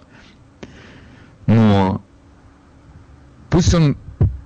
Но 1.47 2.01
пусть 3.49 3.73
он... 3.73 3.97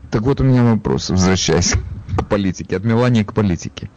Так 0.10 0.22
вот 0.22 0.40
у 0.40 0.44
меня 0.44 0.64
вопрос, 0.64 1.10
возвращаясь 1.10 1.74
к 2.18 2.26
политике, 2.26 2.78
от 2.78 2.86
Милани 2.86 3.24
к 3.24 3.34
политике. 3.34 3.90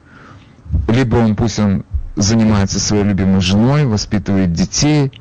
Либо 0.88 1.16
он, 1.16 1.36
пусть 1.36 1.58
он 1.58 1.84
занимается 2.16 2.80
своей 2.80 3.04
любимой 3.04 3.40
женой, 3.40 3.86
воспитывает 3.86 4.52
детей, 4.52 5.12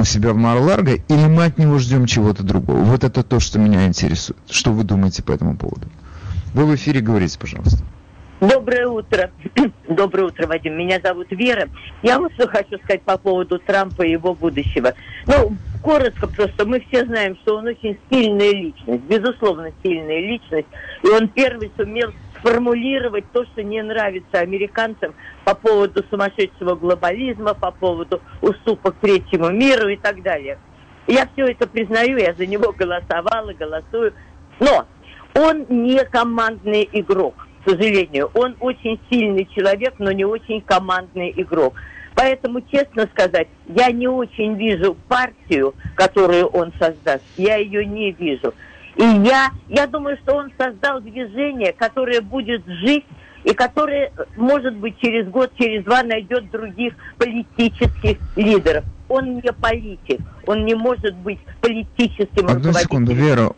у 0.00 0.04
себя 0.04 0.32
в 0.32 0.36
Мар-Ларго, 0.36 0.94
или 0.94 1.26
мы 1.26 1.44
от 1.44 1.58
него 1.58 1.78
ждем 1.78 2.06
чего-то 2.06 2.42
другого? 2.42 2.78
Вот 2.78 3.04
это 3.04 3.22
то, 3.22 3.38
что 3.38 3.58
меня 3.58 3.86
интересует. 3.86 4.38
Что 4.48 4.72
вы 4.72 4.84
думаете 4.84 5.22
по 5.22 5.32
этому 5.32 5.56
поводу? 5.56 5.86
Вы 6.54 6.66
в 6.66 6.74
эфире 6.74 7.00
говорите, 7.00 7.38
пожалуйста. 7.38 7.84
Доброе 8.40 8.86
утро. 8.86 9.30
Доброе 9.88 10.28
утро, 10.28 10.46
Вадим. 10.46 10.78
Меня 10.78 10.98
зовут 11.02 11.26
Вера. 11.30 11.68
Я 12.02 12.18
вот 12.18 12.32
что 12.32 12.48
хочу 12.48 12.78
сказать 12.78 13.02
по 13.02 13.18
поводу 13.18 13.58
Трампа 13.58 14.02
и 14.02 14.12
его 14.12 14.34
будущего. 14.34 14.94
Ну, 15.26 15.56
коротко 15.82 16.26
просто. 16.26 16.64
Мы 16.64 16.82
все 16.88 17.04
знаем, 17.04 17.36
что 17.42 17.58
он 17.58 17.66
очень 17.66 17.98
сильная 18.10 18.50
личность. 18.52 19.02
Безусловно, 19.02 19.70
сильная 19.82 20.20
личность. 20.20 20.68
И 21.02 21.08
он 21.08 21.28
первый 21.28 21.70
сумел 21.76 22.12
сформулировать 22.40 23.24
то, 23.32 23.44
что 23.46 23.62
не 23.62 23.82
нравится 23.82 24.40
американцам 24.40 25.14
по 25.44 25.54
поводу 25.54 26.04
сумасшедшего 26.10 26.74
глобализма, 26.74 27.54
по 27.54 27.70
поводу 27.70 28.20
уступок 28.40 28.96
третьему 29.00 29.50
миру 29.50 29.88
и 29.88 29.96
так 29.96 30.22
далее. 30.22 30.58
Я 31.06 31.28
все 31.32 31.46
это 31.46 31.66
признаю, 31.66 32.18
я 32.18 32.34
за 32.34 32.46
него 32.46 32.72
голосовала, 32.72 33.52
голосую. 33.52 34.12
Но 34.58 34.86
он 35.34 35.66
не 35.68 36.04
командный 36.04 36.88
игрок, 36.92 37.34
к 37.64 37.70
сожалению. 37.70 38.30
Он 38.34 38.56
очень 38.60 39.00
сильный 39.10 39.48
человек, 39.54 39.94
но 39.98 40.12
не 40.12 40.24
очень 40.24 40.60
командный 40.60 41.32
игрок. 41.36 41.74
Поэтому, 42.14 42.60
честно 42.60 43.08
сказать, 43.12 43.48
я 43.66 43.90
не 43.90 44.06
очень 44.06 44.54
вижу 44.54 44.96
партию, 45.08 45.74
которую 45.94 46.46
он 46.48 46.72
создаст. 46.78 47.24
Я 47.36 47.56
ее 47.56 47.86
не 47.86 48.12
вижу. 48.12 48.52
И 49.00 49.26
я, 49.26 49.50
я 49.68 49.86
думаю, 49.86 50.18
что 50.22 50.36
он 50.36 50.52
создал 50.58 51.00
движение, 51.00 51.72
которое 51.72 52.20
будет 52.20 52.62
жить 52.66 53.06
и 53.44 53.54
которое, 53.54 54.12
может 54.36 54.76
быть, 54.76 54.98
через 55.00 55.26
год, 55.28 55.50
через 55.58 55.84
два 55.84 56.02
найдет 56.02 56.50
других 56.50 56.92
политических 57.16 58.18
лидеров. 58.36 58.84
Он 59.08 59.36
не 59.36 59.52
политик, 59.54 60.20
он 60.46 60.66
не 60.66 60.74
может 60.74 61.16
быть 61.16 61.38
политическим 61.62 62.46
Одну 62.46 62.74
секунду, 62.74 63.12
руководителем. 63.12 63.16
Вера. 63.16 63.52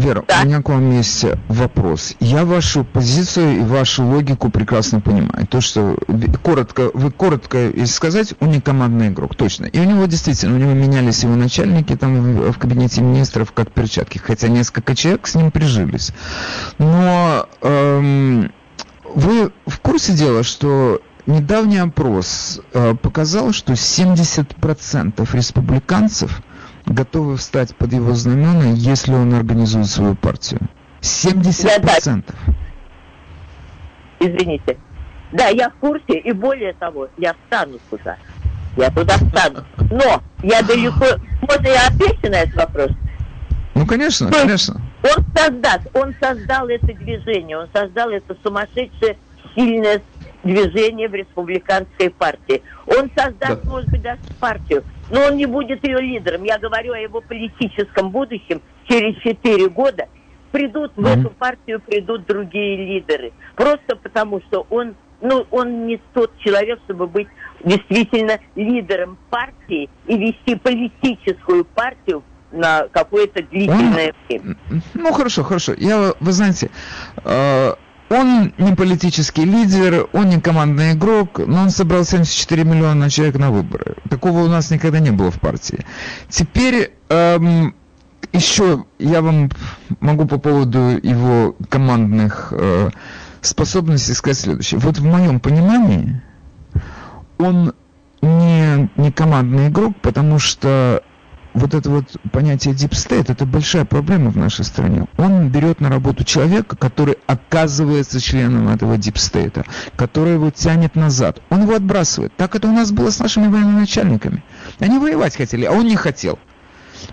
Вера, 0.00 0.24
Да. 0.26 0.40
у 0.42 0.46
меня 0.46 0.62
к 0.62 0.68
вам 0.68 0.90
есть 0.92 1.26
вопрос. 1.48 2.14
Я 2.20 2.44
вашу 2.44 2.84
позицию 2.84 3.58
и 3.58 3.60
вашу 3.60 4.04
логику 4.04 4.50
прекрасно 4.50 5.00
понимаю. 5.00 5.46
То, 5.46 5.60
что 5.60 5.96
коротко, 6.42 6.90
вы 6.94 7.10
коротко, 7.10 7.58
если 7.68 7.84
сказать, 7.94 8.34
он 8.40 8.50
не 8.50 8.60
командный 8.60 9.08
игрок, 9.08 9.34
точно. 9.34 9.66
И 9.66 9.78
у 9.78 9.84
него 9.84 10.06
действительно, 10.06 10.56
у 10.56 10.58
него 10.58 10.72
менялись 10.72 11.22
его 11.22 11.36
начальники 11.36 11.94
там 11.96 12.20
в, 12.20 12.52
в 12.52 12.58
кабинете 12.58 13.02
министров 13.02 13.52
как 13.52 13.70
перчатки, 13.72 14.18
хотя 14.18 14.48
несколько 14.48 14.96
человек 14.96 15.26
с 15.26 15.34
ним 15.34 15.50
прижились. 15.50 16.12
Но 16.78 17.46
эм, 17.60 18.50
вы 19.14 19.52
в 19.66 19.80
курсе 19.80 20.12
дела, 20.14 20.42
что 20.42 21.02
недавний 21.26 21.78
опрос 21.78 22.60
э, 22.72 22.94
показал, 22.94 23.52
что 23.52 23.74
70% 23.74 25.28
республиканцев 25.36 26.42
готовы 26.90 27.36
встать 27.36 27.74
под 27.76 27.92
его 27.92 28.14
знамена, 28.14 28.72
если 28.74 29.12
он 29.12 29.32
организует 29.34 29.86
свою 29.86 30.14
партию. 30.14 30.60
70%. 31.00 32.24
Извините. 34.18 34.76
Да, 35.32 35.46
я 35.48 35.70
в 35.70 35.74
курсе, 35.74 36.18
и 36.18 36.32
более 36.32 36.74
того, 36.74 37.08
я 37.16 37.34
встану 37.34 37.78
туда. 37.88 38.16
Я 38.76 38.90
туда 38.90 39.14
встану. 39.14 39.64
Но 39.90 40.22
я 40.42 40.62
далеко... 40.62 41.06
Можно 41.42 41.68
я 41.68 41.86
отвечу 41.86 42.30
на 42.30 42.40
этот 42.40 42.56
вопрос? 42.56 42.90
Ну, 43.74 43.86
конечно, 43.86 44.30
То 44.30 44.42
есть 44.42 44.66
конечно. 44.66 44.82
Он 45.02 45.24
создаст, 45.34 45.86
он 45.94 46.14
создал 46.20 46.68
это 46.68 46.86
движение, 46.86 47.56
он 47.56 47.68
создал 47.72 48.10
это 48.10 48.36
сумасшедшее 48.42 49.16
сильное 49.54 50.02
движение 50.42 51.08
в 51.08 51.14
республиканской 51.14 52.10
партии. 52.10 52.62
Он 52.86 53.10
создаст, 53.16 53.64
Да. 53.64 53.70
может 53.70 53.90
быть, 53.90 54.02
даже 54.02 54.18
партию, 54.38 54.84
но 55.10 55.26
он 55.26 55.36
не 55.36 55.46
будет 55.46 55.84
ее 55.86 55.98
лидером. 56.00 56.44
Я 56.44 56.58
говорю 56.58 56.92
о 56.92 56.98
его 56.98 57.20
политическом 57.20 58.10
будущем 58.10 58.62
через 58.88 59.20
четыре 59.22 59.68
года. 59.68 60.06
Придут 60.50 60.92
в 60.96 61.00
Мгм. 61.00 61.08
эту 61.10 61.30
партию, 61.30 61.80
придут 61.80 62.26
другие 62.26 62.76
лидеры. 62.76 63.32
Просто 63.54 63.96
потому, 63.96 64.40
что 64.48 64.66
он, 64.70 64.96
ну, 65.20 65.46
он 65.50 65.86
не 65.86 66.00
тот 66.12 66.36
человек, 66.38 66.80
чтобы 66.84 67.06
быть 67.06 67.28
действительно 67.62 68.38
лидером 68.56 69.18
партии 69.28 69.88
и 70.06 70.16
вести 70.18 70.56
политическую 70.56 71.64
партию 71.64 72.24
на 72.50 72.88
какое-то 72.88 73.42
длительное 73.44 74.12
время. 74.28 74.56
Ну, 74.94 75.12
хорошо, 75.12 75.44
хорошо. 75.44 75.72
Я, 75.76 76.14
вы 76.18 76.32
знаете, 76.32 76.70
э, 77.24 77.74
он 78.10 78.52
не 78.58 78.74
политический 78.74 79.44
лидер, 79.44 80.08
он 80.12 80.28
не 80.28 80.40
командный 80.40 80.92
игрок, 80.92 81.38
но 81.38 81.62
он 81.62 81.70
собрал 81.70 82.04
74 82.04 82.64
миллиона 82.64 83.08
человек 83.08 83.38
на 83.38 83.50
выборы. 83.50 83.94
Такого 84.10 84.40
у 84.40 84.48
нас 84.48 84.70
никогда 84.70 84.98
не 84.98 85.12
было 85.12 85.30
в 85.30 85.38
партии. 85.38 85.86
Теперь 86.28 86.92
эм, 87.08 87.72
еще 88.32 88.84
я 88.98 89.22
вам 89.22 89.50
могу 90.00 90.26
по 90.26 90.38
поводу 90.38 90.98
его 91.02 91.54
командных 91.68 92.48
э, 92.50 92.90
способностей 93.42 94.14
сказать 94.14 94.38
следующее. 94.38 94.80
Вот 94.80 94.98
в 94.98 95.04
моем 95.04 95.38
понимании 95.38 96.20
он 97.38 97.74
не, 98.22 98.90
не 98.96 99.12
командный 99.12 99.68
игрок, 99.68 99.94
потому 100.02 100.40
что 100.40 101.04
вот 101.54 101.74
это 101.74 101.90
вот 101.90 102.04
понятие 102.32 102.74
deep 102.74 102.90
state, 102.90 103.30
это 103.30 103.44
большая 103.46 103.84
проблема 103.84 104.30
в 104.30 104.36
нашей 104.36 104.64
стране. 104.64 105.06
Он 105.16 105.48
берет 105.48 105.80
на 105.80 105.88
работу 105.88 106.24
человека, 106.24 106.76
который 106.76 107.16
оказывается 107.26 108.20
членом 108.20 108.68
этого 108.68 108.94
deep 108.94 109.14
state, 109.14 109.64
который 109.96 110.34
его 110.34 110.50
тянет 110.50 110.94
назад. 110.94 111.40
Он 111.50 111.62
его 111.62 111.74
отбрасывает. 111.74 112.32
Так 112.36 112.54
это 112.54 112.68
у 112.68 112.72
нас 112.72 112.92
было 112.92 113.10
с 113.10 113.18
нашими 113.18 113.48
военачальниками. 113.48 114.42
Они 114.78 114.98
воевать 114.98 115.36
хотели, 115.36 115.64
а 115.64 115.72
он 115.72 115.86
не 115.86 115.96
хотел. 115.96 116.38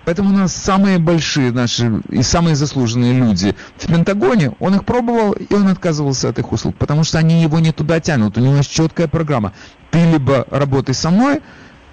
Поэтому 0.04 0.30
у 0.30 0.32
нас 0.32 0.54
самые 0.54 0.98
большие 0.98 1.50
наши 1.50 2.00
и 2.10 2.22
самые 2.22 2.56
заслуженные 2.56 3.14
люди 3.14 3.54
в 3.78 3.86
Пентагоне, 3.86 4.52
он 4.60 4.74
их 4.74 4.84
пробовал, 4.84 5.32
и 5.32 5.54
он 5.54 5.66
отказывался 5.68 6.28
от 6.28 6.38
их 6.38 6.52
услуг, 6.52 6.76
потому 6.76 7.04
что 7.04 7.18
они 7.18 7.42
его 7.42 7.58
не 7.58 7.72
туда 7.72 7.98
тянут. 8.00 8.36
У 8.36 8.40
него 8.40 8.56
есть 8.56 8.70
четкая 8.70 9.08
программа. 9.08 9.52
Ты 9.90 10.04
либо 10.04 10.46
работай 10.50 10.94
со 10.94 11.10
мной, 11.10 11.40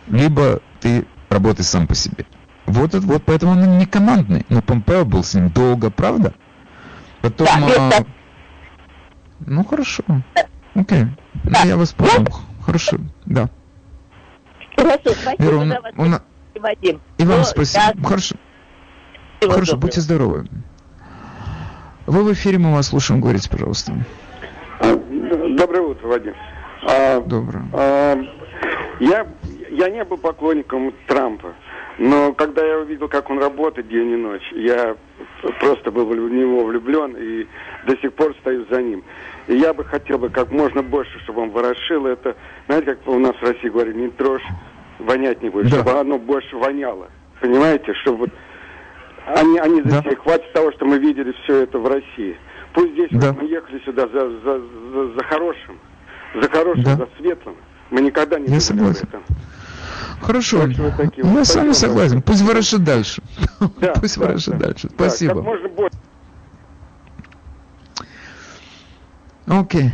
либо 0.08 0.62
ты 0.82 1.06
работай 1.36 1.64
сам 1.66 1.86
по 1.88 1.96
себе. 1.96 2.26
Вот, 2.66 2.96
это, 2.96 3.06
вот 3.06 3.24
поэтому 3.26 3.52
он 3.52 3.78
не 3.78 3.86
командный. 3.86 4.46
Но 4.50 4.62
Помпео 4.62 5.06
был 5.06 5.24
с 5.24 5.34
ним 5.36 5.50
долго, 5.50 5.92
правда? 5.92 6.34
Потом... 7.22 7.46
Да, 7.48 7.54
а, 7.56 7.90
это- 7.90 8.06
Ну, 9.46 9.64
хорошо. 9.66 10.04
Окей. 10.74 11.06
Ну, 11.44 11.52
я 11.66 11.78
вас 11.78 11.92
понял. 11.94 12.26
Хорошо, 12.66 12.98
да. 13.26 13.50
Хорошо, 14.76 14.98
спасибо 15.22 15.44
Вера, 15.44 15.56
он- 15.58 15.70
за 15.70 15.82
вас, 15.82 15.94
он- 15.98 16.20
Вадим. 16.62 17.02
И 17.18 17.24
вам 17.26 17.40
Ну, 17.40 17.44
спасибо. 17.44 17.84
да, 17.96 18.08
Хорошо. 18.08 18.36
всего 19.40 19.52
Хорошо, 19.52 19.72
доброго. 19.74 19.82
будьте 19.82 20.02
здоровы. 20.02 20.48
Вы 22.08 22.24
в 22.24 22.34
эфире, 22.34 22.58
мы 22.60 22.72
вас 22.74 22.88
слушаем, 22.88 23.20
говорите, 23.22 23.50
пожалуйста. 23.50 23.94
А, 24.80 24.96
Доброе 25.58 25.82
утро, 25.82 26.08
Вадим. 26.08 26.34
А, 26.88 27.20
Доброе. 27.22 27.66
а, 27.74 28.16
я, 29.00 29.28
я 29.76 29.90
не 29.90 30.04
был 30.04 30.18
поклонником 30.18 30.94
Трампа, 31.08 31.54
но 31.98 32.34
когда 32.34 32.66
я 32.66 32.80
увидел, 32.80 33.08
как 33.08 33.30
он 33.30 33.40
работает 33.40 33.88
день 33.88 34.12
и 34.12 34.16
ночь, 34.16 34.52
я 34.54 34.96
просто 35.60 35.92
был 35.92 36.06
в 36.06 36.16
него 36.32 36.64
влюблен 36.66 37.16
и 37.18 37.48
до 37.88 37.98
сих 37.98 38.14
пор 38.14 38.34
стою 38.42 38.66
за 38.70 38.82
ним. 38.82 39.04
И 39.48 39.56
я 39.56 39.74
бы 39.74 39.84
хотел 39.84 40.18
бы 40.18 40.30
как 40.30 40.52
можно 40.52 40.82
больше, 40.82 41.20
чтобы 41.20 41.42
он 41.44 41.52
ворошил 41.52 42.06
это, 42.08 42.36
знаете, 42.68 42.96
как 42.96 43.08
у 43.08 43.20
нас 43.20 43.36
в 43.36 43.44
России 43.44 43.70
говорят, 43.70 43.96
не 43.96 44.10
трожь, 44.10 44.44
вонять 45.00 45.42
не 45.44 45.50
будет, 45.50 45.70
Да. 45.70 45.78
чтобы 45.78 45.92
оно 46.00 46.18
больше 46.18 46.56
воняло. 46.58 47.08
Понимаете, 47.42 47.94
чтобы 47.96 48.18
вот 48.18 48.30
они, 49.28 49.58
они 49.60 49.82
за 49.84 49.90
Да. 49.90 50.02
себя- 50.02 50.16
хватит 50.16 50.52
того, 50.54 50.72
что 50.72 50.86
мы 50.86 50.98
видели 51.00 51.34
все 51.44 51.64
это 51.64 51.78
в 51.80 51.88
России. 51.88 52.38
Пусть 52.74 52.92
здесь 52.94 53.10
Да. 53.12 53.34
мы 53.34 53.48
ехали 53.48 53.80
сюда 53.86 54.08
за, 54.08 54.30
за, 54.30 54.60
за, 54.60 55.14
за 55.14 55.24
хорошим, 55.26 55.80
за 56.42 56.50
хорошим, 56.50 56.84
Да. 56.84 56.96
за 56.96 57.08
светлым. 57.18 57.56
Мы 57.92 58.02
никогда 58.02 58.40
не 58.40 58.48
Я 58.48 58.60
согласен. 58.60 59.04
об 59.04 59.10
этом. 59.10 59.24
Хорошо. 60.22 60.68
Вот 60.78 60.98
такие 60.98 61.26
Я 61.26 61.32
вот. 61.32 61.48
с 61.48 61.56
вами 61.56 61.74
согласен. 61.74 62.22
Пусть 62.22 62.42
ворошит 62.42 62.84
дальше. 62.84 63.22
Да, 63.80 63.94
Пусть 63.94 64.18
да, 64.18 64.26
ворошит 64.26 64.58
да. 64.58 64.68
дальше. 64.68 64.90
Да, 64.90 65.10
Спасибо. 65.10 65.36
как 65.36 65.44
можно 65.44 65.70
больше. 65.70 65.98
Окей. 69.48 69.92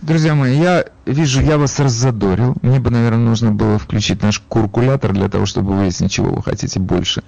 Друзья 0.00 0.34
мои, 0.34 0.58
я 0.58 0.84
вижу, 1.06 1.40
я 1.40 1.58
вас 1.58 1.78
раззадорил. 1.78 2.56
Мне 2.62 2.80
бы, 2.80 2.90
наверное, 2.90 3.24
нужно 3.24 3.52
было 3.52 3.78
включить 3.78 4.20
наш 4.20 4.40
куркулятор 4.40 5.12
для 5.12 5.28
того, 5.28 5.46
чтобы 5.46 5.76
выяснить, 5.76 6.10
чего 6.10 6.32
вы 6.34 6.42
хотите 6.42 6.80
больше. 6.80 7.22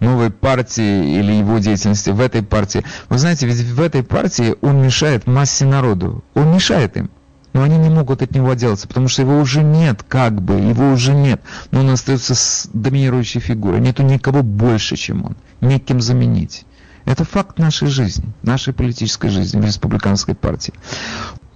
Новой 0.00 0.30
партии 0.30 1.18
или 1.20 1.32
его 1.34 1.58
деятельности 1.58 2.10
в 2.10 2.20
этой 2.20 2.42
партии. 2.42 2.84
Вы 3.10 3.18
знаете, 3.18 3.46
ведь 3.46 3.60
в 3.60 3.80
этой 3.80 4.02
партии 4.02 4.56
он 4.60 4.82
мешает 4.82 5.26
массе 5.28 5.66
народу. 5.66 6.24
Он 6.34 6.52
мешает 6.52 6.96
им. 6.96 7.10
Но 7.52 7.62
они 7.62 7.78
не 7.78 7.88
могут 7.88 8.22
от 8.22 8.32
него 8.32 8.50
отделаться, 8.50 8.86
потому 8.86 9.08
что 9.08 9.22
его 9.22 9.40
уже 9.40 9.62
нет, 9.62 10.04
как 10.06 10.40
бы, 10.40 10.54
его 10.54 10.92
уже 10.92 11.14
нет. 11.14 11.40
Но 11.70 11.80
он 11.80 11.90
остается 11.90 12.34
с 12.34 12.68
доминирующей 12.72 13.40
фигурой. 13.40 13.80
Нету 13.80 14.02
никого 14.02 14.42
больше, 14.42 14.96
чем 14.96 15.24
он. 15.24 15.36
Неким 15.60 16.00
заменить. 16.00 16.64
Это 17.06 17.24
факт 17.24 17.58
нашей 17.58 17.88
жизни, 17.88 18.24
нашей 18.42 18.72
политической 18.72 19.30
жизни 19.30 19.60
в 19.60 19.64
республиканской 19.64 20.34
партии. 20.34 20.74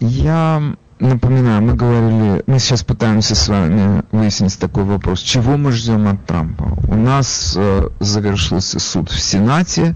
Я 0.01 0.75
напоминаю, 0.99 1.63
мы 1.63 1.75
говорили, 1.75 2.43
мы 2.47 2.59
сейчас 2.59 2.83
пытаемся 2.83 3.35
с 3.35 3.49
вами 3.49 4.03
выяснить 4.11 4.59
такой 4.59 4.85
вопрос. 4.85 5.21
Чего 5.21 5.57
мы 5.57 5.73
ждем 5.73 6.09
от 6.09 6.25
Трампа? 6.27 6.65
У 6.89 6.95
нас 6.97 7.55
э, 7.57 7.89
завершился 8.01 8.79
суд 8.79 9.11
в 9.11 9.21
Сенате. 9.21 9.95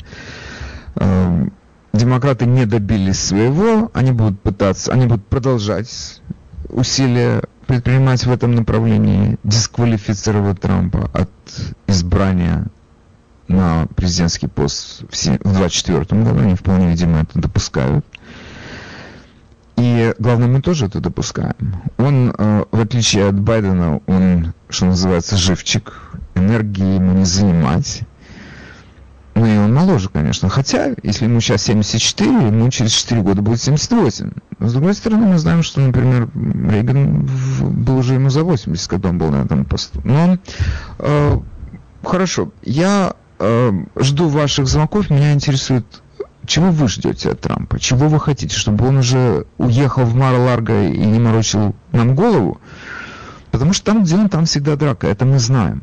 Э, 0.97 1.49
демократы 1.93 2.47
не 2.47 2.67
добились 2.67 3.19
своего. 3.21 3.91
Они 3.95 4.13
будут 4.13 4.41
пытаться, 4.41 4.93
они 4.93 5.07
будут 5.07 5.27
продолжать 5.27 6.21
усилия 6.69 7.43
предпринимать 7.67 8.25
в 8.25 8.33
этом 8.33 8.55
направлении, 8.55 9.37
дисквалифицировать 9.45 10.61
Трампа 10.61 11.11
от 11.13 11.31
избрания 11.87 12.67
на 13.47 13.87
президентский 13.95 14.47
пост 14.47 15.03
в 15.11 15.17
се- 15.17 15.39
в 15.45 15.53
24 15.55 16.25
году. 16.25 16.41
Они 16.41 16.55
вполне, 16.55 16.89
видимо, 16.89 17.21
это 17.21 17.39
допускают. 17.39 18.05
И 19.77 20.13
главное, 20.19 20.49
мы 20.49 20.61
тоже 20.61 20.87
это 20.87 21.01
допускаем. 21.01 21.55
Он, 21.99 22.35
э, 22.37 22.65
в 22.73 22.81
отличие 22.81 23.29
от 23.29 23.39
Байдена, 23.39 24.01
он, 24.07 24.55
что 24.69 24.87
называется, 24.87 25.37
живчик, 25.37 25.93
энергии 26.35 26.97
ему 26.97 27.13
не 27.13 27.25
занимать. 27.25 28.03
Ну 29.39 29.47
и 29.47 29.57
он 29.57 29.73
моложе, 29.73 30.09
конечно. 30.09 30.49
Хотя, 30.49 30.95
если 31.05 31.27
ему 31.27 31.41
сейчас 31.41 31.63
74, 31.63 32.29
ему 32.29 32.69
через 32.71 32.91
4 32.91 33.21
года 33.23 33.41
будет 33.41 33.61
78. 33.61 34.33
Но, 34.59 34.69
с 34.69 34.73
другой 34.73 34.95
стороны, 34.95 35.29
мы 35.29 35.39
знаем, 35.39 35.63
что, 35.63 35.81
например, 35.81 36.29
Рейган 36.35 37.31
был 37.61 37.99
уже 37.99 38.15
ему 38.15 38.31
за 38.31 38.43
80, 38.43 38.89
когда 38.89 39.11
он 39.11 39.19
был 39.19 39.31
на 39.31 39.45
этом 39.45 39.65
посту. 39.65 40.01
Но, 40.03 40.39
э, 40.99 41.39
хорошо, 42.03 42.51
я 42.65 43.15
э, 43.39 43.73
жду 43.95 44.29
ваших 44.29 44.67
звонков. 44.67 45.09
Меня 45.09 45.33
интересует, 45.33 45.87
чего 46.45 46.73
вы 46.73 46.89
ждете 46.89 47.31
от 47.31 47.41
Трампа? 47.41 47.79
Чего 47.79 48.09
вы 48.09 48.19
хотите? 48.19 48.57
Чтобы 48.57 48.89
он 48.89 48.97
уже 48.97 49.47
уехал 49.57 50.03
в 50.03 50.17
Мар-Ларго 50.17 50.89
и 50.89 50.99
не 50.99 51.21
морочил 51.21 51.77
нам 51.93 52.17
голову? 52.17 52.61
Потому 53.53 53.73
что 53.73 53.85
там, 53.85 54.03
где 54.03 54.17
он, 54.17 54.29
там 54.31 54.47
всегда 54.47 54.75
драка. 54.75 55.07
Это 55.07 55.25
мы 55.25 55.39
знаем. 55.39 55.83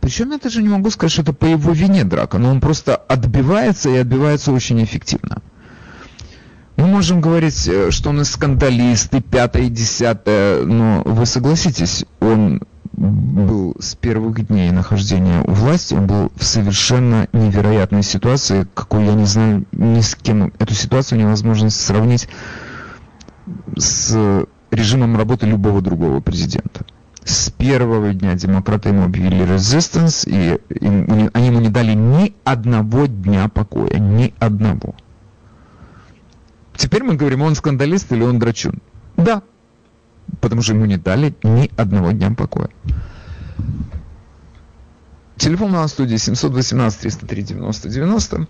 Причем 0.00 0.30
я 0.32 0.38
даже 0.38 0.62
не 0.62 0.68
могу 0.68 0.90
сказать, 0.90 1.12
что 1.12 1.22
это 1.22 1.32
по 1.32 1.44
его 1.44 1.72
вине 1.72 2.04
драка, 2.04 2.38
но 2.38 2.50
он 2.50 2.60
просто 2.60 2.96
отбивается 2.96 3.90
и 3.90 3.96
отбивается 3.96 4.52
очень 4.52 4.82
эффективно. 4.82 5.42
Мы 6.76 6.86
можем 6.86 7.20
говорить, 7.20 7.68
э, 7.68 7.90
что 7.90 8.08
он 8.08 8.22
и 8.22 8.24
скандалист, 8.24 9.14
и 9.14 9.20
пятое, 9.20 9.64
и 9.64 9.68
десятое, 9.68 10.64
но 10.64 11.02
вы 11.04 11.26
согласитесь, 11.26 12.06
он 12.20 12.62
был 12.92 13.76
с 13.78 13.94
первых 13.94 14.46
дней 14.46 14.70
нахождения 14.70 15.42
у 15.46 15.52
власти, 15.52 15.94
он 15.94 16.06
был 16.06 16.32
в 16.36 16.44
совершенно 16.44 17.28
невероятной 17.32 18.02
ситуации, 18.02 18.66
какой 18.74 19.04
я 19.06 19.14
не 19.14 19.26
знаю 19.26 19.64
ни 19.72 20.00
с 20.00 20.14
кем. 20.14 20.52
Эту 20.58 20.74
ситуацию 20.74 21.18
невозможно 21.18 21.70
сравнить 21.70 22.28
с 23.76 24.46
режимом 24.70 25.16
работы 25.16 25.46
любого 25.46 25.82
другого 25.82 26.20
президента. 26.20 26.84
С 27.30 27.48
первого 27.48 28.12
дня 28.12 28.34
демократы 28.34 28.88
ему 28.88 29.04
объявили 29.04 29.46
resistance, 29.46 30.28
и 30.28 30.58
им- 30.84 31.30
они 31.32 31.46
ему 31.46 31.60
не 31.60 31.68
дали 31.68 31.94
ни 31.94 32.34
одного 32.42 33.06
дня 33.06 33.48
покоя, 33.48 34.00
ни 34.00 34.34
одного. 34.40 34.96
Теперь 36.74 37.04
мы 37.04 37.14
говорим, 37.14 37.42
он 37.42 37.54
скандалист 37.54 38.10
или 38.10 38.24
он 38.24 38.40
драчун. 38.40 38.82
Да, 39.16 39.42
потому 40.40 40.62
что 40.62 40.72
ему 40.72 40.86
не 40.86 40.96
дали 40.96 41.32
ни 41.44 41.70
одного 41.76 42.10
дня 42.10 42.32
покоя. 42.32 42.70
Телефон 45.36 45.70
на 45.70 45.86
студии 45.86 46.16
718-303-90-90. 46.16 48.48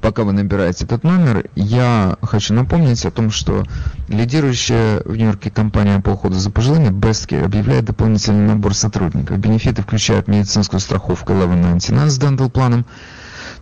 Пока 0.00 0.24
вы 0.24 0.32
набираете 0.32 0.84
этот 0.84 1.04
номер, 1.04 1.44
я 1.54 2.16
хочу 2.22 2.54
напомнить 2.54 3.04
о 3.04 3.10
том, 3.10 3.30
что 3.30 3.64
лидирующая 4.08 5.00
в 5.04 5.16
Нью-Йорке 5.16 5.50
компания 5.50 6.00
по 6.00 6.10
уходу 6.10 6.34
за 6.34 6.50
пожилыми 6.50 6.88
Bestcare 6.88 7.44
объявляет 7.44 7.84
дополнительный 7.84 8.46
набор 8.46 8.74
сотрудников. 8.74 9.38
Бенефиты 9.38 9.82
включают 9.82 10.28
медицинскую 10.28 10.80
страховку 10.80 11.32
1199 11.32 12.12
с 12.12 12.18
Dental 12.18 12.50
планом, 12.50 12.86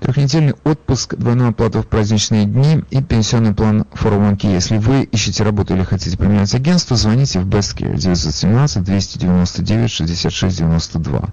трехнедельный 0.01 0.55
отпуск, 0.65 1.15
двойную 1.15 1.51
оплату 1.51 1.83
в 1.83 1.87
праздничные 1.87 2.47
дни 2.47 2.85
и 2.91 3.03
пенсионный 3.03 3.55
план 3.55 3.85
401k. 3.93 4.53
Если 4.53 4.79
вы 4.79 5.03
ищете 5.03 5.45
работу 5.45 5.75
или 5.75 5.83
хотите 5.83 6.17
поменять 6.17 6.55
агентство, 6.55 6.97
звоните 6.97 7.41
в 7.41 7.47
Bestcare 7.47 7.97
917 7.97 8.83
299 8.83 9.91
66 9.91 10.57
92. 10.57 11.29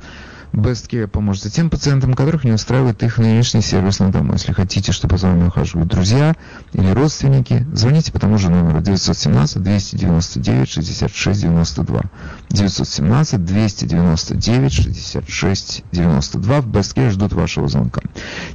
Bestcare 0.53 1.07
поможет 1.07 1.51
тем 1.53 1.69
пациентам, 1.69 2.13
которых 2.13 2.43
не 2.43 2.51
устраивает 2.51 3.03
их 3.03 3.17
нынешний 3.17 3.61
сервис 3.61 3.99
на 3.99 4.11
дому. 4.11 4.33
Если 4.33 4.53
хотите, 4.53 4.91
чтобы 4.91 5.17
за 5.17 5.27
вами 5.27 5.47
ухаживали 5.47 5.85
друзья 5.85 6.35
или 6.73 6.89
родственники, 6.91 7.65
звоните 7.73 8.11
по 8.11 8.19
тому 8.19 8.37
же 8.37 8.49
номеру 8.49 8.81
917 8.81 9.61
299 9.61 10.69
66 10.69 11.41
92. 11.41 12.01
917 12.49 13.45
299 13.45 14.73
66 14.73 15.83
92. 15.91 16.61
В 16.61 16.67
Bestcare 16.67 17.09
ждут 17.09 17.33
вашего 17.33 17.67
звонка. 17.67 18.01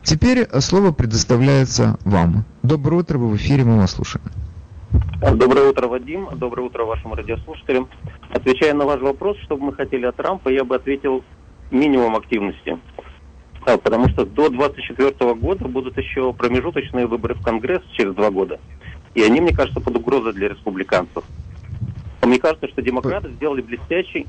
Теперь 0.02 0.48
слово 0.60 0.92
предоставляется 0.92 1.98
вам. 2.04 2.44
Доброе 2.62 2.96
утро, 3.00 3.18
вы 3.18 3.28
в 3.30 3.36
эфире, 3.36 3.64
мы 3.64 3.78
вас 3.78 3.92
слушаем. 3.92 4.24
Доброе 5.20 5.70
утро, 5.70 5.86
Вадим. 5.86 6.28
Доброе 6.36 6.66
утро 6.66 6.84
вашим 6.84 7.14
радиослушателям. 7.14 7.88
Отвечая 8.30 8.74
на 8.74 8.84
ваш 8.84 9.00
вопрос, 9.00 9.36
что 9.38 9.56
бы 9.56 9.66
мы 9.66 9.72
хотели 9.72 10.04
от 10.04 10.16
Трампа, 10.16 10.48
я 10.48 10.64
бы 10.64 10.74
ответил 10.74 11.24
минимум 11.72 12.16
активности. 12.16 12.78
А, 13.64 13.78
Потому 13.78 14.08
что 14.08 14.24
до 14.24 14.48
24 14.48 15.34
года 15.34 15.66
будут 15.66 15.96
еще 15.96 16.32
промежуточные 16.32 17.06
выборы 17.06 17.34
в 17.34 17.42
Конгресс 17.42 17.82
через 17.92 18.14
два 18.14 18.30
года. 18.30 18.60
И 19.14 19.22
они, 19.22 19.40
мне 19.40 19.52
кажется, 19.52 19.80
под 19.80 19.96
угрозой 19.96 20.32
для 20.32 20.48
республиканцев. 20.48 21.24
Мне 22.22 22.38
кажется, 22.38 22.68
что 22.68 22.82
демократы 22.82 23.30
сделали 23.30 23.60
блестящий 23.60 24.26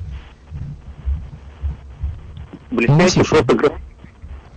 блестящий 2.74 3.22
просто 3.28 3.72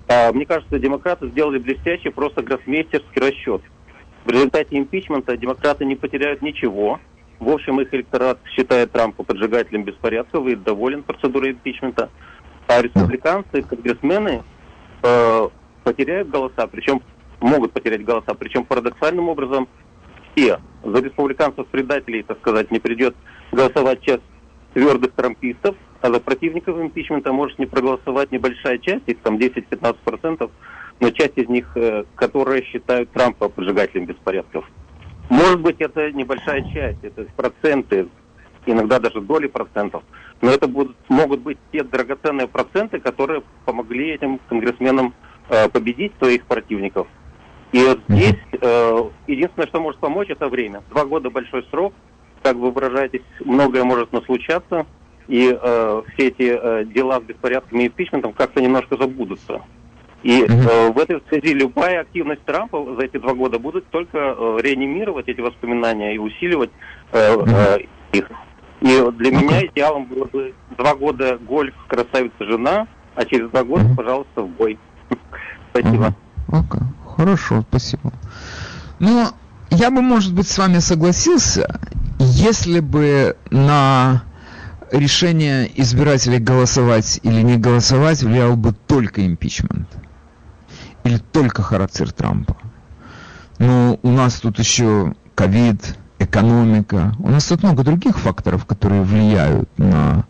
А, 0.07 0.31
мне 0.31 0.45
кажется, 0.45 0.79
демократы 0.79 1.29
сделали 1.29 1.59
блестящий 1.59 2.09
просто 2.09 2.41
гроссмейстерский 2.41 3.21
расчет. 3.21 3.61
В 4.25 4.29
результате 4.29 4.77
импичмента 4.77 5.37
демократы 5.37 5.85
не 5.85 5.95
потеряют 5.95 6.41
ничего. 6.41 6.99
В 7.39 7.49
общем, 7.49 7.79
их 7.79 7.93
электорат 7.93 8.39
считает 8.55 8.91
Трампа 8.91 9.23
поджигателем 9.23 9.83
беспорядков 9.83 10.47
и 10.47 10.55
доволен 10.55 11.03
процедурой 11.03 11.51
импичмента. 11.51 12.09
А 12.67 12.81
республиканцы, 12.81 13.61
конгрессмены 13.61 14.43
э, 15.03 15.49
потеряют 15.83 16.29
голоса, 16.29 16.67
причем 16.67 17.01
могут 17.39 17.71
потерять 17.71 18.03
голоса, 18.03 18.33
причем 18.33 18.65
парадоксальным 18.65 19.29
образом 19.29 19.67
все. 20.35 20.59
За 20.83 20.99
республиканцев-предателей, 20.99 22.23
так 22.23 22.39
сказать, 22.39 22.71
не 22.71 22.79
придет 22.79 23.15
голосовать 23.51 24.01
часть 24.01 24.23
твердых 24.73 25.13
трампистов, 25.13 25.75
а 26.01 26.11
за 26.11 26.19
противников 26.19 26.77
импичмента 26.79 27.33
может 27.33 27.57
не 27.57 27.65
проголосовать 27.65 28.31
небольшая 28.31 28.77
часть, 28.77 29.03
их 29.07 29.19
там 29.19 29.37
10-15%, 29.37 30.51
но 30.99 31.09
часть 31.11 31.37
из 31.37 31.47
них, 31.47 31.71
э, 31.75 32.03
которые 32.15 32.63
считают 32.63 33.09
Трампа 33.11 33.49
поджигателем 33.49 34.05
беспорядков. 34.05 34.65
Может 35.29 35.61
быть, 35.61 35.77
это 35.79 36.11
небольшая 36.11 36.61
часть, 36.73 37.03
это 37.03 37.25
проценты, 37.35 38.07
иногда 38.65 38.99
даже 38.99 39.21
доли 39.21 39.47
процентов. 39.47 40.03
Но 40.41 40.51
это 40.51 40.67
будут, 40.67 40.95
могут 41.09 41.41
быть 41.41 41.57
те 41.71 41.83
драгоценные 41.83 42.47
проценты, 42.47 42.99
которые 42.99 43.43
помогли 43.65 44.09
этим 44.11 44.39
конгрессменам 44.49 45.13
э, 45.49 45.69
победить 45.69 46.13
своих 46.19 46.45
противников. 46.45 47.07
И 47.71 47.83
вот 47.83 47.99
здесь 48.07 48.37
э, 48.61 49.03
единственное, 49.27 49.67
что 49.67 49.79
может 49.79 49.99
помочь, 49.99 50.29
это 50.29 50.47
время. 50.47 50.83
Два 50.91 51.05
года 51.05 51.29
большой 51.29 51.65
срок, 51.69 51.93
как 52.43 52.55
вы 52.55 52.71
выражаетесь, 52.71 53.23
многое 53.43 53.83
может 53.83 54.13
наслучаться, 54.13 54.85
и 55.27 55.57
э, 55.59 56.01
все 56.13 56.27
эти 56.27 56.57
э, 56.57 56.85
дела 56.85 57.19
с 57.19 57.23
беспорядками 57.23 57.83
и 57.83 57.87
импичментом 57.87 58.33
как-то 58.33 58.61
немножко 58.61 58.95
забудутся. 58.95 59.61
И 60.23 60.43
э, 60.43 60.91
в 60.91 60.97
этой 60.97 61.21
связи 61.29 61.53
любая 61.53 62.01
активность 62.01 62.43
Трампа 62.43 62.95
за 62.95 63.05
эти 63.05 63.17
два 63.17 63.33
года 63.33 63.59
будет 63.59 63.87
только 63.89 64.17
э, 64.17 64.57
реанимировать 64.61 65.27
эти 65.27 65.41
воспоминания 65.41 66.15
и 66.15 66.17
усиливать 66.17 66.71
э, 67.11 67.17
э, 67.19 67.77
их. 68.13 68.29
И 68.81 69.11
для 69.17 69.31
меня 69.31 69.65
идеалом 69.65 70.05
было 70.05 70.25
бы 70.25 70.53
два 70.77 70.95
года 70.95 71.37
гольф, 71.37 71.73
красавица 71.87 72.35
жена, 72.39 72.87
а 73.15 73.25
через 73.25 73.49
два 73.49 73.63
года, 73.63 73.85
пожалуйста, 73.95 74.43
в 74.43 74.49
бой. 74.49 74.77
Спасибо. 75.71 76.13
Окей, 76.47 76.81
хорошо, 77.15 77.63
спасибо. 77.69 78.13
Ну, 78.99 79.27
я 79.71 79.91
бы, 79.91 80.01
может 80.01 80.33
быть, 80.33 80.47
с 80.47 80.57
вами 80.57 80.79
согласился, 80.79 81.79
если 82.19 82.79
бы 82.79 83.35
на 83.49 84.23
решение 84.91 85.69
избирателей 85.81 86.39
голосовать 86.39 87.19
или 87.23 87.41
не 87.41 87.57
голосовать 87.57 88.23
влиял 88.23 88.55
бы 88.55 88.73
только 88.73 89.25
импичмент. 89.25 89.89
Или 91.03 91.17
только 91.17 91.63
характер 91.63 92.11
Трампа. 92.11 92.57
Но 93.59 93.99
у 94.01 94.09
нас 94.09 94.39
тут 94.39 94.59
еще 94.59 95.15
ковид, 95.35 95.97
экономика. 96.19 97.13
У 97.19 97.29
нас 97.29 97.45
тут 97.45 97.63
много 97.63 97.83
других 97.83 98.17
факторов, 98.17 98.65
которые 98.65 99.03
влияют 99.03 99.69
на 99.77 100.25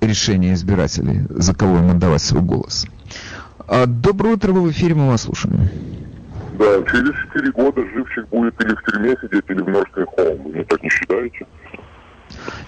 решение 0.00 0.54
избирателей, 0.54 1.26
за 1.30 1.54
кого 1.54 1.78
им 1.78 1.90
отдавать 1.90 2.22
свой 2.22 2.42
голос. 2.42 2.86
А, 3.66 3.86
доброе 3.86 4.34
утро, 4.34 4.52
вы 4.52 4.62
в 4.62 4.70
эфире, 4.70 4.94
мы 4.94 5.08
вас 5.08 5.22
слушаем. 5.22 5.68
Да, 6.58 6.82
через 6.90 7.14
4 7.32 7.52
года 7.52 7.82
живчик 7.94 8.28
будет 8.28 8.60
или 8.62 8.74
в 8.74 8.82
тюрьме 8.84 9.16
сидеть, 9.20 9.44
или 9.48 9.60
в 9.62 9.68
Норской 9.68 10.04
Холм. 10.04 10.52
Вы 10.52 10.64
так 10.64 10.82
не 10.82 10.90
считаете? 10.90 11.46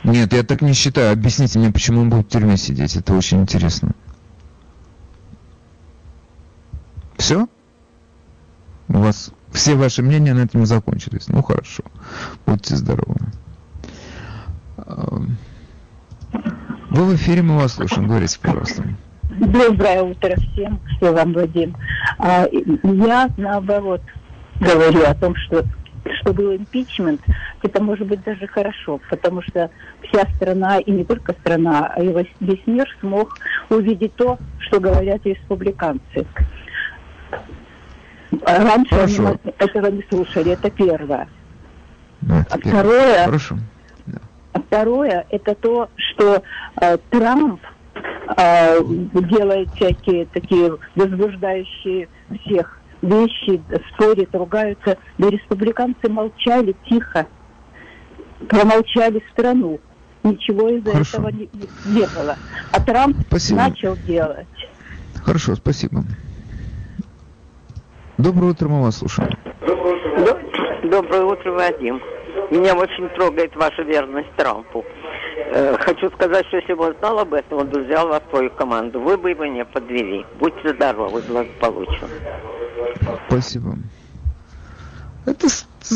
Нет, 0.02 0.32
я 0.32 0.42
так 0.42 0.62
не 0.62 0.72
считаю. 0.72 1.12
Объясните 1.12 1.58
мне, 1.58 1.70
почему 1.70 2.00
он 2.00 2.10
будет 2.10 2.26
в 2.26 2.30
тюрьме 2.30 2.56
сидеть. 2.56 2.96
Это 2.96 3.14
очень 3.14 3.42
интересно. 3.42 3.90
Все? 7.16 7.46
У 8.88 8.98
вас 8.98 9.30
все 9.56 9.74
ваши 9.74 10.02
мнения 10.02 10.34
на 10.34 10.40
этом 10.40 10.66
закончились. 10.66 11.28
Ну 11.28 11.42
хорошо. 11.42 11.82
Будьте 12.46 12.76
здоровы. 12.76 13.16
Вы 16.90 17.04
в 17.04 17.14
эфире, 17.16 17.42
мы 17.42 17.56
вас 17.56 17.74
слушаем. 17.74 18.06
Говорите, 18.06 18.38
пожалуйста. 18.40 18.84
Доброе 19.30 20.02
утро 20.02 20.36
всем, 20.36 20.78
все 20.96 21.12
вам. 21.12 21.34
А, 22.18 22.46
я, 22.52 23.28
наоборот, 23.36 24.02
говорю 24.60 25.04
о 25.04 25.14
том, 25.14 25.34
что 25.36 25.64
что 26.20 26.32
был 26.32 26.54
импичмент, 26.54 27.20
это 27.62 27.82
может 27.82 28.06
быть 28.06 28.22
даже 28.22 28.46
хорошо, 28.46 29.00
потому 29.10 29.42
что 29.42 29.70
вся 30.02 30.24
страна, 30.36 30.78
и 30.78 30.92
не 30.92 31.04
только 31.04 31.32
страна, 31.32 31.92
а 31.94 32.00
и 32.00 32.12
весь 32.40 32.66
мир 32.66 32.86
смог 33.00 33.36
увидеть 33.70 34.14
то, 34.14 34.38
что 34.60 34.78
говорят 34.78 35.26
республиканцы. 35.26 36.26
Раньше 38.44 38.94
Хорошо. 38.94 39.26
они 39.26 39.54
этого 39.58 39.86
не 39.90 40.04
слушали, 40.08 40.52
это 40.52 40.70
первое. 40.70 41.28
Да, 42.22 42.44
а 42.50 42.58
второе, 42.58 43.24
Хорошо. 43.24 43.56
А 44.52 44.60
второе, 44.60 45.26
это 45.28 45.54
то, 45.54 45.90
что 45.96 46.42
э, 46.80 46.96
Трамп 47.10 47.60
э, 48.36 48.78
делает 48.80 49.68
всякие 49.74 50.24
такие 50.26 50.78
возбуждающие 50.94 52.08
всех 52.40 52.80
вещи, 53.02 53.62
спорят, 53.92 54.34
ругаются. 54.34 54.96
Да 55.18 55.28
республиканцы 55.28 56.08
молчали 56.08 56.74
тихо, 56.88 57.26
промолчали 58.48 59.22
страну. 59.32 59.78
Ничего 60.22 60.70
из 60.70 60.84
Хорошо. 60.84 61.18
этого 61.18 61.28
не, 61.28 61.50
не 61.84 62.06
было. 62.06 62.36
А 62.72 62.80
Трамп 62.80 63.18
спасибо. 63.28 63.58
начал 63.58 63.96
делать. 63.96 64.48
Хорошо, 65.22 65.54
спасибо. 65.54 66.02
Доброе 68.18 68.52
утро, 68.52 68.68
мы 68.68 68.82
вас 68.82 68.96
слушаем. 68.96 69.30
Доброе 70.84 71.22
утро, 71.24 71.52
Вадим. 71.52 72.00
Меня 72.50 72.74
очень 72.74 73.08
трогает 73.10 73.54
ваша 73.56 73.82
верность 73.82 74.30
Трампу. 74.36 74.84
Э, 75.52 75.76
хочу 75.78 76.10
сказать, 76.10 76.46
что 76.46 76.56
если 76.56 76.72
бы 76.74 76.86
он 76.86 76.94
знал 76.98 77.18
об 77.18 77.34
этом, 77.34 77.58
он 77.58 77.68
бы 77.68 77.82
взял 77.82 78.08
вас 78.08 78.22
в 78.26 78.30
свою 78.30 78.50
команду. 78.50 79.00
Вы 79.00 79.18
бы 79.18 79.30
его 79.30 79.44
не 79.44 79.64
подвели. 79.64 80.24
Будьте 80.38 80.74
здоровы, 80.74 81.20
благополучно. 81.28 82.08
Спасибо. 83.28 83.76
Это 85.26 85.48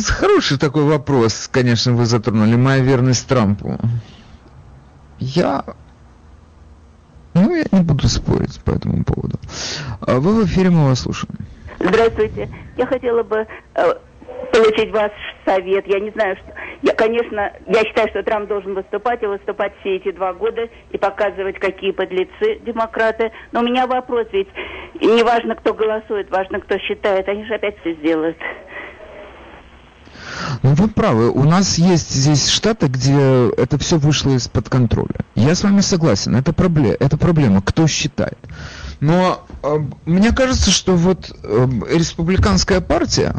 хороший 0.08 0.58
такой 0.58 0.84
вопрос, 0.84 1.48
конечно, 1.50 1.92
вы 1.92 2.04
затронули. 2.04 2.56
Моя 2.56 2.82
верность 2.82 3.26
Трампу. 3.28 3.78
Я... 5.18 5.64
Ну, 7.32 7.54
я 7.54 7.64
не 7.72 7.82
буду 7.82 8.08
спорить 8.08 8.60
по 8.62 8.72
этому 8.72 9.04
поводу. 9.04 9.38
А 10.00 10.18
вы 10.18 10.42
в 10.42 10.46
эфире, 10.46 10.70
мы 10.70 10.88
вас 10.88 11.00
слушаем. 11.00 11.38
Здравствуйте. 11.81 12.49
Я 12.76 12.87
хотела 12.87 13.22
бы 13.22 13.47
э, 13.74 13.95
получить 14.53 14.93
ваш 14.93 15.12
совет. 15.47 15.87
Я 15.87 15.99
не 16.01 16.11
знаю, 16.11 16.37
что... 16.37 16.55
Я, 16.83 16.95
конечно, 16.95 17.53
я 17.66 17.85
считаю, 17.85 18.09
что 18.11 18.22
Трамп 18.22 18.49
должен 18.49 18.74
выступать 18.74 19.22
и 19.22 19.26
выступать 19.26 19.72
все 19.81 19.97
эти 19.97 20.12
два 20.12 20.35
года 20.35 20.68
и 20.91 20.99
показывать, 20.99 21.59
какие 21.59 21.93
подлецы 21.93 22.61
демократы. 22.66 23.33
Но 23.53 23.61
у 23.61 23.62
меня 23.62 23.87
вопрос, 23.87 24.26
ведь 24.33 24.49
не 25.01 25.22
важно, 25.22 25.57
кто 25.57 25.72
голосует, 25.72 26.31
важно, 26.31 26.61
кто 26.61 26.78
считает. 26.78 27.28
Они 27.28 27.45
же 27.45 27.55
опять 27.55 27.78
все 27.81 27.95
сделают. 27.95 28.37
Ну, 30.62 30.74
вы 30.74 30.89
правы. 30.89 31.31
У 31.31 31.45
нас 31.45 31.78
есть 31.78 32.11
здесь 32.11 32.49
штаты, 32.49 32.89
где 32.89 33.49
это 33.57 33.78
все 33.78 33.97
вышло 33.97 34.31
из-под 34.33 34.68
контроля. 34.68 35.24
Я 35.35 35.55
с 35.55 35.62
вами 35.62 35.81
согласен. 35.81 36.37
Это, 36.37 36.53
проблема, 36.53 36.97
это 37.01 37.16
проблема. 37.16 37.62
Кто 37.62 37.87
считает? 37.87 38.39
Но 39.01 39.46
э, 39.62 39.78
мне 40.05 40.32
кажется, 40.32 40.70
что 40.70 40.94
вот 40.94 41.34
э, 41.42 41.68
республиканская 41.90 42.82
партия 42.82 43.34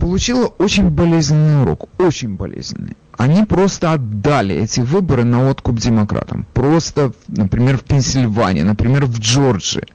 получила 0.00 0.46
очень 0.46 0.88
болезненный 0.88 1.62
урок, 1.62 1.88
очень 1.98 2.36
болезненный. 2.36 2.96
Они 3.18 3.44
просто 3.44 3.92
отдали 3.92 4.54
эти 4.54 4.80
выборы 4.80 5.24
на 5.24 5.50
откуп 5.50 5.76
демократам. 5.78 6.46
Просто, 6.54 7.12
например, 7.28 7.76
в 7.76 7.84
Пенсильвании, 7.84 8.62
например, 8.62 9.04
в 9.04 9.18
Джорджии. 9.18 9.86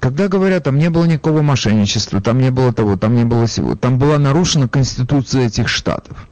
Когда 0.00 0.28
говорят, 0.28 0.64
там 0.64 0.78
не 0.78 0.90
было 0.90 1.06
никакого 1.06 1.40
мошенничества, 1.40 2.20
там 2.20 2.38
не 2.38 2.50
было 2.50 2.72
того, 2.72 2.96
там 2.96 3.14
не 3.14 3.24
было 3.24 3.46
всего, 3.46 3.74
там 3.74 3.98
была 3.98 4.18
нарушена 4.18 4.68
конституция 4.68 5.46
этих 5.46 5.68
штатов. 5.68 6.28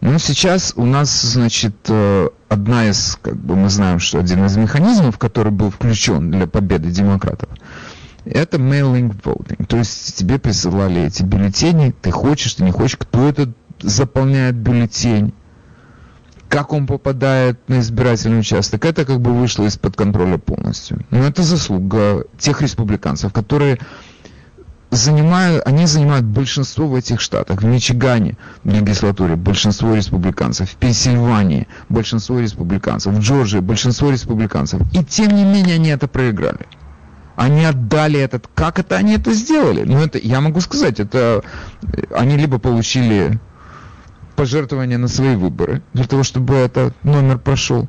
Ну, 0.00 0.18
сейчас 0.18 0.72
у 0.76 0.86
нас, 0.86 1.20
значит, 1.22 1.74
э, 1.88 2.28
одна 2.48 2.88
из, 2.88 3.18
как 3.20 3.36
бы 3.36 3.56
мы 3.56 3.68
знаем, 3.68 3.98
что 3.98 4.18
один 4.18 4.44
из 4.44 4.56
механизмов, 4.56 5.18
который 5.18 5.52
был 5.52 5.70
включен 5.70 6.30
для 6.30 6.46
победы 6.46 6.90
демократов, 6.90 7.48
это 8.24 8.58
mailing 8.58 9.14
voting. 9.22 9.66
То 9.66 9.78
есть 9.78 10.16
тебе 10.16 10.38
присылали 10.38 11.02
эти 11.02 11.22
бюллетени, 11.22 11.94
ты 12.00 12.10
хочешь, 12.10 12.54
ты 12.54 12.64
не 12.64 12.70
хочешь, 12.70 12.96
кто 12.98 13.28
это 13.28 13.52
заполняет 13.80 14.56
бюллетень, 14.56 15.32
как 16.48 16.72
он 16.72 16.86
попадает 16.86 17.60
на 17.68 17.80
избирательный 17.80 18.40
участок, 18.40 18.84
это 18.84 19.04
как 19.04 19.20
бы 19.20 19.32
вышло 19.32 19.64
из-под 19.64 19.96
контроля 19.96 20.38
полностью. 20.38 21.04
Но 21.10 21.18
это 21.18 21.42
заслуга 21.42 22.24
тех 22.38 22.62
республиканцев, 22.62 23.32
которые 23.32 23.78
занимают, 24.90 25.66
они 25.66 25.86
занимают 25.86 26.24
большинство 26.24 26.86
в 26.86 26.94
этих 26.94 27.20
штатах. 27.20 27.62
В 27.62 27.64
Мичигане 27.64 28.36
в 28.64 28.70
легислатуре 28.70 29.36
большинство 29.36 29.94
республиканцев, 29.94 30.70
в 30.70 30.76
Пенсильвании 30.76 31.68
большинство 31.88 32.40
республиканцев, 32.40 33.12
в 33.12 33.20
Джорджии 33.20 33.60
большинство 33.60 34.10
республиканцев. 34.10 34.80
И 34.92 35.04
тем 35.04 35.34
не 35.34 35.44
менее 35.44 35.76
они 35.76 35.90
это 35.90 36.08
проиграли. 36.08 36.66
Они 37.36 37.64
отдали 37.64 38.18
этот... 38.18 38.48
Как 38.54 38.78
это 38.78 38.96
они 38.96 39.14
это 39.14 39.32
сделали? 39.32 39.84
Ну, 39.84 39.98
это, 39.98 40.18
я 40.18 40.40
могу 40.40 40.60
сказать, 40.60 40.98
это... 40.98 41.44
Они 42.10 42.36
либо 42.36 42.58
получили 42.58 43.38
пожертвования 44.34 44.98
на 44.98 45.08
свои 45.08 45.36
выборы, 45.36 45.82
для 45.92 46.04
того, 46.04 46.22
чтобы 46.22 46.54
этот 46.54 46.94
номер 47.04 47.38
прошел, 47.38 47.88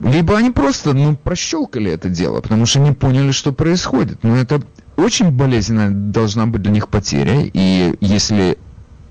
либо 0.00 0.36
они 0.38 0.50
просто, 0.50 0.94
ну, 0.94 1.14
прощелкали 1.16 1.92
это 1.92 2.08
дело, 2.08 2.40
потому 2.40 2.64
что 2.64 2.80
не 2.80 2.92
поняли, 2.92 3.32
что 3.32 3.52
происходит. 3.52 4.22
Но 4.24 4.36
это 4.36 4.62
очень 5.00 5.30
болезненная 5.30 5.90
должна 5.90 6.46
быть 6.46 6.62
для 6.62 6.72
них 6.72 6.88
потеря, 6.88 7.42
и 7.52 7.96
если 8.00 8.58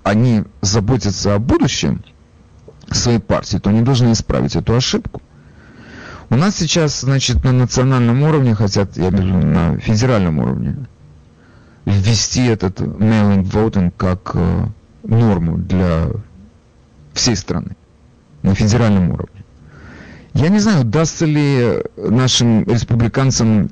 они 0.03 0.43
заботятся 0.61 1.35
о 1.35 1.39
будущем 1.39 2.03
своей 2.91 3.19
партии, 3.19 3.57
то 3.57 3.69
они 3.69 3.81
должны 3.81 4.11
исправить 4.11 4.55
эту 4.55 4.75
ошибку. 4.75 5.21
У 6.29 6.35
нас 6.35 6.55
сейчас, 6.55 7.01
значит, 7.01 7.43
на 7.43 7.51
национальном 7.51 8.21
уровне 8.23 8.53
хотят, 8.53 8.97
я 8.97 9.09
виду 9.09 9.23
на 9.23 9.79
федеральном 9.79 10.39
уровне, 10.39 10.87
ввести 11.85 12.45
этот 12.45 12.79
mailing 12.81 13.43
voting 13.43 13.91
как 13.95 14.31
э, 14.35 14.65
норму 15.03 15.57
для 15.57 16.07
всей 17.13 17.35
страны 17.35 17.75
на 18.43 18.53
федеральном 18.53 19.11
уровне. 19.11 19.43
Я 20.33 20.49
не 20.49 20.59
знаю, 20.59 20.81
удастся 20.81 21.25
ли 21.25 21.81
нашим 21.97 22.63
республиканцам 22.63 23.71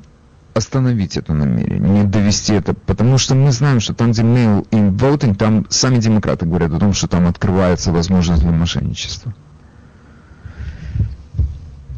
остановить 0.58 1.18
это 1.18 1.34
намерение, 1.34 1.80
не 1.80 2.04
довести 2.04 2.54
это, 2.54 2.74
потому 2.74 3.18
что 3.18 3.36
мы 3.36 3.52
знаем, 3.52 3.80
что 3.80 3.94
там, 3.94 4.12
где 4.12 4.24
mail 4.24 4.68
in 4.70 4.96
voting, 4.96 5.36
там 5.36 5.66
сами 5.70 5.98
демократы 5.98 6.46
говорят 6.46 6.72
о 6.74 6.80
том, 6.80 6.94
что 6.94 7.08
там 7.08 7.28
открывается 7.28 7.92
возможность 7.92 8.42
для 8.42 8.52
мошенничества. 8.52 9.34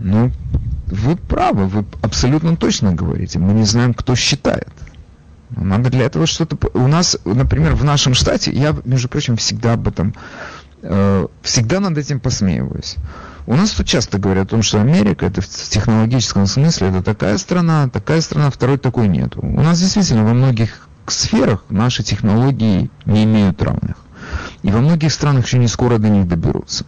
Ну, 0.02 0.32
вы 0.88 1.16
правы, 1.16 1.68
вы 1.68 1.86
абсолютно 2.02 2.56
точно 2.56 2.94
говорите. 2.94 3.40
Мы 3.40 3.54
не 3.54 3.64
знаем, 3.64 3.94
кто 3.94 4.16
считает. 4.16 4.70
Надо 5.50 5.90
для 5.90 6.06
этого 6.06 6.26
что-то... 6.26 6.58
У 6.74 6.88
нас, 6.88 7.18
например, 7.26 7.76
в 7.76 7.84
нашем 7.84 8.14
штате, 8.14 8.52
я, 8.52 8.76
между 8.86 9.10
прочим, 9.10 9.36
всегда 9.36 9.74
об 9.74 9.88
этом, 9.88 10.14
э, 10.82 11.28
всегда 11.42 11.80
над 11.80 11.98
этим 11.98 12.20
посмеиваюсь. 12.20 12.96
У 13.50 13.56
нас 13.56 13.72
тут 13.72 13.88
часто 13.88 14.20
говорят 14.20 14.46
о 14.46 14.50
том, 14.52 14.62
что 14.62 14.80
Америка, 14.80 15.26
это 15.26 15.42
в 15.42 15.48
технологическом 15.48 16.46
смысле, 16.46 16.90
это 16.90 17.02
такая 17.02 17.36
страна, 17.40 17.90
такая 17.90 18.22
страна, 18.22 18.52
второй 18.52 18.78
такой 18.78 19.08
нету. 19.08 19.40
У 19.42 19.62
нас 19.64 19.80
действительно 19.80 20.24
во 20.24 20.36
многих 20.36 20.88
сферах 21.08 21.64
наши 21.70 22.04
технологии 22.04 22.92
не 23.06 23.24
имеют 23.24 23.60
равных. 23.64 23.96
И 24.62 24.70
во 24.70 24.82
многих 24.82 25.12
странах 25.12 25.48
еще 25.48 25.58
не 25.58 25.68
скоро 25.68 25.98
до 25.98 26.10
них 26.10 26.28
доберутся. 26.28 26.86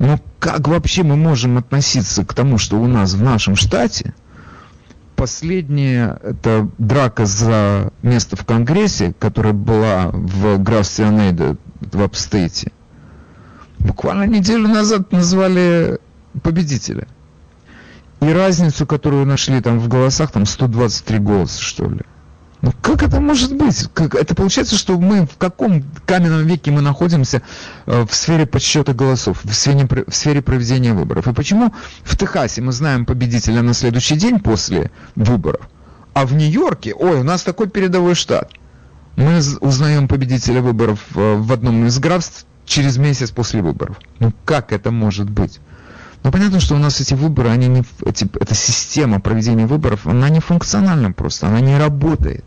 Но 0.00 0.18
как 0.40 0.66
вообще 0.66 1.04
мы 1.04 1.14
можем 1.14 1.58
относиться 1.58 2.24
к 2.24 2.34
тому, 2.34 2.58
что 2.58 2.80
у 2.80 2.88
нас 2.88 3.12
в 3.12 3.22
нашем 3.22 3.54
штате 3.54 4.14
последняя 5.14 6.18
это 6.24 6.68
драка 6.78 7.24
за 7.24 7.92
место 8.02 8.34
в 8.34 8.44
Конгрессе, 8.44 9.14
которая 9.20 9.52
была 9.52 10.10
в 10.12 10.58
Граф-Сионейде 10.58 11.54
в 11.80 12.02
Апстейте, 12.02 12.72
буквально 13.80 14.24
неделю 14.24 14.68
назад 14.68 15.12
назвали 15.12 15.98
победителя. 16.42 17.06
И 18.20 18.28
разницу, 18.30 18.86
которую 18.86 19.26
нашли 19.26 19.60
там 19.60 19.78
в 19.78 19.88
голосах, 19.88 20.30
там 20.30 20.46
123 20.46 21.18
голоса, 21.18 21.60
что 21.60 21.88
ли. 21.88 22.00
Ну 22.62 22.72
как 22.82 23.02
это 23.02 23.20
может 23.20 23.56
быть? 23.56 23.88
Как, 23.94 24.14
это 24.14 24.34
получается, 24.34 24.76
что 24.76 24.98
мы 24.98 25.26
в 25.26 25.38
каком 25.38 25.82
каменном 26.04 26.46
веке 26.46 26.70
мы 26.70 26.82
находимся 26.82 27.40
э, 27.86 28.04
в 28.04 28.14
сфере 28.14 28.44
подсчета 28.44 28.92
голосов, 28.92 29.40
в 29.42 29.52
сфере, 29.54 29.88
в 30.06 30.14
сфере 30.14 30.42
проведения 30.42 30.92
выборов? 30.92 31.26
И 31.26 31.32
почему 31.32 31.72
в 32.02 32.18
Техасе 32.18 32.60
мы 32.60 32.72
знаем 32.72 33.06
победителя 33.06 33.62
на 33.62 33.72
следующий 33.72 34.16
день 34.16 34.40
после 34.40 34.90
выборов, 35.16 35.70
а 36.12 36.26
в 36.26 36.34
Нью-Йорке, 36.34 36.92
ой, 36.92 37.20
у 37.20 37.22
нас 37.22 37.42
такой 37.42 37.70
передовой 37.70 38.14
штат, 38.14 38.50
мы 39.16 39.40
узнаем 39.60 40.06
победителя 40.06 40.60
выборов 40.60 41.00
э, 41.14 41.36
в 41.36 41.50
одном 41.52 41.86
из 41.86 41.98
графств 41.98 42.44
через 42.70 42.98
месяц 42.98 43.30
после 43.30 43.62
выборов. 43.62 43.96
Ну 44.20 44.32
как 44.44 44.72
это 44.72 44.90
может 44.90 45.28
быть? 45.28 45.60
Ну 46.22 46.30
понятно, 46.30 46.60
что 46.60 46.76
у 46.76 46.78
нас 46.78 47.00
эти 47.00 47.14
выборы, 47.14 47.48
они 47.48 47.66
не, 47.66 47.84
эти, 48.06 48.28
эта 48.38 48.54
система 48.54 49.20
проведения 49.20 49.66
выборов, 49.66 50.06
она 50.06 50.28
не 50.28 50.40
функциональна 50.40 51.12
просто, 51.12 51.48
она 51.48 51.60
не 51.60 51.76
работает. 51.76 52.44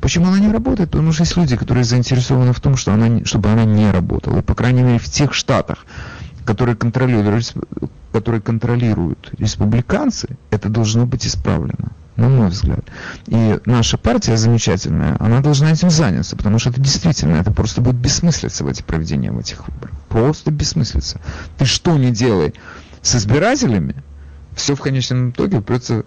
Почему 0.00 0.28
она 0.28 0.38
не 0.38 0.50
работает? 0.50 0.90
Потому 0.90 1.12
что 1.12 1.24
есть 1.24 1.36
люди, 1.36 1.56
которые 1.56 1.84
заинтересованы 1.84 2.54
в 2.54 2.60
том, 2.60 2.76
что 2.76 2.94
она, 2.94 3.22
чтобы 3.26 3.50
она 3.50 3.64
не 3.64 3.90
работала. 3.90 4.38
И, 4.38 4.42
по 4.42 4.54
крайней 4.54 4.82
мере, 4.82 4.98
в 4.98 5.04
тех 5.04 5.34
штатах, 5.34 5.84
которые 6.46 6.74
контролируют, 6.74 7.52
которые 8.12 8.40
контролируют 8.40 9.32
республиканцы, 9.38 10.38
это 10.50 10.70
должно 10.70 11.04
быть 11.04 11.26
исправлено, 11.26 11.90
на 12.20 12.28
мой 12.28 12.48
взгляд. 12.48 12.84
И 13.26 13.58
наша 13.66 13.98
партия 13.98 14.36
замечательная, 14.36 15.16
она 15.18 15.40
должна 15.40 15.72
этим 15.72 15.90
заняться, 15.90 16.36
потому 16.36 16.58
что 16.58 16.70
это 16.70 16.80
действительно, 16.80 17.36
это 17.36 17.50
просто 17.50 17.80
будет 17.80 17.96
бессмыслица 17.96 18.64
в 18.64 18.68
эти 18.68 18.82
проведения 18.82 19.32
в 19.32 19.38
этих 19.38 19.66
выборах. 19.66 19.94
Просто 20.08 20.50
бессмыслица. 20.50 21.20
Ты 21.58 21.64
что 21.64 21.96
не 21.96 22.10
делай 22.10 22.54
с 23.02 23.16
избирателями, 23.16 23.96
все 24.54 24.74
в 24.74 24.80
конечном 24.80 25.30
итоге 25.30 25.58
упрется 25.58 26.04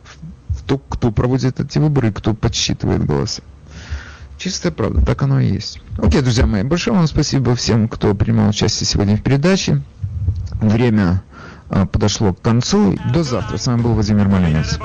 в 0.49 0.63
то, 0.63 0.77
кто 0.77 1.11
проводит 1.11 1.59
эти 1.59 1.79
выборы 1.79 2.09
и 2.09 2.11
кто 2.11 2.33
подсчитывает 2.33 3.03
голоса. 3.05 3.41
Чистая 4.37 4.71
правда, 4.71 5.05
так 5.05 5.21
оно 5.21 5.39
и 5.39 5.47
есть. 5.47 5.81
Окей, 5.97 6.21
друзья 6.21 6.45
мои, 6.45 6.63
большое 6.63 6.95
вам 6.95 7.07
спасибо 7.07 7.55
всем, 7.55 7.87
кто 7.87 8.13
принимал 8.13 8.49
участие 8.49 8.87
сегодня 8.87 9.17
в 9.17 9.23
передаче. 9.23 9.81
Время 10.61 11.23
а, 11.69 11.85
подошло 11.85 12.33
к 12.33 12.41
концу. 12.41 12.97
До 13.13 13.23
завтра. 13.23 13.57
С 13.57 13.67
вами 13.67 13.81
был 13.81 13.93
Владимир 13.93 14.27
Малинец. 14.27 14.79